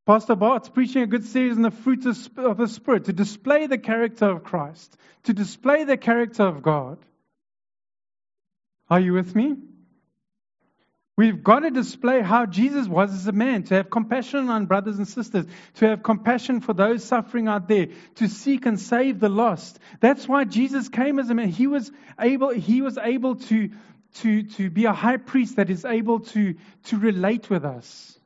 Pastor 0.05 0.35
Bart's 0.35 0.69
preaching 0.69 1.03
a 1.03 1.07
good 1.07 1.25
series 1.25 1.57
on 1.57 1.63
the 1.63 1.71
fruit 1.71 2.05
of 2.07 2.57
the 2.57 2.67
Spirit 2.67 3.05
to 3.05 3.13
display 3.13 3.69
the 3.69 3.79
character 3.79 4.27
of 4.27 4.43
Christ, 4.43 4.97
to 5.25 5.33
display 5.33 5.85
the 5.85 5.97
character 5.97 6.43
of 6.43 6.63
God. 6.63 6.99
Are 8.91 8.99
you 8.99 9.13
with 9.13 9.35
me? 9.37 9.57
We've 11.17 11.45
got 11.45 11.61
to 11.61 11.71
display 11.71 12.21
how 12.21 12.47
Jesus 12.47 12.89
was 12.89 13.13
as 13.13 13.29
a 13.29 13.33
man, 13.33 13.63
to 13.65 13.75
have 13.75 13.91
compassion 13.91 14.49
on 14.49 14.67
brothers 14.67 14.97
and 14.97 15.07
sisters, 15.07 15.47
to 15.75 15.89
have 15.89 16.03
compassion 16.03 16.61
for 16.61 16.73
those 16.73 17.05
suffering 17.05 17.47
out 17.47 17.69
there, 17.69 17.89
to 18.17 18.29
seek 18.29 18.67
and 18.67 18.81
save 18.81 19.21
the 19.21 19.29
lost. 19.29 19.79
That's 20.01 20.27
why 20.27 20.45
Jesus 20.45 20.89
came 20.89 21.21
as 21.21 21.31
a 21.31 21.35
man. 21.35 21.49
He 21.49 21.69
was 21.69 21.93
able, 22.19 22.51
he 22.51 22.83
was 22.83 22.99
able 22.99 23.37
to, 23.37 23.71
to, 24.15 24.43
to 24.43 24.71
be 24.71 24.87
a 24.87 24.93
high 24.93 25.19
priest 25.19 25.57
that 25.57 25.71
is 25.71 25.85
able 25.85 26.21
to, 26.21 26.57
to 26.85 26.99
relate 26.99 27.49
with 27.51 27.65
us. 27.65 28.19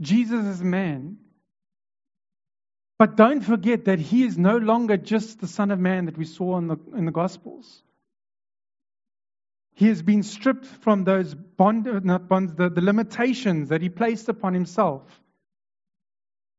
Jesus 0.00 0.46
is 0.46 0.62
man. 0.62 1.18
But 2.98 3.16
don't 3.16 3.40
forget 3.40 3.86
that 3.86 3.98
he 3.98 4.24
is 4.24 4.36
no 4.36 4.58
longer 4.58 4.96
just 4.96 5.40
the 5.40 5.46
Son 5.46 5.70
of 5.70 5.78
Man 5.78 6.06
that 6.06 6.18
we 6.18 6.24
saw 6.24 6.58
in 6.58 6.68
the, 6.68 6.76
in 6.94 7.06
the 7.06 7.12
Gospels. 7.12 7.82
He 9.74 9.88
has 9.88 10.02
been 10.02 10.22
stripped 10.22 10.66
from 10.66 11.04
those 11.04 11.34
bond, 11.34 11.88
not 12.04 12.28
bonds, 12.28 12.52
the, 12.54 12.68
the 12.68 12.82
limitations 12.82 13.70
that 13.70 13.80
he 13.80 13.88
placed 13.88 14.28
upon 14.28 14.52
himself. 14.52 15.02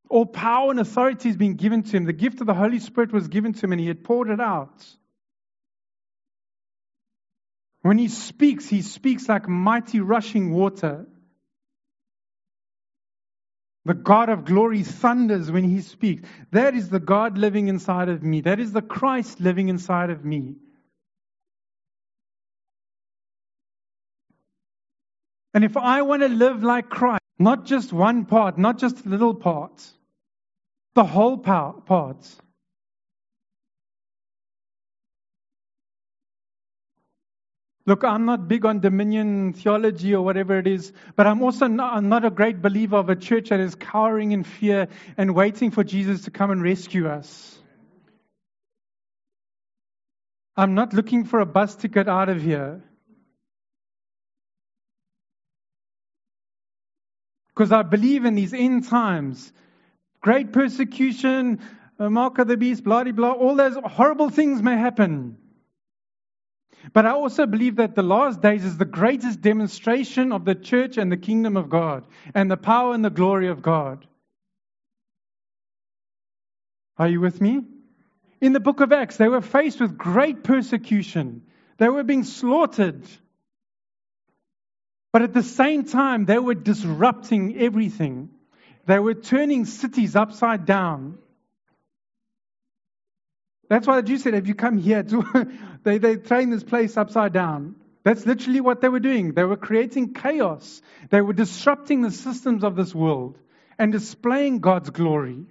All 0.10 0.26
power 0.26 0.72
and 0.72 0.80
authority 0.80 1.30
has 1.30 1.38
been 1.38 1.54
given 1.54 1.84
to 1.84 1.98
him. 1.98 2.06
The 2.06 2.14
gift 2.14 2.42
of 2.42 2.48
the 2.48 2.56
Holy 2.56 2.80
Spirit 2.80 3.14
was 3.14 3.28
given 3.28 3.54
to 3.54 3.66
him, 3.66 3.74
and 3.74 3.80
he 3.80 3.88
had 3.88 4.04
poured 4.04 4.30
it 4.30 4.42
out. 4.42 4.84
When 7.84 7.98
he 7.98 8.08
speaks, 8.08 8.68
he 8.68 8.82
speaks 8.82 9.30
like 9.30 9.48
mighty 9.48 10.00
rushing 10.00 10.52
water. 10.52 11.06
The 13.86 13.94
God 13.96 14.30
of 14.30 14.46
glory 14.46 14.84
thunders 14.84 15.50
when 15.52 15.64
he 15.64 15.82
speaks. 15.82 16.28
That 16.52 16.76
is 16.76 16.90
the 16.90 17.00
God 17.00 17.38
living 17.38 17.68
inside 17.68 18.10
of 18.10 18.22
me. 18.22 18.42
That 18.42 18.60
is 18.60 18.72
the 18.72 18.82
Christ 18.82 19.40
living 19.40 19.70
inside 19.70 20.12
of 20.12 20.24
me. 20.24 20.56
And 25.54 25.64
if 25.64 25.76
I 25.78 26.04
want 26.04 26.22
to 26.22 26.30
live 26.30 26.64
like 26.64 26.90
Christ, 26.90 27.24
not 27.40 27.66
just 27.66 27.92
one 27.92 28.26
part, 28.26 28.58
not 28.58 28.78
just 28.78 29.06
little 29.06 29.34
parts, 29.34 29.94
the 30.94 31.04
whole 31.04 31.38
parts. 31.38 32.38
Look, 37.92 38.06
I'm 38.06 38.24
not 38.24 38.48
big 38.48 38.64
on 38.66 38.80
dominion 38.80 39.52
theology 39.52 40.16
or 40.16 40.24
whatever 40.24 40.58
it 40.58 40.66
is, 40.66 40.94
but 41.18 41.28
I'm 41.28 41.42
also 41.42 41.68
not, 41.68 41.94
I'm 41.94 42.08
not 42.08 42.24
a 42.24 42.30
great 42.30 42.62
believer 42.62 42.96
of 42.96 43.10
a 43.10 43.18
church 43.18 43.50
that 43.50 43.60
is 43.60 43.76
cowering 43.76 44.32
in 44.32 44.46
fear 44.46 44.88
and 45.18 45.36
waiting 45.36 45.72
for 45.72 45.84
Jesus 45.84 46.22
to 46.22 46.32
come 46.32 46.52
and 46.52 46.64
rescue 46.64 47.10
us. 47.10 47.60
I'm 50.56 50.74
not 50.74 50.94
looking 50.94 51.26
for 51.26 51.42
a 51.42 51.46
bus 51.46 51.76
ticket 51.76 52.08
out 52.08 52.30
of 52.30 52.42
here. 52.42 52.82
Because 57.50 57.74
I 57.74 57.82
believe 57.82 58.24
in 58.24 58.36
these 58.36 58.54
end 58.54 58.88
times. 58.88 59.52
Great 60.22 60.54
persecution, 60.54 61.60
mark 62.00 62.38
of 62.38 62.48
the 62.48 62.56
beast, 62.56 62.86
blah, 62.86 63.04
blah, 63.04 63.12
blah. 63.12 63.32
All 63.32 63.58
those 63.58 63.76
horrible 63.84 64.30
things 64.30 64.62
may 64.62 64.78
happen. 64.78 65.41
But 66.94 67.06
I 67.06 67.12
also 67.12 67.46
believe 67.46 67.78
that 67.78 67.96
the 67.96 68.04
last 68.04 68.42
days 68.42 68.66
is 68.66 68.78
the 68.78 68.86
greatest 68.86 69.42
demonstration 69.42 70.32
of 70.32 70.46
the 70.46 70.56
church 70.56 70.98
and 70.98 71.12
the 71.12 71.18
kingdom 71.18 71.58
of 71.58 71.70
God 71.70 72.06
and 72.34 72.50
the 72.50 72.58
power 72.58 72.94
and 72.94 73.06
the 73.06 73.10
glory 73.10 73.50
of 73.50 73.62
God. 73.62 74.06
Are 76.98 77.08
you 77.08 77.22
with 77.22 77.40
me? 77.42 77.62
In 78.42 78.54
the 78.54 78.60
book 78.60 78.80
of 78.80 78.92
Acts, 78.92 79.18
they 79.18 79.28
were 79.28 79.42
faced 79.42 79.80
with 79.80 79.98
great 79.98 80.44
persecution. 80.44 81.44
They 81.78 81.90
were 81.90 82.04
being 82.04 82.24
slaughtered. 82.24 83.04
But 85.14 85.22
at 85.22 85.34
the 85.34 85.44
same 85.44 85.84
time, 85.84 86.26
they 86.26 86.40
were 86.40 86.56
disrupting 86.56 87.58
everything. 87.58 88.30
They 88.86 89.00
were 89.00 89.14
turning 89.14 89.66
cities 89.66 90.16
upside 90.16 90.66
down. 90.66 91.18
That's 93.72 93.88
why 93.88 93.96
the 93.96 94.06
Jews 94.06 94.24
said, 94.24 94.34
if 94.34 94.50
you 94.50 94.54
come 94.54 94.78
here, 94.78 95.02
to, 95.02 95.50
they, 95.84 95.98
they 95.98 96.18
train 96.18 96.50
this 96.50 96.62
place 96.62 96.98
upside 96.98 97.32
down. 97.32 97.78
That's 98.04 98.26
literally 98.26 98.60
what 98.60 98.82
they 98.82 98.90
were 98.90 99.00
doing. 99.00 99.34
They 99.34 99.46
were 99.46 99.56
creating 99.56 100.14
chaos. 100.14 100.82
They 101.10 101.22
were 101.22 101.32
disrupting 101.32 102.02
the 102.02 102.12
systems 102.12 102.66
of 102.66 102.76
this 102.76 102.94
world 102.94 103.38
and 103.80 103.94
displaying 103.94 104.60
God's 104.60 104.90
glory. 104.90 105.46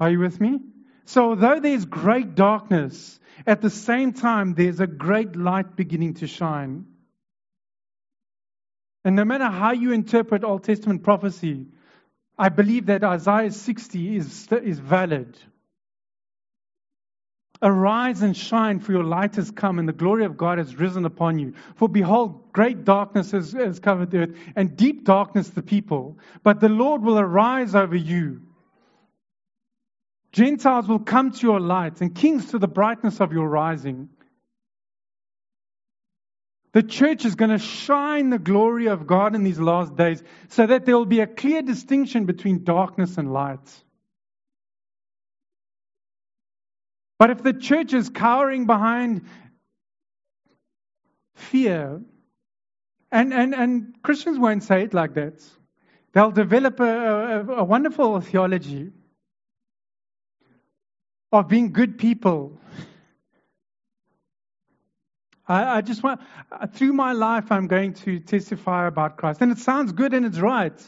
Are 0.00 0.10
you 0.10 0.18
with 0.18 0.40
me? 0.40 0.58
So, 1.04 1.28
although 1.30 1.60
there's 1.60 1.84
great 1.84 2.34
darkness, 2.34 3.20
at 3.46 3.62
the 3.62 3.70
same 3.70 4.12
time, 4.12 4.54
there's 4.54 4.80
a 4.80 4.88
great 4.88 5.36
light 5.36 5.76
beginning 5.76 6.14
to 6.14 6.26
shine. 6.26 6.86
And 9.04 9.14
no 9.14 9.24
matter 9.24 9.46
how 9.46 9.70
you 9.70 9.92
interpret 9.92 10.42
Old 10.42 10.64
Testament 10.64 11.04
prophecy, 11.04 11.66
I 12.36 12.48
believe 12.48 12.86
that 12.86 13.04
Isaiah 13.04 13.52
60 13.52 14.16
is, 14.16 14.48
is 14.50 14.80
valid. 14.80 15.38
Arise 17.66 18.20
and 18.20 18.36
shine, 18.36 18.78
for 18.78 18.92
your 18.92 19.04
light 19.04 19.36
has 19.36 19.50
come, 19.50 19.78
and 19.78 19.88
the 19.88 19.94
glory 19.94 20.26
of 20.26 20.36
God 20.36 20.58
has 20.58 20.76
risen 20.76 21.06
upon 21.06 21.38
you. 21.38 21.54
For 21.76 21.88
behold, 21.88 22.52
great 22.52 22.84
darkness 22.84 23.30
has, 23.30 23.52
has 23.52 23.80
covered 23.80 24.10
the 24.10 24.18
earth, 24.18 24.36
and 24.54 24.76
deep 24.76 25.04
darkness 25.04 25.48
the 25.48 25.62
people. 25.62 26.18
But 26.42 26.60
the 26.60 26.68
Lord 26.68 27.02
will 27.02 27.18
arise 27.18 27.74
over 27.74 27.96
you. 27.96 28.42
Gentiles 30.30 30.88
will 30.88 30.98
come 30.98 31.30
to 31.30 31.46
your 31.46 31.58
light, 31.58 32.02
and 32.02 32.14
kings 32.14 32.50
to 32.50 32.58
the 32.58 32.68
brightness 32.68 33.20
of 33.20 33.32
your 33.32 33.48
rising. 33.48 34.10
The 36.72 36.82
church 36.82 37.24
is 37.24 37.34
going 37.34 37.52
to 37.52 37.58
shine 37.58 38.28
the 38.28 38.38
glory 38.38 38.88
of 38.88 39.06
God 39.06 39.34
in 39.34 39.42
these 39.42 39.60
last 39.60 39.96
days 39.96 40.22
so 40.48 40.66
that 40.66 40.84
there 40.84 40.98
will 40.98 41.06
be 41.06 41.20
a 41.20 41.26
clear 41.26 41.62
distinction 41.62 42.26
between 42.26 42.64
darkness 42.64 43.16
and 43.16 43.32
light. 43.32 43.83
But 47.18 47.30
if 47.30 47.42
the 47.42 47.52
church 47.52 47.94
is 47.94 48.08
cowering 48.08 48.66
behind 48.66 49.22
fear, 51.34 52.00
and, 53.12 53.32
and, 53.32 53.54
and 53.54 54.02
Christians 54.02 54.38
won't 54.38 54.64
say 54.64 54.82
it 54.82 54.94
like 54.94 55.14
that, 55.14 55.42
they'll 56.12 56.32
develop 56.32 56.80
a, 56.80 56.84
a, 56.84 57.46
a 57.58 57.64
wonderful 57.64 58.20
theology 58.20 58.90
of 61.30 61.48
being 61.48 61.72
good 61.72 61.98
people. 61.98 62.58
I, 65.46 65.76
I, 65.76 65.80
just 65.82 66.02
want, 66.02 66.20
through 66.72 66.92
my 66.92 67.12
life, 67.12 67.52
I'm 67.52 67.66
going 67.66 67.94
to 67.94 68.20
testify 68.20 68.86
about 68.86 69.16
Christ. 69.16 69.42
And 69.42 69.52
it 69.52 69.58
sounds 69.58 69.92
good 69.92 70.14
and 70.14 70.24
it's 70.24 70.38
right. 70.38 70.80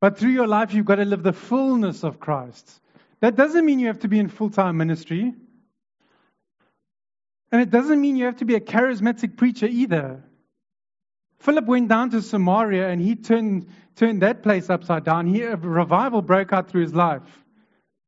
But 0.00 0.18
through 0.18 0.30
your 0.30 0.46
life, 0.46 0.74
you've 0.74 0.86
got 0.86 0.96
to 0.96 1.04
live 1.04 1.22
the 1.22 1.32
fullness 1.32 2.04
of 2.04 2.20
Christ. 2.20 2.80
That 3.20 3.36
doesn't 3.36 3.64
mean 3.64 3.78
you 3.78 3.88
have 3.88 4.00
to 4.00 4.08
be 4.08 4.18
in 4.18 4.28
full 4.28 4.50
time 4.50 4.76
ministry. 4.76 5.34
And 7.50 7.62
it 7.62 7.70
doesn't 7.70 8.00
mean 8.00 8.16
you 8.16 8.26
have 8.26 8.36
to 8.38 8.44
be 8.44 8.54
a 8.54 8.60
charismatic 8.60 9.36
preacher 9.36 9.66
either. 9.66 10.22
Philip 11.38 11.64
went 11.66 11.88
down 11.88 12.10
to 12.10 12.20
Samaria 12.20 12.88
and 12.88 13.00
he 13.00 13.16
turned, 13.16 13.68
turned 13.96 14.22
that 14.22 14.42
place 14.42 14.68
upside 14.68 15.04
down. 15.04 15.26
He, 15.26 15.42
a 15.42 15.56
revival 15.56 16.20
broke 16.20 16.52
out 16.52 16.68
through 16.68 16.82
his 16.82 16.94
life. 16.94 17.22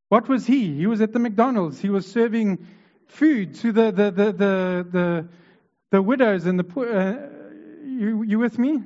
What 0.09 0.29
was 0.29 0.47
he? 0.47 0.77
He 0.77 0.87
was 0.87 1.01
at 1.01 1.13
the 1.13 1.21
McDonald's. 1.21 1.81
He 1.81 1.89
was 1.89 2.11
serving 2.11 2.67
food 3.07 3.55
to 3.57 3.73
the, 3.73 3.93
the, 3.93 4.11
the, 4.11 4.33
the, 4.33 4.87
the, 4.91 5.29
the 5.91 6.03
widows 6.03 6.47
and 6.47 6.59
the 6.59 6.65
poor. 6.65 6.93
Uh, 6.93 7.17
you, 7.85 8.23
you 8.23 8.39
with 8.39 8.59
me? 8.59 8.83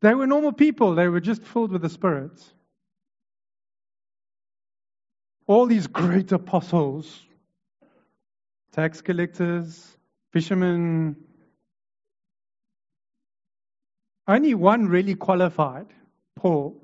They 0.00 0.14
were 0.14 0.26
normal 0.26 0.52
people. 0.52 0.94
They 0.94 1.08
were 1.08 1.20
just 1.20 1.42
filled 1.42 1.72
with 1.72 1.82
the 1.82 1.88
Spirit 1.88 2.40
all 5.46 5.66
these 5.66 5.86
great 5.86 6.32
apostles, 6.32 7.20
tax 8.72 9.00
collectors, 9.00 9.96
fishermen. 10.32 11.16
Only 14.26 14.54
one 14.54 14.86
really 14.88 15.14
qualified, 15.14 15.86
Paul, 16.34 16.80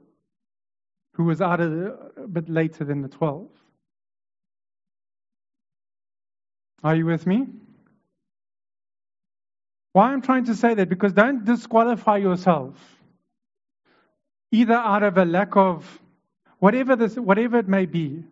who 1.14 1.24
was 1.24 1.40
out 1.40 1.60
a 1.60 1.96
bit 2.30 2.48
later 2.48 2.84
than 2.84 3.00
the 3.00 3.08
12. 3.08 3.48
Are 6.82 6.94
you 6.94 7.06
with 7.06 7.26
me? 7.26 7.46
Why 9.92 10.12
I'm 10.12 10.22
trying 10.22 10.44
to 10.44 10.54
say 10.54 10.74
that? 10.74 10.88
Because 10.88 11.12
don't 11.12 11.44
disqualify 11.44 12.18
yourself, 12.18 12.76
either 14.52 14.74
out 14.74 15.02
of 15.02 15.18
a 15.18 15.24
lack 15.24 15.56
of 15.56 16.00
whatever, 16.58 16.94
this, 16.94 17.16
whatever 17.16 17.58
it 17.58 17.68
may 17.68 17.86
be. 17.86 18.24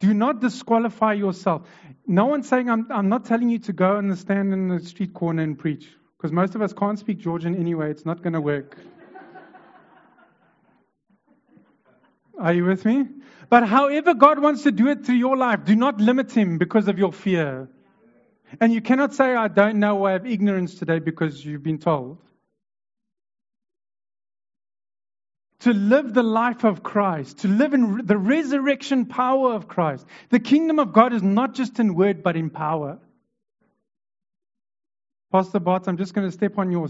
Do 0.00 0.14
not 0.14 0.40
disqualify 0.40 1.14
yourself. 1.14 1.62
No 2.06 2.26
one's 2.26 2.48
saying, 2.48 2.70
I'm, 2.70 2.86
I'm 2.90 3.08
not 3.08 3.24
telling 3.24 3.48
you 3.48 3.58
to 3.60 3.72
go 3.72 3.96
and 3.96 4.16
stand 4.16 4.52
in 4.52 4.68
the 4.68 4.80
street 4.80 5.12
corner 5.12 5.42
and 5.42 5.58
preach, 5.58 5.88
because 6.16 6.32
most 6.32 6.54
of 6.54 6.62
us 6.62 6.72
can't 6.72 6.98
speak 6.98 7.18
Georgian 7.18 7.56
anyway. 7.56 7.90
It's 7.90 8.06
not 8.06 8.22
going 8.22 8.34
to 8.34 8.40
work. 8.40 8.76
Are 12.38 12.52
you 12.52 12.64
with 12.64 12.84
me? 12.84 13.06
But 13.50 13.66
however 13.66 14.14
God 14.14 14.38
wants 14.38 14.62
to 14.62 14.70
do 14.70 14.86
it 14.88 15.04
through 15.04 15.16
your 15.16 15.36
life, 15.36 15.64
do 15.64 15.74
not 15.74 16.00
limit 16.00 16.30
Him 16.30 16.58
because 16.58 16.86
of 16.86 16.98
your 16.98 17.12
fear. 17.12 17.68
And 18.60 18.72
you 18.72 18.80
cannot 18.80 19.14
say, 19.14 19.34
I 19.34 19.48
don't 19.48 19.80
know, 19.80 20.04
I 20.04 20.12
have 20.12 20.26
ignorance 20.26 20.76
today 20.76 21.00
because 21.00 21.44
you've 21.44 21.64
been 21.64 21.78
told. 21.78 22.18
To 25.60 25.72
live 25.72 26.14
the 26.14 26.22
life 26.22 26.64
of 26.64 26.82
Christ, 26.82 27.38
to 27.38 27.48
live 27.48 27.74
in 27.74 28.06
the 28.06 28.16
resurrection 28.16 29.06
power 29.06 29.52
of 29.54 29.66
Christ. 29.66 30.06
The 30.30 30.38
kingdom 30.38 30.78
of 30.78 30.92
God 30.92 31.12
is 31.12 31.22
not 31.22 31.54
just 31.54 31.80
in 31.80 31.94
word, 31.94 32.22
but 32.22 32.36
in 32.36 32.50
power. 32.50 32.98
Pastor 35.32 35.58
Bart, 35.58 35.88
I'm 35.88 35.96
just 35.96 36.14
going 36.14 36.26
to 36.26 36.32
step 36.32 36.58
on 36.58 36.70
your, 36.70 36.88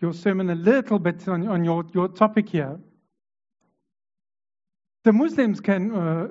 your 0.00 0.12
sermon 0.12 0.50
a 0.50 0.54
little 0.54 0.98
bit 0.98 1.26
on, 1.28 1.46
on 1.46 1.64
your, 1.64 1.84
your 1.94 2.08
topic 2.08 2.48
here. 2.48 2.78
The 5.04 5.12
Muslims 5.12 5.60
can, 5.60 5.94
uh, 5.94 6.28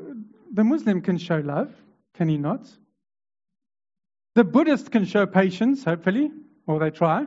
the 0.52 0.64
Muslim 0.64 1.02
can 1.02 1.18
show 1.18 1.38
love, 1.38 1.74
can 2.16 2.30
he 2.30 2.38
not? 2.38 2.70
The 4.36 4.44
Buddhist 4.44 4.92
can 4.92 5.06
show 5.06 5.26
patience, 5.26 5.84
hopefully, 5.84 6.32
or 6.68 6.80
they 6.80 6.90
try. 6.90 7.26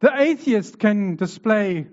The 0.00 0.12
atheist 0.20 0.78
can 0.78 1.16
display 1.16 1.86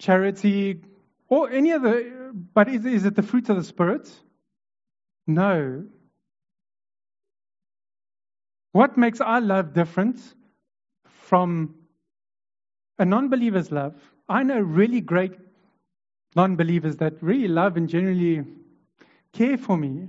charity, 0.00 0.80
or 1.28 1.50
any 1.50 1.70
other, 1.70 2.32
but 2.32 2.68
is, 2.68 2.84
is 2.84 3.04
it 3.04 3.14
the 3.14 3.22
fruit 3.22 3.48
of 3.48 3.56
the 3.56 3.62
Spirit? 3.62 4.10
No. 5.26 5.84
What 8.72 8.96
makes 8.96 9.20
our 9.20 9.40
love 9.40 9.72
different 9.74 10.20
from 11.04 11.74
a 12.98 13.04
non 13.04 13.28
believer's 13.28 13.70
love? 13.70 13.94
I 14.28 14.42
know 14.42 14.58
really 14.58 15.00
great 15.00 15.34
non 16.34 16.56
believers 16.56 16.96
that 16.96 17.22
really 17.22 17.48
love 17.48 17.76
and 17.76 17.88
genuinely 17.88 18.44
care 19.32 19.58
for 19.58 19.76
me. 19.76 20.08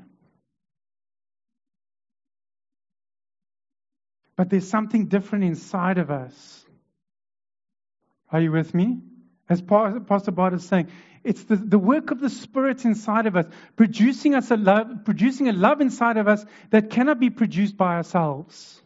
But 4.35 4.49
there's 4.49 4.67
something 4.67 5.07
different 5.07 5.43
inside 5.43 5.97
of 5.97 6.09
us. 6.09 6.65
Are 8.31 8.41
you 8.41 8.51
with 8.51 8.73
me? 8.73 9.01
As 9.49 9.61
Pastor 9.61 10.31
Bart 10.31 10.53
is 10.53 10.65
saying, 10.65 10.87
it's 11.23 11.43
the, 11.43 11.55
the 11.55 11.77
work 11.77 12.11
of 12.11 12.19
the 12.19 12.29
Spirit 12.29 12.83
inside 12.85 13.27
of 13.27 13.35
us, 13.35 13.45
producing 13.75 14.33
us 14.33 14.49
a 14.49 14.57
love, 14.57 15.05
producing 15.05 15.49
a 15.49 15.53
love 15.53 15.81
inside 15.81 16.17
of 16.17 16.27
us 16.27 16.43
that 16.71 16.89
cannot 16.89 17.19
be 17.19 17.29
produced 17.29 17.77
by 17.77 17.95
ourselves. 17.95 18.81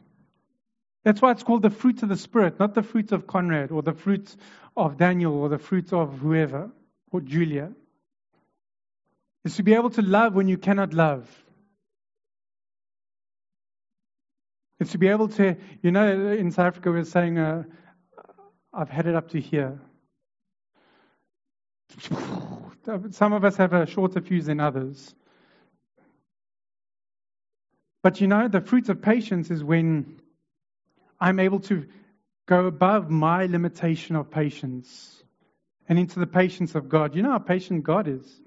That's 1.03 1.21
why 1.21 1.31
it's 1.31 1.43
called 1.43 1.61
the 1.61 1.69
fruit 1.69 2.01
of 2.03 2.09
the 2.09 2.17
Spirit, 2.17 2.59
not 2.59 2.73
the 2.73 2.81
fruit 2.81 3.11
of 3.11 3.27
Conrad 3.27 3.71
or 3.71 3.83
the 3.83 3.93
fruit 3.93 4.35
of 4.75 4.97
Daniel 4.97 5.35
or 5.35 5.49
the 5.49 5.59
fruit 5.59 5.93
of 5.93 6.17
whoever 6.17 6.71
or 7.11 7.21
Julia. 7.21 7.71
It's 9.45 9.57
to 9.57 9.63
be 9.63 9.75
able 9.75 9.91
to 9.91 10.01
love 10.01 10.33
when 10.33 10.47
you 10.47 10.57
cannot 10.57 10.93
love. 10.93 11.29
It's 14.79 14.91
to 14.91 14.97
be 14.97 15.07
able 15.07 15.29
to, 15.29 15.55
you 15.81 15.91
know, 15.91 16.31
in 16.31 16.51
South 16.51 16.65
Africa 16.67 16.91
we're 16.91 17.05
saying, 17.05 17.37
uh, 17.37 17.63
I've 18.73 18.89
had 18.89 19.05
it 19.05 19.15
up 19.15 19.29
to 19.29 19.39
here. 19.39 19.79
Some 23.11 23.33
of 23.33 23.43
us 23.43 23.55
have 23.57 23.73
a 23.73 23.85
shorter 23.85 24.21
fuse 24.21 24.45
than 24.45 24.59
others. 24.59 25.15
But 28.03 28.21
you 28.21 28.27
know, 28.27 28.47
the 28.47 28.61
fruit 28.61 28.89
of 28.89 29.01
patience 29.01 29.49
is 29.49 29.63
when 29.63 30.19
I'm 31.19 31.39
able 31.39 31.59
to 31.61 31.87
go 32.45 32.67
above 32.67 33.09
my 33.09 33.47
limitation 33.47 34.15
of 34.15 34.29
patience 34.29 35.23
and 35.89 35.97
into 35.97 36.19
the 36.19 36.27
patience 36.27 36.75
of 36.75 36.87
God. 36.89 37.15
You 37.15 37.23
know 37.23 37.31
how 37.31 37.39
patient 37.39 37.83
God 37.83 38.07
is 38.07 38.41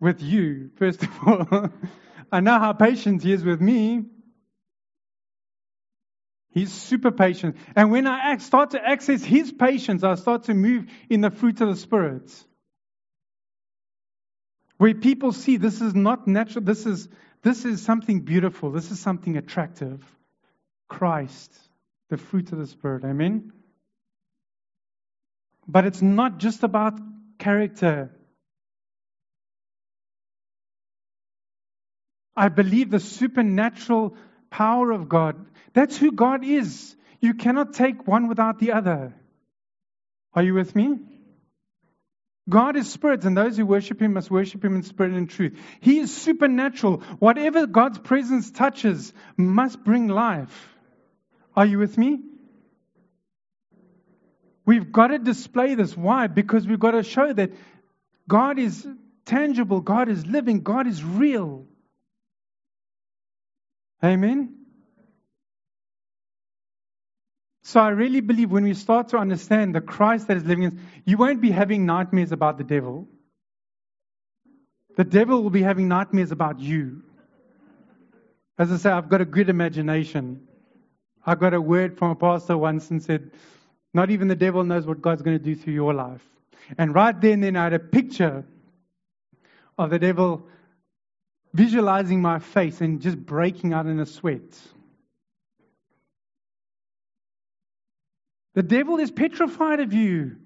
with 0.00 0.22
you, 0.22 0.70
first 0.76 1.02
of 1.02 1.10
all. 1.26 1.70
I 2.32 2.40
know 2.40 2.58
how 2.58 2.72
patient 2.72 3.22
He 3.22 3.32
is 3.32 3.44
with 3.44 3.60
me. 3.60 4.04
He's 6.54 6.72
super 6.72 7.10
patient. 7.10 7.56
And 7.74 7.90
when 7.90 8.06
I 8.06 8.36
start 8.36 8.70
to 8.70 8.80
access 8.82 9.24
His 9.24 9.50
patience, 9.50 10.04
I 10.04 10.14
start 10.14 10.44
to 10.44 10.54
move 10.54 10.86
in 11.10 11.20
the 11.20 11.30
fruit 11.30 11.60
of 11.60 11.68
the 11.68 11.76
Spirit. 11.76 12.32
Where 14.78 14.94
people 14.94 15.32
see 15.32 15.56
this 15.56 15.80
is 15.80 15.96
not 15.96 16.28
natural, 16.28 16.64
this 16.64 16.86
is, 16.86 17.08
this 17.42 17.64
is 17.64 17.82
something 17.82 18.20
beautiful, 18.20 18.70
this 18.70 18.92
is 18.92 19.00
something 19.00 19.36
attractive. 19.36 20.00
Christ, 20.88 21.52
the 22.08 22.18
fruit 22.18 22.52
of 22.52 22.58
the 22.58 22.68
Spirit. 22.68 23.04
Amen? 23.04 23.52
But 25.66 25.86
it's 25.86 26.02
not 26.02 26.38
just 26.38 26.62
about 26.62 27.00
character. 27.38 28.12
I 32.36 32.48
believe 32.48 32.90
the 32.90 33.00
supernatural 33.00 34.16
power 34.60 34.90
of 34.90 35.08
God 35.08 35.36
that's 35.74 35.96
who 35.96 36.12
God 36.12 36.44
is. 36.44 36.96
You 37.20 37.34
cannot 37.34 37.74
take 37.74 38.06
one 38.06 38.28
without 38.28 38.58
the 38.58 38.72
other. 38.72 39.12
Are 40.32 40.42
you 40.42 40.54
with 40.54 40.74
me? 40.74 40.98
God 42.48 42.76
is 42.76 42.90
spirit, 42.90 43.24
and 43.24 43.36
those 43.36 43.56
who 43.56 43.66
worship 43.66 44.00
him 44.00 44.12
must 44.12 44.30
worship 44.30 44.64
him 44.64 44.76
in 44.76 44.82
spirit 44.82 45.12
and 45.12 45.28
truth. 45.28 45.58
He 45.80 45.98
is 45.98 46.14
supernatural. 46.14 46.98
Whatever 47.18 47.66
God's 47.66 47.98
presence 47.98 48.50
touches 48.50 49.12
must 49.36 49.82
bring 49.82 50.08
life. 50.08 50.68
Are 51.56 51.66
you 51.66 51.78
with 51.78 51.96
me? 51.96 52.20
We've 54.66 54.92
got 54.92 55.08
to 55.08 55.18
display 55.18 55.74
this. 55.74 55.96
Why? 55.96 56.26
Because 56.26 56.66
we've 56.66 56.80
got 56.80 56.92
to 56.92 57.02
show 57.02 57.32
that 57.32 57.52
God 58.28 58.58
is 58.58 58.86
tangible, 59.24 59.80
God 59.80 60.08
is 60.08 60.26
living, 60.26 60.60
God 60.60 60.86
is 60.86 61.02
real. 61.02 61.66
Amen? 64.04 64.54
So 67.62 67.80
I 67.80 67.88
really 67.88 68.20
believe 68.20 68.50
when 68.50 68.64
we 68.64 68.74
start 68.74 69.08
to 69.08 69.16
understand 69.16 69.74
the 69.74 69.80
Christ 69.80 70.28
that 70.28 70.36
is 70.36 70.44
living 70.44 70.64
in 70.64 70.72
us, 70.72 70.84
you 71.06 71.16
won't 71.16 71.40
be 71.40 71.50
having 71.50 71.86
nightmares 71.86 72.30
about 72.30 72.58
the 72.58 72.64
devil. 72.64 73.08
The 74.96 75.04
devil 75.04 75.42
will 75.42 75.50
be 75.50 75.62
having 75.62 75.88
nightmares 75.88 76.30
about 76.30 76.60
you. 76.60 77.02
As 78.58 78.70
I 78.70 78.76
say, 78.76 78.90
I've 78.90 79.08
got 79.08 79.22
a 79.22 79.24
good 79.24 79.48
imagination. 79.48 80.46
I 81.24 81.34
got 81.34 81.54
a 81.54 81.60
word 81.60 81.96
from 81.98 82.10
a 82.10 82.14
pastor 82.14 82.58
once 82.58 82.90
and 82.90 83.02
said, 83.02 83.30
Not 83.94 84.10
even 84.10 84.28
the 84.28 84.36
devil 84.36 84.62
knows 84.62 84.86
what 84.86 85.00
God's 85.00 85.22
going 85.22 85.38
to 85.38 85.42
do 85.42 85.56
through 85.56 85.72
your 85.72 85.94
life. 85.94 86.22
And 86.76 86.94
right 86.94 87.18
then, 87.18 87.40
then 87.40 87.56
I 87.56 87.64
had 87.64 87.72
a 87.72 87.78
picture 87.78 88.44
of 89.78 89.90
the 89.90 89.98
devil 89.98 90.46
visualizing 91.54 92.20
my 92.20 92.40
face 92.40 92.80
and 92.80 93.00
just 93.00 93.16
breaking 93.16 93.72
out 93.72 93.86
in 93.86 94.00
a 94.00 94.06
sweat. 94.06 94.42
The 98.54 98.62
devil 98.62 98.98
is 98.98 99.10
petrified 99.10 99.80
of 99.80 99.94
you. 99.94 100.36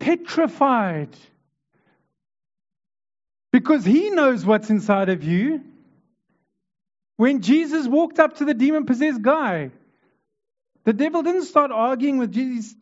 Petrified. 0.00 1.16
Because 3.52 3.84
he 3.84 4.10
knows 4.10 4.44
what's 4.44 4.68
inside 4.68 5.08
of 5.08 5.22
you. 5.22 5.62
When 7.16 7.40
Jesus 7.40 7.86
walked 7.86 8.18
up 8.18 8.36
to 8.38 8.44
the 8.44 8.52
demon 8.52 8.84
possessed 8.84 9.22
guy, 9.22 9.70
the 10.84 10.92
devil 10.92 11.22
didn't 11.22 11.44
start 11.44 11.70
arguing 11.70 12.18
with 12.18 12.32
Jesus. 12.32 12.74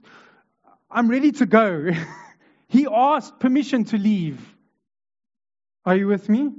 I'm 0.90 1.08
ready 1.08 1.32
to 1.32 1.46
go. 1.46 1.90
he 2.68 2.86
asked 2.90 3.38
permission 3.38 3.84
to 3.84 3.98
leave. 3.98 4.53
Are 5.84 5.96
you 5.96 6.06
with 6.06 6.28
me? 6.28 6.50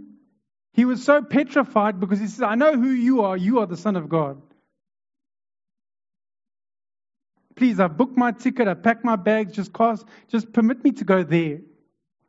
He 0.73 0.85
was 0.85 1.03
so 1.03 1.21
petrified 1.21 1.99
because 1.99 2.19
he 2.19 2.27
says, 2.27 2.41
I 2.41 2.55
know 2.55 2.73
who 2.73 2.89
you 2.89 3.21
are. 3.21 3.37
You 3.37 3.59
are 3.59 3.65
the 3.65 3.77
Son 3.77 3.95
of 3.95 4.09
God. 4.09 4.41
Please, 7.55 7.79
I've 7.79 7.95
booked 7.95 8.17
my 8.17 8.33
ticket, 8.33 8.67
I've 8.67 8.83
packed 8.83 9.05
my 9.05 9.15
bags, 9.15 9.53
just 9.53 9.71
cost, 9.71 10.05
just 10.27 10.51
permit 10.51 10.83
me 10.83 10.91
to 10.93 11.05
go 11.05 11.23
there. 11.23 11.59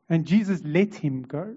And 0.08 0.24
Jesus 0.24 0.62
let 0.64 0.94
him 0.94 1.22
go. 1.22 1.56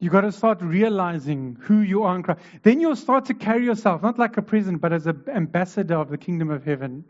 You've 0.00 0.12
got 0.12 0.22
to 0.22 0.32
start 0.32 0.62
realizing 0.62 1.58
who 1.60 1.80
you 1.80 2.04
are 2.04 2.14
in 2.14 2.22
Christ. 2.22 2.40
Then 2.62 2.80
you'll 2.80 2.96
start 2.96 3.26
to 3.26 3.34
carry 3.34 3.64
yourself, 3.64 4.00
not 4.00 4.18
like 4.18 4.36
a 4.36 4.42
president, 4.42 4.80
but 4.80 4.92
as 4.92 5.06
an 5.06 5.24
ambassador 5.28 5.96
of 5.96 6.08
the 6.08 6.18
kingdom 6.18 6.50
of 6.50 6.64
heaven, 6.64 7.04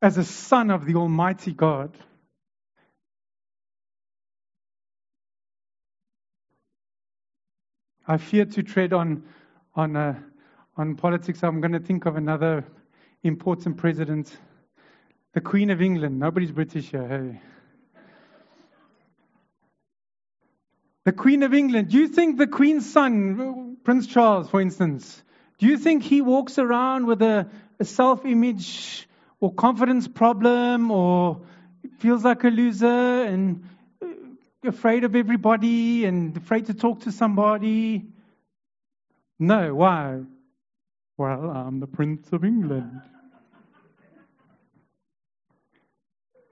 as 0.00 0.16
a 0.16 0.24
son 0.24 0.70
of 0.70 0.86
the 0.86 0.94
Almighty 0.94 1.52
God. 1.52 1.96
I 8.10 8.16
fear 8.16 8.46
to 8.46 8.62
tread 8.62 8.94
on, 8.94 9.22
on 9.74 9.94
a, 9.94 10.24
on 10.78 10.96
politics, 10.96 11.44
I'm 11.44 11.60
going 11.60 11.72
to 11.72 11.78
think 11.78 12.06
of 12.06 12.16
another 12.16 12.64
important 13.22 13.76
president, 13.76 14.34
the 15.34 15.42
Queen 15.42 15.68
of 15.68 15.82
England. 15.82 16.18
Nobody's 16.18 16.50
British 16.50 16.90
here, 16.90 17.06
hey. 17.06 17.40
The 21.04 21.12
Queen 21.12 21.42
of 21.42 21.52
England. 21.52 21.90
Do 21.90 21.98
you 21.98 22.08
think 22.08 22.38
the 22.38 22.46
Queen's 22.46 22.90
son, 22.90 23.76
Prince 23.84 24.06
Charles, 24.06 24.48
for 24.48 24.62
instance, 24.62 25.22
do 25.58 25.66
you 25.66 25.76
think 25.76 26.02
he 26.02 26.22
walks 26.22 26.58
around 26.58 27.04
with 27.04 27.20
a, 27.20 27.46
a 27.78 27.84
self 27.84 28.24
image 28.24 29.06
or 29.38 29.52
confidence 29.52 30.08
problem 30.08 30.90
or 30.90 31.42
feels 31.98 32.24
like 32.24 32.42
a 32.44 32.48
loser 32.48 32.86
and 32.86 33.64
uh, 33.64 33.77
afraid 34.64 35.04
of 35.04 35.14
everybody 35.14 36.04
and 36.04 36.36
afraid 36.36 36.66
to 36.66 36.74
talk 36.74 37.02
to 37.02 37.12
somebody? 37.12 38.06
No, 39.38 39.74
why? 39.74 40.22
Well, 41.16 41.50
I'm 41.50 41.80
the 41.80 41.86
Prince 41.86 42.32
of 42.32 42.44
England. 42.44 43.00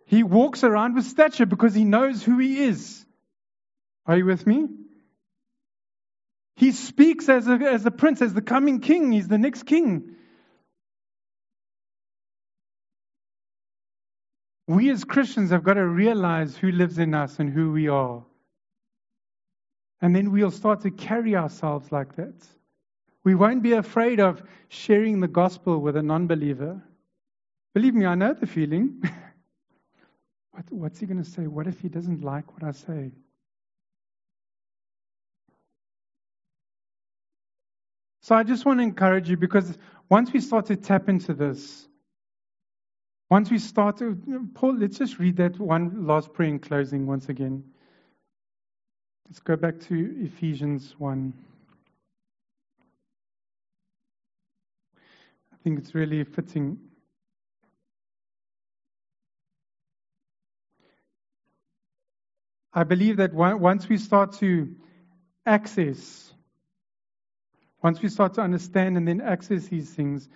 he 0.06 0.22
walks 0.22 0.62
around 0.62 0.94
with 0.94 1.04
stature 1.04 1.46
because 1.46 1.74
he 1.74 1.84
knows 1.84 2.22
who 2.22 2.38
he 2.38 2.62
is. 2.64 3.04
Are 4.06 4.16
you 4.16 4.24
with 4.24 4.46
me? 4.46 4.68
He 6.56 6.72
speaks 6.72 7.28
as 7.28 7.46
a, 7.48 7.54
as 7.54 7.84
a 7.84 7.90
prince, 7.90 8.22
as 8.22 8.32
the 8.32 8.40
coming 8.40 8.80
king. 8.80 9.12
He's 9.12 9.28
the 9.28 9.36
next 9.36 9.64
king. 9.64 10.16
We 14.68 14.90
as 14.90 15.04
Christians 15.04 15.50
have 15.50 15.62
got 15.62 15.74
to 15.74 15.86
realize 15.86 16.56
who 16.56 16.72
lives 16.72 16.98
in 16.98 17.14
us 17.14 17.38
and 17.38 17.50
who 17.50 17.72
we 17.72 17.88
are. 17.88 18.24
And 20.02 20.14
then 20.14 20.32
we'll 20.32 20.50
start 20.50 20.80
to 20.82 20.90
carry 20.90 21.36
ourselves 21.36 21.92
like 21.92 22.16
that. 22.16 22.34
We 23.24 23.34
won't 23.34 23.62
be 23.62 23.72
afraid 23.72 24.20
of 24.20 24.42
sharing 24.68 25.20
the 25.20 25.28
gospel 25.28 25.80
with 25.80 25.96
a 25.96 26.02
non 26.02 26.26
believer. 26.26 26.80
Believe 27.74 27.94
me, 27.94 28.06
I 28.06 28.14
know 28.14 28.34
the 28.34 28.46
feeling. 28.46 29.02
what, 30.52 30.64
what's 30.70 30.98
he 31.00 31.06
going 31.06 31.22
to 31.22 31.28
say? 31.28 31.46
What 31.46 31.66
if 31.66 31.80
he 31.80 31.88
doesn't 31.88 32.22
like 32.22 32.52
what 32.52 32.62
I 32.62 32.72
say? 32.72 33.12
So 38.20 38.34
I 38.34 38.42
just 38.42 38.64
want 38.64 38.80
to 38.80 38.82
encourage 38.82 39.30
you 39.30 39.36
because 39.36 39.78
once 40.08 40.32
we 40.32 40.40
start 40.40 40.66
to 40.66 40.76
tap 40.76 41.08
into 41.08 41.32
this, 41.32 41.86
once 43.28 43.50
we 43.50 43.58
start 43.58 44.00
Paul, 44.54 44.76
let's 44.78 44.98
just 44.98 45.18
read 45.18 45.36
that 45.36 45.58
one 45.58 46.06
last 46.06 46.32
prayer 46.32 46.48
in 46.48 46.58
closing 46.58 47.06
once 47.06 47.28
again. 47.28 47.64
Let's 49.26 49.40
go 49.40 49.56
back 49.56 49.80
to 49.80 50.14
Ephesians 50.20 50.94
1. 50.98 51.32
I 55.52 55.56
think 55.64 55.80
it's 55.80 55.94
really 55.94 56.22
fitting. 56.22 56.78
I 62.72 62.84
believe 62.84 63.16
that 63.16 63.32
once 63.32 63.88
we 63.88 63.96
start 63.96 64.34
to 64.34 64.76
access, 65.46 66.32
once 67.82 68.00
we 68.02 68.08
start 68.08 68.34
to 68.34 68.42
understand 68.42 68.96
and 68.96 69.08
then 69.08 69.20
access 69.20 69.66
these 69.66 69.90
things, 69.90 70.28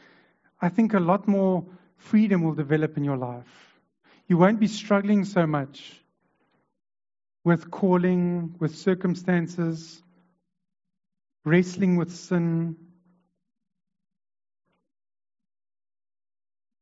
I 0.60 0.68
think 0.68 0.94
a 0.94 1.00
lot 1.00 1.28
more 1.28 1.64
freedom 2.00 2.42
will 2.42 2.54
develop 2.54 2.96
in 2.96 3.04
your 3.04 3.16
life. 3.16 3.78
You 4.26 4.36
won't 4.38 4.60
be 4.60 4.66
struggling 4.66 5.24
so 5.24 5.46
much 5.46 6.00
with 7.44 7.70
calling, 7.70 8.54
with 8.58 8.76
circumstances, 8.76 10.02
wrestling 11.44 11.96
with 11.96 12.12
sin, 12.12 12.76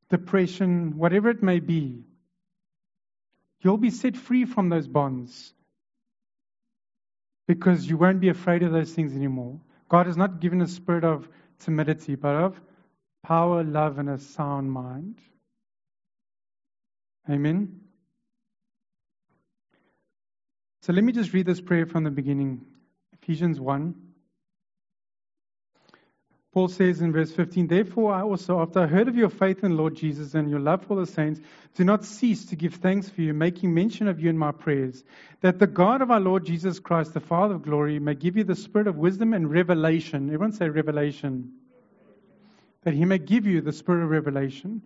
depression, 0.08 0.96
whatever 0.96 1.30
it 1.30 1.42
may 1.42 1.60
be. 1.60 2.04
You'll 3.60 3.76
be 3.76 3.90
set 3.90 4.16
free 4.16 4.44
from 4.44 4.68
those 4.68 4.86
bonds 4.86 5.52
because 7.46 7.88
you 7.88 7.96
won't 7.96 8.20
be 8.20 8.28
afraid 8.28 8.62
of 8.62 8.72
those 8.72 8.92
things 8.92 9.14
anymore. 9.14 9.60
God 9.88 10.06
has 10.06 10.16
not 10.16 10.40
given 10.40 10.60
a 10.60 10.68
spirit 10.68 11.04
of 11.04 11.28
timidity, 11.58 12.14
but 12.14 12.34
of 12.34 12.60
power, 13.28 13.62
love, 13.62 13.98
and 13.98 14.08
a 14.08 14.16
sound 14.16 14.72
mind. 14.72 15.18
Amen. 17.28 17.80
So 20.80 20.94
let 20.94 21.04
me 21.04 21.12
just 21.12 21.34
read 21.34 21.44
this 21.44 21.60
prayer 21.60 21.84
from 21.84 22.04
the 22.04 22.10
beginning 22.10 22.64
Ephesians 23.20 23.60
1. 23.60 23.94
Paul 26.54 26.68
says 26.68 27.02
in 27.02 27.12
verse 27.12 27.30
15, 27.30 27.66
Therefore 27.66 28.14
I 28.14 28.22
also, 28.22 28.62
after 28.62 28.80
I 28.80 28.86
heard 28.86 29.08
of 29.08 29.16
your 29.16 29.28
faith 29.28 29.62
in 29.62 29.76
Lord 29.76 29.94
Jesus 29.94 30.32
and 30.32 30.48
your 30.48 30.60
love 30.60 30.86
for 30.86 30.96
the 30.96 31.04
saints, 31.04 31.38
do 31.74 31.84
not 31.84 32.06
cease 32.06 32.46
to 32.46 32.56
give 32.56 32.76
thanks 32.76 33.10
for 33.10 33.20
you, 33.20 33.34
making 33.34 33.74
mention 33.74 34.08
of 34.08 34.20
you 34.20 34.30
in 34.30 34.38
my 34.38 34.52
prayers, 34.52 35.04
that 35.42 35.58
the 35.58 35.66
God 35.66 36.00
of 36.00 36.10
our 36.10 36.18
Lord 36.18 36.46
Jesus 36.46 36.80
Christ, 36.80 37.12
the 37.12 37.20
Father 37.20 37.56
of 37.56 37.62
glory, 37.62 37.98
may 37.98 38.14
give 38.14 38.38
you 38.38 38.44
the 38.44 38.56
spirit 38.56 38.86
of 38.86 38.96
wisdom 38.96 39.34
and 39.34 39.50
revelation. 39.50 40.28
Everyone 40.28 40.52
say 40.52 40.70
revelation. 40.70 41.52
That 42.88 42.94
he 42.94 43.04
may 43.04 43.18
give 43.18 43.46
you 43.46 43.60
the 43.60 43.72
spirit 43.72 44.02
of 44.02 44.08
revelation 44.08 44.80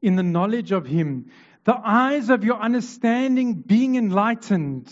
in 0.00 0.16
the 0.16 0.22
knowledge 0.22 0.72
of 0.72 0.86
him, 0.86 1.30
the 1.64 1.76
eyes 1.76 2.30
of 2.30 2.42
your 2.42 2.56
understanding 2.56 3.52
being 3.52 3.96
enlightened 3.96 4.90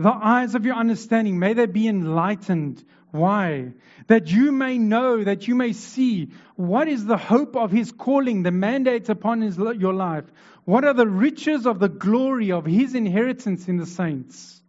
the 0.00 0.08
eyes 0.10 0.54
of 0.54 0.64
your 0.64 0.76
understanding, 0.76 1.38
may 1.38 1.52
they 1.52 1.66
be 1.66 1.86
enlightened. 1.86 2.82
Why? 3.10 3.74
That 4.06 4.32
you 4.32 4.50
may 4.50 4.78
know, 4.78 5.22
that 5.22 5.46
you 5.46 5.54
may 5.54 5.74
see 5.74 6.30
what 6.56 6.88
is 6.88 7.04
the 7.04 7.18
hope 7.18 7.54
of 7.54 7.70
his 7.70 7.92
calling, 7.92 8.42
the 8.42 8.50
mandate 8.50 9.10
upon 9.10 9.42
his, 9.42 9.58
your 9.58 9.92
life. 9.92 10.24
What 10.64 10.86
are 10.86 10.94
the 10.94 11.06
riches 11.06 11.66
of 11.66 11.80
the 11.80 11.90
glory 11.90 12.50
of 12.50 12.64
his 12.64 12.94
inheritance 12.94 13.68
in 13.68 13.76
the 13.76 13.84
saints? 13.84 14.59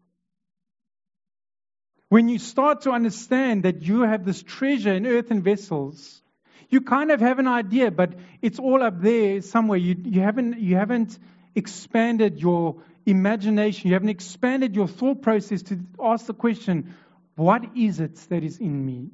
When 2.12 2.28
you 2.28 2.40
start 2.40 2.82
to 2.82 2.92
understand 2.92 3.64
that 3.64 3.84
you 3.84 4.02
have 4.02 4.26
this 4.26 4.44
treasure 4.44 4.92
in 4.92 5.08
earthen 5.08 5.44
vessels, 5.44 6.22
you 6.68 6.82
kind 6.82 7.10
of 7.10 7.22
have 7.22 7.40
an 7.40 7.48
idea, 7.48 7.90
but 7.90 8.16
it's 8.42 8.60
all 8.60 8.84
up 8.84 9.02
there 9.02 9.42
somewhere. 9.42 9.78
You, 9.78 9.96
you, 10.04 10.20
haven't, 10.20 10.60
you 10.60 10.76
haven't 10.76 11.18
expanded 11.56 12.38
your 12.42 12.82
imagination, 13.06 13.88
you 13.88 13.94
haven't 13.94 14.10
expanded 14.10 14.76
your 14.76 14.90
thought 14.90 15.22
process 15.22 15.62
to 15.62 15.80
ask 16.02 16.26
the 16.26 16.34
question, 16.34 16.94
what 17.36 17.78
is 17.78 18.02
it 18.02 18.18
that 18.28 18.44
is 18.44 18.58
in 18.58 18.86
me? 18.86 19.12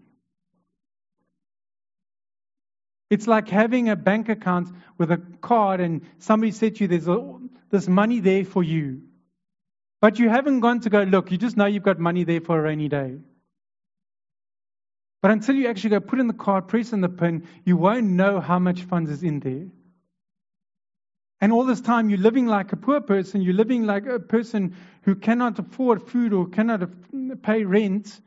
It's 3.11 3.27
like 3.27 3.47
having 3.47 3.89
a 3.89 3.95
bank 3.95 4.27
account 4.27 4.69
with 4.97 5.11
a 5.11 5.21
card 5.39 5.81
and 5.81 6.01
somebody 6.17 6.51
said 6.51 6.77
to 6.77 6.85
you, 6.85 6.87
there's 6.87 7.07
a, 7.07 7.37
there's 7.69 7.87
money 7.87 8.21
there 8.21 8.43
for 8.43 8.63
you. 8.63 9.03
But 9.99 10.19
you 10.19 10.29
haven't 10.29 10.59
gone 10.59 10.81
to 10.81 10.89
go 10.89 11.03
look, 11.03 11.31
you 11.31 11.37
just 11.37 11.57
know 11.57 11.65
you've 11.65 11.83
got 11.83 11.99
money 11.99 12.23
there 12.23 12.41
for 12.41 12.57
a 12.57 12.61
rainy 12.61 12.87
day. 12.87 13.17
But 15.21 15.31
until 15.31 15.55
you 15.55 15.67
actually 15.67 15.91
go 15.91 15.99
put 15.99 16.19
in 16.19 16.27
the 16.27 16.33
card, 16.33 16.67
press 16.67 16.93
in 16.93 17.01
the 17.01 17.09
pin, 17.09 17.47
you 17.65 17.75
won't 17.75 18.05
know 18.05 18.39
how 18.39 18.59
much 18.59 18.83
funds 18.83 19.09
is 19.09 19.23
in 19.23 19.39
there. 19.39 19.67
And 21.41 21.51
all 21.51 21.65
this 21.65 21.81
time, 21.81 22.09
you're 22.09 22.19
living 22.19 22.47
like 22.47 22.73
a 22.73 22.75
poor 22.75 23.01
person. 23.01 23.41
You're 23.41 23.53
living 23.53 23.83
like 23.83 24.05
a 24.07 24.19
person 24.19 24.75
who 25.03 25.15
cannot 25.15 25.59
afford 25.59 26.07
food 26.07 26.33
or 26.33 26.47
cannot 26.47 26.89
pay 27.43 27.63
rent. 27.63 28.21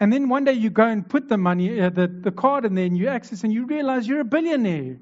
And 0.00 0.12
then 0.12 0.28
one 0.28 0.44
day 0.44 0.54
you 0.54 0.70
go 0.70 0.86
and 0.86 1.08
put 1.08 1.28
the 1.28 1.36
money, 1.36 1.80
uh, 1.80 1.90
the, 1.90 2.08
the 2.08 2.32
card 2.32 2.64
in 2.64 2.74
there, 2.74 2.86
and 2.86 2.96
you 2.96 3.08
access, 3.08 3.44
and 3.44 3.52
you 3.52 3.66
realize 3.66 4.08
you're 4.08 4.20
a 4.20 4.24
billionaire. 4.24 4.96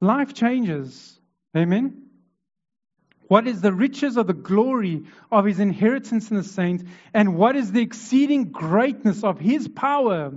Life 0.00 0.34
changes. 0.34 1.18
Amen. 1.56 2.06
What 3.28 3.46
is 3.46 3.60
the 3.60 3.72
riches 3.72 4.16
of 4.16 4.26
the 4.26 4.32
glory 4.32 5.04
of 5.30 5.44
his 5.44 5.60
inheritance 5.60 6.30
in 6.30 6.36
the 6.36 6.42
saints? 6.42 6.82
And 7.14 7.36
what 7.36 7.54
is 7.54 7.70
the 7.70 7.82
exceeding 7.82 8.50
greatness 8.50 9.22
of 9.22 9.38
his 9.38 9.68
power 9.68 10.32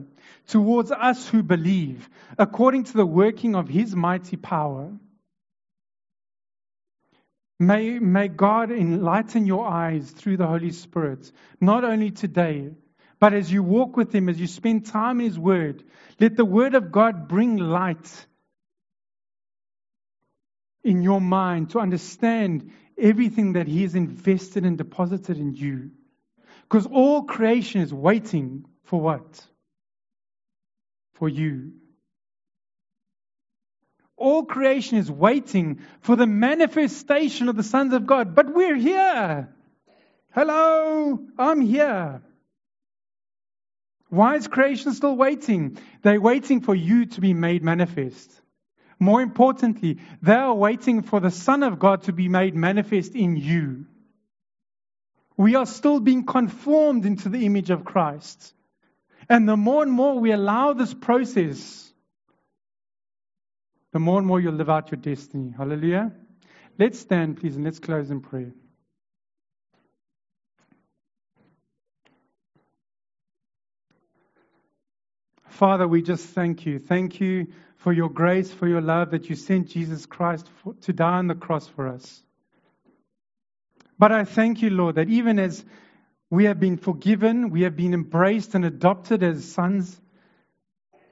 towards 0.47 0.91
us 0.91 1.27
who 1.27 1.41
believe, 1.41 2.07
according 2.37 2.83
to 2.85 2.93
the 2.93 3.05
working 3.05 3.55
of 3.55 3.67
his 3.67 3.95
mighty 3.95 4.37
power? 4.37 4.91
May, 7.59 7.97
may 7.99 8.27
God 8.27 8.71
enlighten 8.71 9.47
your 9.47 9.65
eyes 9.65 10.11
through 10.11 10.37
the 10.37 10.47
Holy 10.47 10.71
Spirit, 10.71 11.31
not 11.61 11.83
only 11.83 12.11
today, 12.11 12.71
but 13.19 13.33
as 13.33 13.51
you 13.51 13.63
walk 13.63 13.95
with 13.95 14.13
Him, 14.13 14.27
as 14.27 14.39
you 14.39 14.47
spend 14.47 14.85
time 14.85 15.21
in 15.21 15.27
His 15.27 15.39
Word. 15.39 15.83
Let 16.19 16.35
the 16.35 16.45
Word 16.45 16.75
of 16.75 16.91
God 16.91 17.29
bring 17.29 17.57
light 17.57 18.27
in 20.83 21.01
your 21.01 21.21
mind 21.21 21.71
to 21.71 21.79
understand 21.79 22.71
everything 22.97 23.53
that 23.53 23.67
He 23.67 23.83
has 23.83 23.95
invested 23.95 24.65
and 24.65 24.77
deposited 24.77 25.37
in 25.37 25.53
you. 25.53 25.91
Because 26.63 26.85
all 26.85 27.23
creation 27.23 27.81
is 27.81 27.93
waiting 27.93 28.65
for 28.83 28.99
what? 28.99 29.45
For 31.13 31.29
you. 31.29 31.73
All 34.17 34.45
creation 34.45 34.97
is 34.97 35.09
waiting 35.09 35.79
for 36.01 36.15
the 36.15 36.27
manifestation 36.27 37.49
of 37.49 37.55
the 37.55 37.63
sons 37.63 37.93
of 37.93 38.05
God. 38.05 38.35
But 38.35 38.53
we're 38.53 38.75
here. 38.75 39.49
Hello, 40.31 41.19
I'm 41.37 41.61
here. 41.61 42.21
Why 44.09 44.35
is 44.35 44.47
creation 44.47 44.93
still 44.93 45.15
waiting? 45.15 45.79
They're 46.03 46.21
waiting 46.21 46.61
for 46.61 46.75
you 46.75 47.07
to 47.07 47.21
be 47.21 47.33
made 47.33 47.63
manifest. 47.63 48.31
More 49.03 49.21
importantly, 49.21 49.99
they 50.21 50.33
are 50.33 50.53
waiting 50.53 51.01
for 51.01 51.19
the 51.19 51.31
Son 51.31 51.61
of 51.63 51.77
God 51.77 52.03
to 52.03 52.13
be 52.13 52.29
made 52.29 52.55
manifest 52.55 53.15
in 53.15 53.35
you. 53.35 53.85
We 55.35 55.55
are 55.55 55.65
still 55.65 55.99
being 55.99 56.25
conformed 56.25 57.05
into 57.05 57.29
the 57.29 57.45
image 57.45 57.69
of 57.69 57.83
Christ. 57.83 58.53
And 59.27 59.47
the 59.47 59.57
more 59.57 59.83
and 59.83 59.91
more 59.91 60.19
we 60.19 60.31
allow 60.31 60.73
this 60.73 60.93
process, 60.93 61.91
the 63.91 63.99
more 63.99 64.17
and 64.17 64.27
more 64.27 64.39
you'll 64.39 64.53
live 64.53 64.69
out 64.69 64.91
your 64.91 64.99
destiny. 64.99 65.53
Hallelujah. 65.55 66.11
Let's 66.79 66.99
stand, 66.99 67.37
please, 67.37 67.55
and 67.55 67.65
let's 67.65 67.79
close 67.79 68.09
in 68.09 68.21
prayer. 68.21 68.53
Father, 75.53 75.87
we 75.87 76.01
just 76.01 76.25
thank 76.29 76.65
you. 76.65 76.79
Thank 76.79 77.21
you 77.21 77.47
for 77.77 77.93
your 77.93 78.09
grace, 78.09 78.51
for 78.51 78.67
your 78.67 78.81
love 78.81 79.11
that 79.11 79.29
you 79.29 79.35
sent 79.35 79.67
Jesus 79.67 80.07
Christ 80.07 80.49
for, 80.63 80.73
to 80.81 80.93
die 80.93 81.17
on 81.17 81.27
the 81.27 81.35
cross 81.35 81.67
for 81.67 81.87
us. 81.87 82.23
But 83.99 84.11
I 84.11 84.25
thank 84.25 84.63
you, 84.63 84.71
Lord, 84.71 84.95
that 84.95 85.09
even 85.09 85.37
as 85.37 85.63
we 86.31 86.45
have 86.45 86.59
been 86.59 86.77
forgiven, 86.77 87.51
we 87.51 87.61
have 87.61 87.75
been 87.75 87.93
embraced 87.93 88.55
and 88.55 88.65
adopted 88.65 89.21
as 89.21 89.45
sons, 89.45 90.01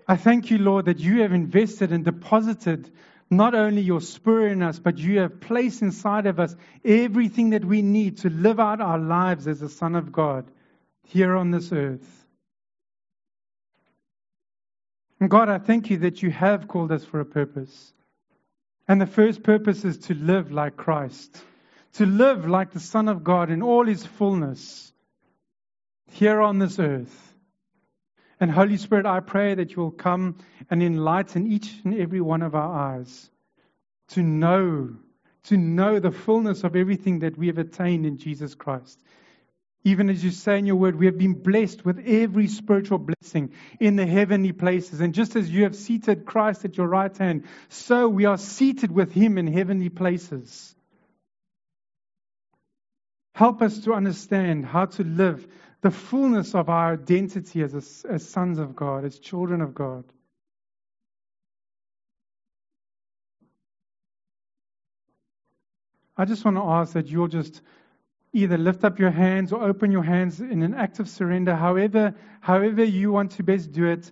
I 0.07 0.15
thank 0.17 0.49
you, 0.49 0.57
Lord, 0.57 0.85
that 0.85 0.99
you 0.99 1.21
have 1.21 1.33
invested 1.33 1.91
and 1.91 2.03
deposited 2.03 2.91
not 3.29 3.53
only 3.53 3.83
your 3.83 4.01
spirit 4.01 4.53
in 4.53 4.63
us, 4.63 4.79
but 4.79 4.97
you 4.97 5.19
have 5.19 5.39
placed 5.39 5.83
inside 5.83 6.25
of 6.25 6.39
us 6.39 6.55
everything 6.83 7.51
that 7.51 7.63
we 7.63 7.83
need 7.83 8.17
to 8.17 8.29
live 8.29 8.59
out 8.59 8.81
our 8.81 8.97
lives 8.97 9.47
as 9.47 9.61
a 9.61 9.69
son 9.69 9.95
of 9.95 10.11
God 10.11 10.49
here 11.07 11.35
on 11.35 11.51
this 11.51 11.71
earth. 11.71 12.20
And 15.21 15.29
God, 15.29 15.49
I 15.49 15.59
thank 15.59 15.91
you 15.91 15.97
that 15.99 16.23
you 16.23 16.31
have 16.31 16.67
called 16.67 16.91
us 16.91 17.05
for 17.05 17.19
a 17.19 17.25
purpose. 17.25 17.93
And 18.87 18.99
the 18.99 19.05
first 19.05 19.43
purpose 19.43 19.85
is 19.85 19.99
to 19.99 20.15
live 20.15 20.51
like 20.51 20.75
Christ, 20.75 21.37
to 21.93 22.07
live 22.07 22.47
like 22.47 22.71
the 22.71 22.79
Son 22.79 23.07
of 23.07 23.23
God 23.23 23.51
in 23.51 23.61
all 23.61 23.85
his 23.85 24.03
fullness 24.03 24.91
here 26.09 26.41
on 26.41 26.57
this 26.57 26.79
earth. 26.79 27.35
And 28.39 28.49
Holy 28.49 28.77
Spirit, 28.77 29.05
I 29.05 29.19
pray 29.19 29.53
that 29.53 29.75
you 29.75 29.83
will 29.83 29.91
come 29.91 30.37
and 30.71 30.81
enlighten 30.81 31.45
each 31.45 31.71
and 31.83 31.93
every 31.93 32.19
one 32.19 32.41
of 32.41 32.55
our 32.55 32.95
eyes 32.95 33.29
to 34.09 34.23
know, 34.23 34.95
to 35.43 35.55
know 35.55 35.99
the 35.99 36.11
fullness 36.11 36.63
of 36.63 36.75
everything 36.75 37.19
that 37.19 37.37
we 37.37 37.45
have 37.45 37.59
attained 37.59 38.07
in 38.07 38.17
Jesus 38.17 38.55
Christ. 38.55 38.99
Even 39.83 40.09
as 40.09 40.23
you 40.23 40.29
say 40.29 40.59
in 40.59 40.67
your 40.67 40.75
word, 40.75 40.95
we 40.95 41.07
have 41.07 41.17
been 41.17 41.33
blessed 41.33 41.83
with 41.83 41.99
every 42.05 42.47
spiritual 42.47 42.99
blessing 42.99 43.51
in 43.79 43.95
the 43.95 44.05
heavenly 44.05 44.51
places. 44.51 45.01
And 45.01 45.13
just 45.13 45.35
as 45.35 45.49
you 45.49 45.63
have 45.63 45.75
seated 45.75 46.25
Christ 46.25 46.65
at 46.65 46.77
your 46.77 46.87
right 46.87 47.15
hand, 47.17 47.45
so 47.69 48.07
we 48.07 48.25
are 48.25 48.37
seated 48.37 48.91
with 48.91 49.11
him 49.11 49.39
in 49.39 49.47
heavenly 49.47 49.89
places. 49.89 50.75
Help 53.33 53.61
us 53.63 53.79
to 53.85 53.93
understand 53.93 54.65
how 54.65 54.85
to 54.85 55.03
live 55.03 55.47
the 55.81 55.89
fullness 55.89 56.53
of 56.53 56.69
our 56.69 56.93
identity 56.93 57.63
as, 57.63 57.73
a, 57.73 58.11
as 58.11 58.27
sons 58.29 58.59
of 58.59 58.75
God, 58.75 59.03
as 59.03 59.17
children 59.17 59.61
of 59.61 59.73
God. 59.73 60.03
I 66.15 66.25
just 66.25 66.45
want 66.45 66.57
to 66.57 66.63
ask 66.63 66.93
that 66.93 67.07
you'll 67.07 67.27
just 67.27 67.61
either 68.33 68.57
lift 68.57 68.83
up 68.83 68.99
your 68.99 69.11
hands 69.11 69.51
or 69.51 69.63
open 69.63 69.91
your 69.91 70.03
hands 70.03 70.39
in 70.39 70.63
an 70.63 70.73
act 70.73 70.99
of 70.99 71.09
surrender, 71.09 71.55
however, 71.55 72.15
however 72.39 72.83
you 72.83 73.11
want 73.11 73.31
to 73.31 73.43
best 73.43 73.71
do 73.71 73.87
it, 73.87 74.09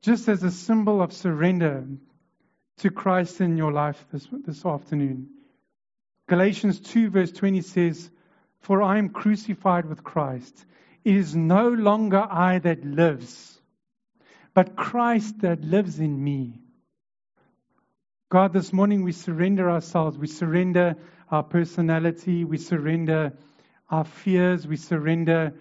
just 0.00 0.28
as 0.28 0.42
a 0.42 0.50
symbol 0.50 1.02
of 1.02 1.12
surrender 1.12 1.86
to 2.78 2.90
Christ 2.90 3.40
in 3.40 3.56
your 3.56 3.72
life 3.72 4.04
this, 4.10 4.26
this 4.44 4.64
afternoon. 4.64 5.28
Galatians 6.28 6.80
2, 6.80 7.10
verse 7.10 7.30
20 7.30 7.60
says, 7.60 8.10
For 8.60 8.82
I 8.82 8.98
am 8.98 9.10
crucified 9.10 9.86
with 9.86 10.02
Christ. 10.02 10.64
It 11.04 11.16
is 11.16 11.36
no 11.36 11.68
longer 11.68 12.26
I 12.28 12.58
that 12.60 12.84
lives, 12.84 13.60
but 14.54 14.76
Christ 14.76 15.40
that 15.40 15.62
lives 15.62 15.98
in 15.98 16.22
me. 16.22 16.60
God, 18.30 18.54
this 18.54 18.72
morning 18.72 19.02
we 19.02 19.12
surrender 19.12 19.70
ourselves. 19.70 20.16
We 20.16 20.26
surrender 20.26 20.96
our 21.32 21.42
personality, 21.42 22.44
we 22.44 22.58
surrender 22.58 23.32
our 23.90 24.04
fears, 24.04 24.66
we 24.66 24.76
surrender 24.76 25.52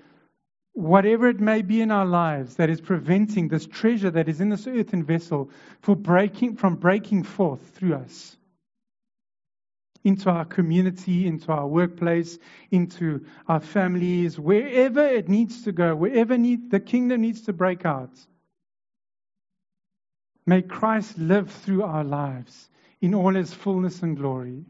whatever 0.73 1.27
it 1.27 1.39
may 1.39 1.61
be 1.61 1.81
in 1.81 1.91
our 1.91 2.05
lives 2.05 2.55
that 2.55 2.69
is 2.69 2.79
preventing 2.79 3.47
this 3.47 3.65
treasure 3.65 4.11
that 4.11 4.29
is 4.29 4.39
in 4.39 4.49
this 4.49 4.67
earthen 4.67 5.03
vessel 5.03 5.49
breaking, 5.81 6.55
from 6.55 6.75
breaking 6.75 7.23
forth 7.23 7.61
through 7.75 7.95
us 7.95 8.37
into 10.03 10.29
our 10.29 10.45
community, 10.45 11.27
into 11.27 11.51
our 11.51 11.67
workplace, 11.67 12.39
into 12.71 13.23
our 13.47 13.59
families, 13.59 14.39
wherever 14.39 15.05
it 15.05 15.29
needs 15.29 15.63
to 15.63 15.71
go, 15.71 15.95
wherever 15.95 16.37
need, 16.37 16.71
the 16.71 16.79
kingdom 16.79 17.21
needs 17.21 17.41
to 17.41 17.53
break 17.53 17.85
out. 17.85 18.11
May 20.45 20.63
Christ 20.63 21.17
live 21.19 21.51
through 21.51 21.83
our 21.83 22.03
lives 22.03 22.69
in 22.99 23.13
all 23.13 23.33
his 23.33 23.53
fullness 23.53 24.01
and 24.01 24.17
glory. 24.17 24.65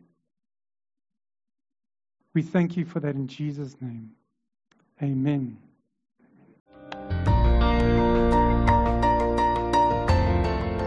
We 2.34 2.42
thank 2.42 2.78
you 2.78 2.86
for 2.86 3.02
that 3.02 3.16
in 3.16 3.28
Jesus' 3.28 3.76
name. 3.82 4.12
Amen. 5.02 5.58